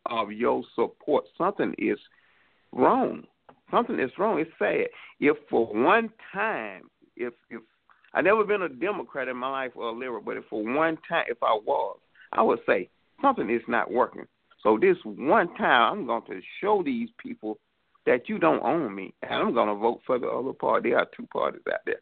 [0.06, 1.98] of your support, something is
[2.72, 3.24] wrong.
[3.70, 4.40] Something is wrong.
[4.40, 4.88] It's sad.
[5.20, 7.62] If for one time, if if
[8.14, 10.98] I never been a Democrat in my life or a liberal, but if for one
[11.10, 11.98] time, if I was,
[12.32, 12.90] I would say
[13.22, 14.28] something is not working.
[14.64, 17.58] So this one time, I'm going to show these people
[18.06, 20.90] that you don't own me, and I'm going to vote for the other party.
[20.90, 22.02] There are two parties out there.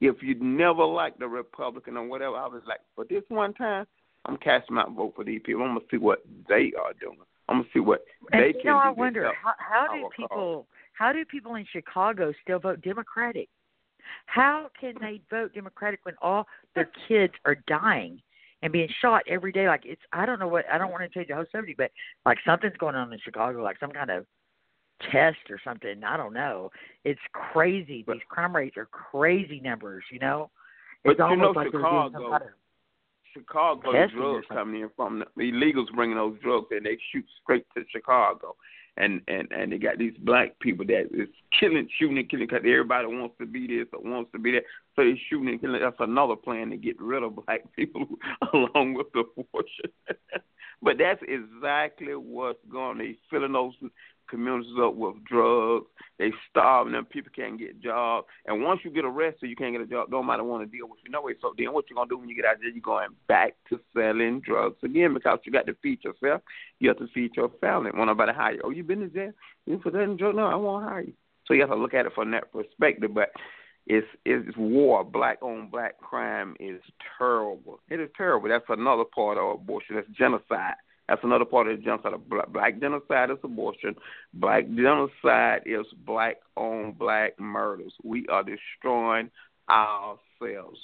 [0.00, 3.86] If you never liked the Republican or whatever, I was like, for this one time,
[4.26, 5.62] I'm casting my vote for these people.
[5.62, 7.18] I'm going to see what they are doing.
[7.48, 9.00] I'm going to see what and they you can know, I do.
[9.00, 13.48] wonder how, how do people how do people in Chicago still vote Democratic?
[14.26, 18.20] How can they vote Democratic when all their kids are dying
[18.62, 19.66] and being shot every day?
[19.66, 21.90] Like it's I don't know what I don't want to change the whole subject, but
[22.26, 24.26] like something's going on in Chicago, like some kind of
[25.12, 26.02] test or something.
[26.04, 26.70] I don't know.
[27.04, 28.04] It's crazy.
[28.06, 30.04] These crime rates are crazy numbers.
[30.10, 30.50] You know,
[31.04, 32.48] But it's you almost know like they're doing some Chicago- kind of
[33.34, 37.84] Chicago drugs coming in from the illegals bringing those drugs and they shoot straight to
[37.90, 38.56] Chicago,
[38.98, 42.64] and and and they got these black people that is killing, shooting, and killing because
[42.64, 44.64] everybody wants to be this or wants to be that,
[44.96, 45.80] so they're shooting and killing.
[45.80, 48.06] That's another plan to get rid of black people
[48.52, 49.90] along with the abortion.
[50.82, 52.98] but that's exactly what's going.
[52.98, 53.74] They filling those
[54.28, 55.86] communities up with drugs.
[56.18, 57.04] They starving them.
[57.04, 58.26] People can't get jobs.
[58.46, 60.08] And once you get arrested, you can't get a job.
[60.10, 61.10] Nobody want to deal with you.
[61.10, 61.34] No way.
[61.40, 62.70] So then what you going to do when you get out there?
[62.70, 66.42] You're going back to selling drugs again because you got to feed yourself.
[66.80, 67.90] You have to feed your family.
[67.94, 68.60] Want nobody hire you.
[68.64, 69.32] Oh, you been to jail?
[69.66, 70.16] You for that in?
[70.16, 71.12] No, I won't hire you.
[71.46, 73.14] So you have to look at it from that perspective.
[73.14, 73.30] But
[73.86, 75.02] it's it's war.
[75.04, 76.80] Black on black crime is
[77.16, 77.80] terrible.
[77.88, 78.48] It is terrible.
[78.48, 79.96] That's another part of abortion.
[79.96, 80.74] That's genocide.
[81.08, 82.12] That's another part of the genocide.
[82.28, 83.94] Black, black genocide is abortion.
[84.34, 87.94] Black genocide is black on black murders.
[88.04, 89.30] We are destroying
[89.70, 90.78] ourselves.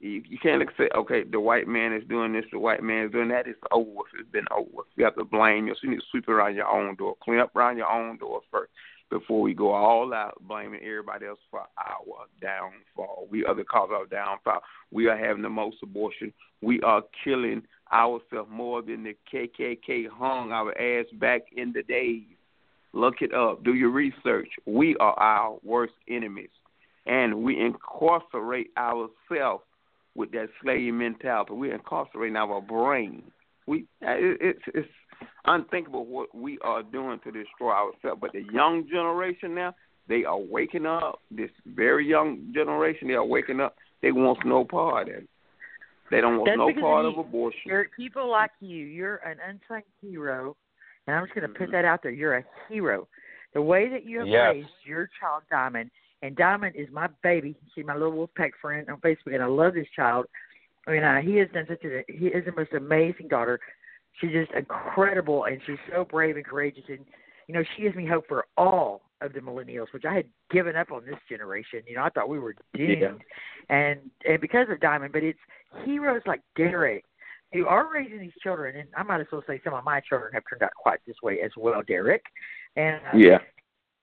[0.00, 3.12] You, you can't accept, okay, the white man is doing this, the white man is
[3.12, 3.46] doing that.
[3.46, 4.00] It's over.
[4.18, 4.82] It's been over.
[4.96, 5.84] You have to blame yourself.
[5.84, 8.70] You need to sweep around your own door, clean up around your own door first
[9.14, 13.28] before we go all out blaming everybody else for our downfall.
[13.30, 14.60] We are the cause of our downfall.
[14.90, 16.32] We are having the most abortion.
[16.62, 17.62] We are killing
[17.92, 22.24] ourselves more than the KKK hung our ass back in the days.
[22.92, 23.62] Look it up.
[23.62, 24.48] Do your research.
[24.66, 26.50] We are our worst enemies.
[27.06, 29.62] And we incarcerate ourselves
[30.16, 31.52] with that slave mentality.
[31.52, 33.22] We're incarcerating our brain.
[33.68, 34.88] We uh, it, it's it's
[35.44, 38.20] unthinkable what we are doing to destroy ourselves.
[38.20, 39.74] But the young generation now,
[40.08, 41.20] they are waking up.
[41.30, 43.76] This very young generation, they are waking up.
[44.02, 45.28] They want no part in it.
[46.10, 47.60] They don't want That's no part of of abortion.
[47.64, 48.84] You're people like you.
[48.84, 50.56] You're an unsung hero,
[51.06, 51.72] and I'm just going to put Mhm.
[51.72, 52.12] that out there.
[52.12, 53.08] You're a hero.
[53.54, 54.54] The way that you have Yes.
[54.54, 55.90] raised your child, Diamond,
[56.22, 57.56] and Diamond is my baby.
[57.74, 60.26] She's my little Wolfpack friend on Facebook, and I love this child.
[60.86, 63.58] I mean, uh, he has done such a he is the most amazing daughter.
[64.20, 66.84] She's just incredible, and she's so brave and courageous.
[66.88, 67.04] And
[67.48, 70.76] you know, she gives me hope for all of the millennials, which I had given
[70.76, 71.82] up on this generation.
[71.86, 73.12] You know, I thought we were doomed, Yeah.
[73.68, 75.38] and and because of Diamond, but it's
[75.84, 77.04] heroes like Derrick
[77.52, 80.32] who are raising these children, and I might as well say some of my children
[80.32, 82.24] have turned out quite this way as well, Derrick.
[82.76, 83.38] And uh, Yeah.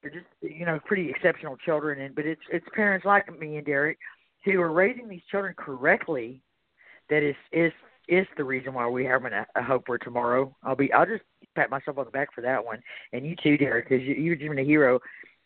[0.01, 3.65] they're just you know pretty exceptional children, and but it's it's parents like me and
[3.65, 3.97] Derrick
[4.45, 6.41] who are raising these children correctly.
[7.09, 7.73] That is is
[8.11, 10.55] is the reason why we have a, a hope for tomorrow.
[10.63, 11.23] I'll be I'll just
[11.55, 12.81] pat myself on the back for that one,
[13.13, 14.99] and you too, Derrick, because you, you're even a hero.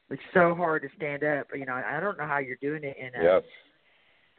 [0.09, 1.47] It's so hard to stand up.
[1.55, 3.43] You know, I don't know how you're doing it in a Yes.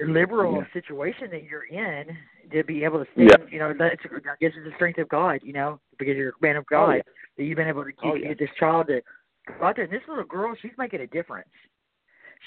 [0.01, 0.73] liberal Yeah.
[0.73, 2.17] situation that you're in
[2.53, 3.31] to be able to stand.
[3.31, 3.47] Yeah.
[3.51, 5.41] You know, that's I guess it's the strength of God.
[5.43, 7.03] You know, because you're a man of Oh, God yeah.
[7.37, 8.29] that you've been able to oh, keep Oh, yeah.
[8.29, 9.01] get this child to
[9.59, 9.85] go out there.
[9.85, 11.49] And this little girl, she's making a difference.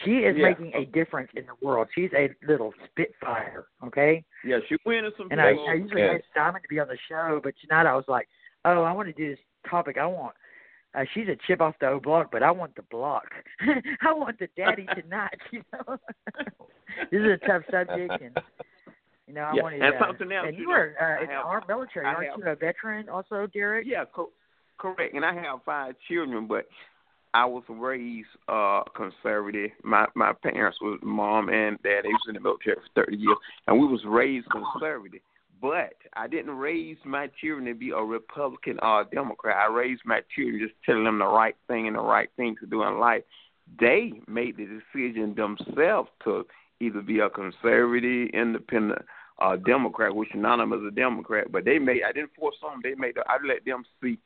[0.03, 0.49] She is Yeah.
[0.49, 1.87] making a difference in the world.
[1.93, 4.23] She's a little spitfire, okay?
[4.43, 5.49] Yeah, she winning some And I.
[5.49, 6.21] I usually Yes.
[6.23, 8.27] ask Diamond to be on the show, but tonight I was like,
[8.65, 9.39] oh, I want to do this
[9.69, 9.97] topic.
[9.97, 10.35] I want.
[10.95, 13.25] Uh, she's a chip off the old block, but I want the block.
[14.01, 15.37] I want the daddy tonight.
[15.51, 15.97] You know,
[17.11, 18.37] this is a tough subject, and
[19.27, 19.81] you know, I Yeah, wanted.
[19.83, 22.13] and uh, something else, And you you were uh, in the have- armed military, I
[22.13, 22.45] aren't have- you?
[22.47, 23.85] A veteran, also, Derrick.
[23.87, 24.31] Yeah, co-
[24.79, 25.13] correct.
[25.13, 26.65] And I have five children, but
[27.33, 29.71] I was raised uh conservative.
[29.83, 32.01] My my parents was mom and dad.
[32.03, 33.37] They was in the military for thirty years,
[33.67, 35.21] and we was raised conservative.
[35.61, 39.57] But I didn't raise my children to be a Republican or a Democrat.
[39.57, 42.65] I raised my children just telling them the right thing and the right thing to
[42.65, 43.23] do in life.
[43.79, 46.45] They made the decision themselves to
[46.79, 49.01] either be a conservative, independent,
[49.39, 51.51] uh, Democrat, which none of them is a Democrat.
[51.51, 52.03] But they made.
[52.07, 52.79] I didn't force them.
[52.81, 53.17] They made.
[53.27, 54.17] I let them see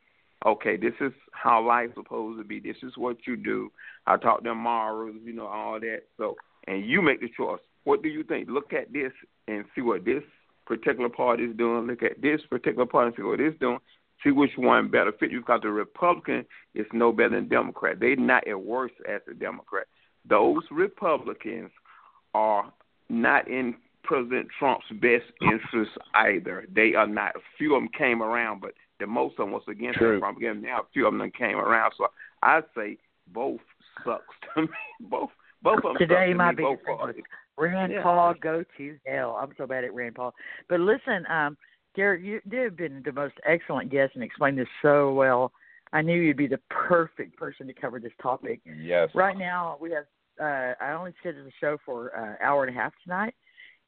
[0.45, 2.59] okay, this is how life's supposed to be.
[2.59, 3.71] This is what you do.
[4.07, 6.03] I taught them morals, you know, all that.
[6.17, 6.35] So,
[6.67, 7.59] and you make the choice.
[7.83, 8.49] What do you think?
[8.49, 9.11] Look at this
[9.47, 10.23] and see what this
[10.65, 11.87] particular party is doing.
[11.87, 13.79] Look at this particular party and see what it's doing.
[14.23, 15.39] See which one better fit you.
[15.39, 16.45] Because the Republican
[16.75, 17.99] is no better than Democrat.
[17.99, 19.87] They're not at worse as the Democrat.
[20.29, 21.71] Those Republicans
[22.33, 22.71] are
[23.09, 26.65] not in President Trump's best interest either.
[26.73, 27.35] They are not.
[27.35, 30.15] A few of them came around, but the most of them was against True.
[30.15, 30.63] him from beginning.
[30.63, 31.93] Now a few of them came around.
[31.97, 32.07] So
[32.41, 32.97] I'd say
[33.33, 33.59] both
[34.05, 34.23] sucks
[34.55, 34.67] to me.
[35.09, 35.29] Both
[35.61, 37.23] both of them Today suck to my me, biggest both thing was parties.
[37.57, 38.03] Rand Yeah.
[38.03, 39.37] Paul, go to hell.
[39.41, 40.33] I'm so bad at Rand Paul.
[40.69, 41.57] But listen, um,
[41.95, 45.51] Garrett, you you have been the most excellent guest and explained this so well.
[45.93, 48.61] I knew you'd be the perfect person to cover this topic.
[48.65, 49.09] Yes.
[49.13, 50.05] Right now, we have.
[50.41, 53.35] Uh, I only scheduled the show for an uh, hour and a half tonight,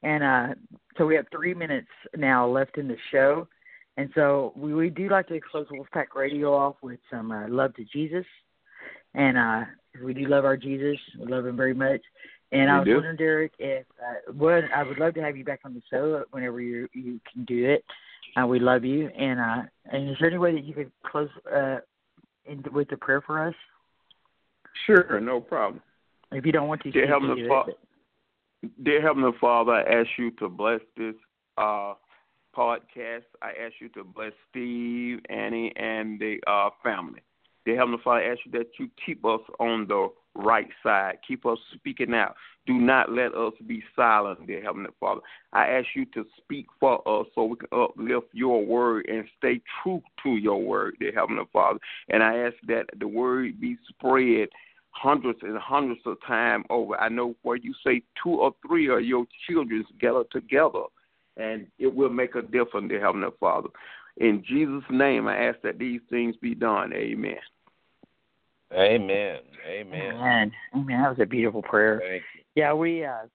[0.03, 0.53] and uh,
[0.97, 3.47] so we have three minutes now left in the show.
[3.97, 7.73] And so we, we do like to close Wolfpack Radio off with some uh, love
[7.75, 8.25] to Jesus,
[9.13, 9.61] and uh,
[10.03, 10.97] we do love our Jesus.
[11.19, 12.01] We love him very much.
[12.51, 12.93] And I We was do.
[12.95, 16.61] wondering, Derrick, if uh, I would love to have you back on the show whenever
[16.61, 17.83] you you can do it.
[18.39, 21.29] Uh, we love you, and uh, and is there any way that you could close
[21.53, 21.77] uh,
[22.45, 23.55] in, with a prayer for us?
[24.85, 25.81] Sure, no problem.
[26.31, 28.73] If you don't want to, Dear you can Heavenly it.
[28.83, 31.15] Dear Heavenly Father, I ask you to bless this
[31.57, 31.93] uh,
[32.55, 33.23] podcast.
[33.41, 37.21] I ask you to bless Steve, Annie, and the uh, family.
[37.65, 41.17] Dear Heavenly Father, I ask you that you keep us on the right side.
[41.27, 42.35] Keep us speaking out.
[42.67, 45.21] Do not let us be silent, dear Heavenly Father.
[45.53, 49.61] I ask you to speak for us so we can uplift your word and stay
[49.81, 51.79] true to your word, dear Heavenly Father.
[52.09, 54.49] And I ask that the word be spread
[54.91, 56.99] hundreds and hundreds of times over.
[56.99, 60.83] I know where you say two or three of your children gather together,
[61.37, 63.69] and it will make a difference, dear Heavenly Father.
[64.17, 66.93] In Jesus' name, I ask that these things be done.
[66.93, 67.35] Amen.
[68.73, 69.39] Amen.
[69.69, 70.15] Amen.
[70.15, 70.51] Amen.
[70.73, 71.01] Amen.
[71.01, 71.99] That was a beautiful prayer.
[72.01, 72.41] Thank you.
[72.55, 73.27] Yeah, we uh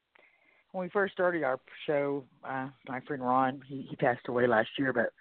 [0.72, 4.70] when we first started our show, uh my friend Ron, he, he passed away last
[4.78, 5.12] year, but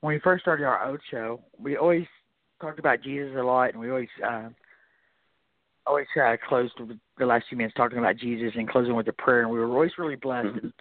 [0.00, 2.06] when we first started our old show, we always
[2.60, 4.48] talked about Jesus a lot and we always uh
[5.86, 6.74] always uh closed
[7.18, 9.66] the last few minutes talking about Jesus and closing with a prayer and we were
[9.68, 10.72] always really blessed Mhm.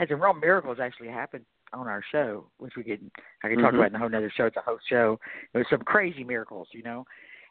[0.00, 3.10] And had some real miracles actually happen on our show, which we could
[3.44, 3.76] I could talk Mhm.
[3.76, 4.46] about in a whole nother show.
[4.46, 5.20] It's a whole show.
[5.52, 7.06] It was some crazy miracles, you know.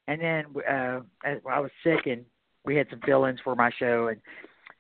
[0.08, 2.26] And then uh as I was sick and
[2.66, 4.20] we had some fill-ins for my show and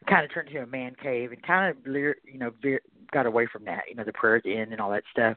[0.08, 2.52] kind of turned into a man cave and kind of you know
[3.12, 5.36] got away from that you know the prayer at the end and all that stuff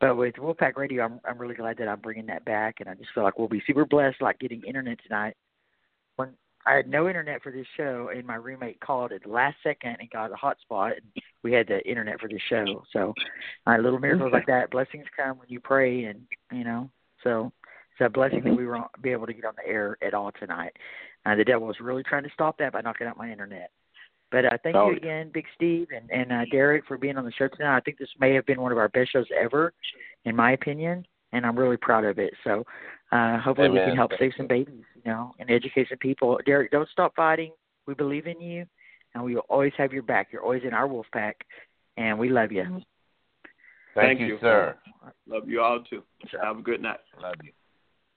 [0.00, 2.94] but with wolfpack radio i'm i'm really glad that i'm bringing that back and i
[2.94, 5.34] just feel like we'll be super blessed like getting internet tonight
[6.66, 9.96] i had no internet for this show and my roommate called at the last second
[10.00, 12.84] and got a hotspot and we had the internet for this show.
[12.92, 13.14] So
[13.66, 14.70] uh, little miracles like that.
[14.70, 16.20] Blessings come when you pray and
[16.52, 16.88] you know
[17.22, 17.52] so
[17.92, 20.32] it's a blessing that we were be able to get on the air at all
[20.38, 20.72] tonight.
[21.26, 23.70] Uh, the devil was really trying to stop that by knocking out my internet.
[24.30, 27.24] But uh, thank Oh, you again, Big Steve and, and uh, Derrick, for being on
[27.26, 27.76] the show tonight.
[27.76, 29.74] I think this may have been one of our best shows ever,
[30.24, 32.34] in my opinion, and I'm really proud of it.
[32.44, 32.64] So
[33.10, 36.38] uh, hopefully we can help save some babies, you know, and educate some people.
[36.46, 37.52] Derrick, don't stop fighting.
[37.86, 38.66] We believe in you,
[39.14, 40.28] and we will always have your back.
[40.32, 41.44] You're always in our wolf pack,
[41.96, 42.62] and we love you.
[43.94, 44.38] Thank, Thank you, you.
[44.40, 44.76] sir.
[45.26, 46.02] Love you all too.
[46.42, 47.00] Have a good night.
[47.20, 47.52] Love you.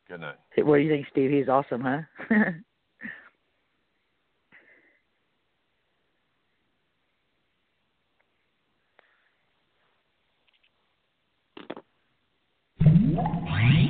[0.08, 0.36] Good night.
[0.58, 1.32] What do you think, Steve?
[1.32, 2.02] He's awesome, huh?
[13.16, 13.85] Mm-hmm.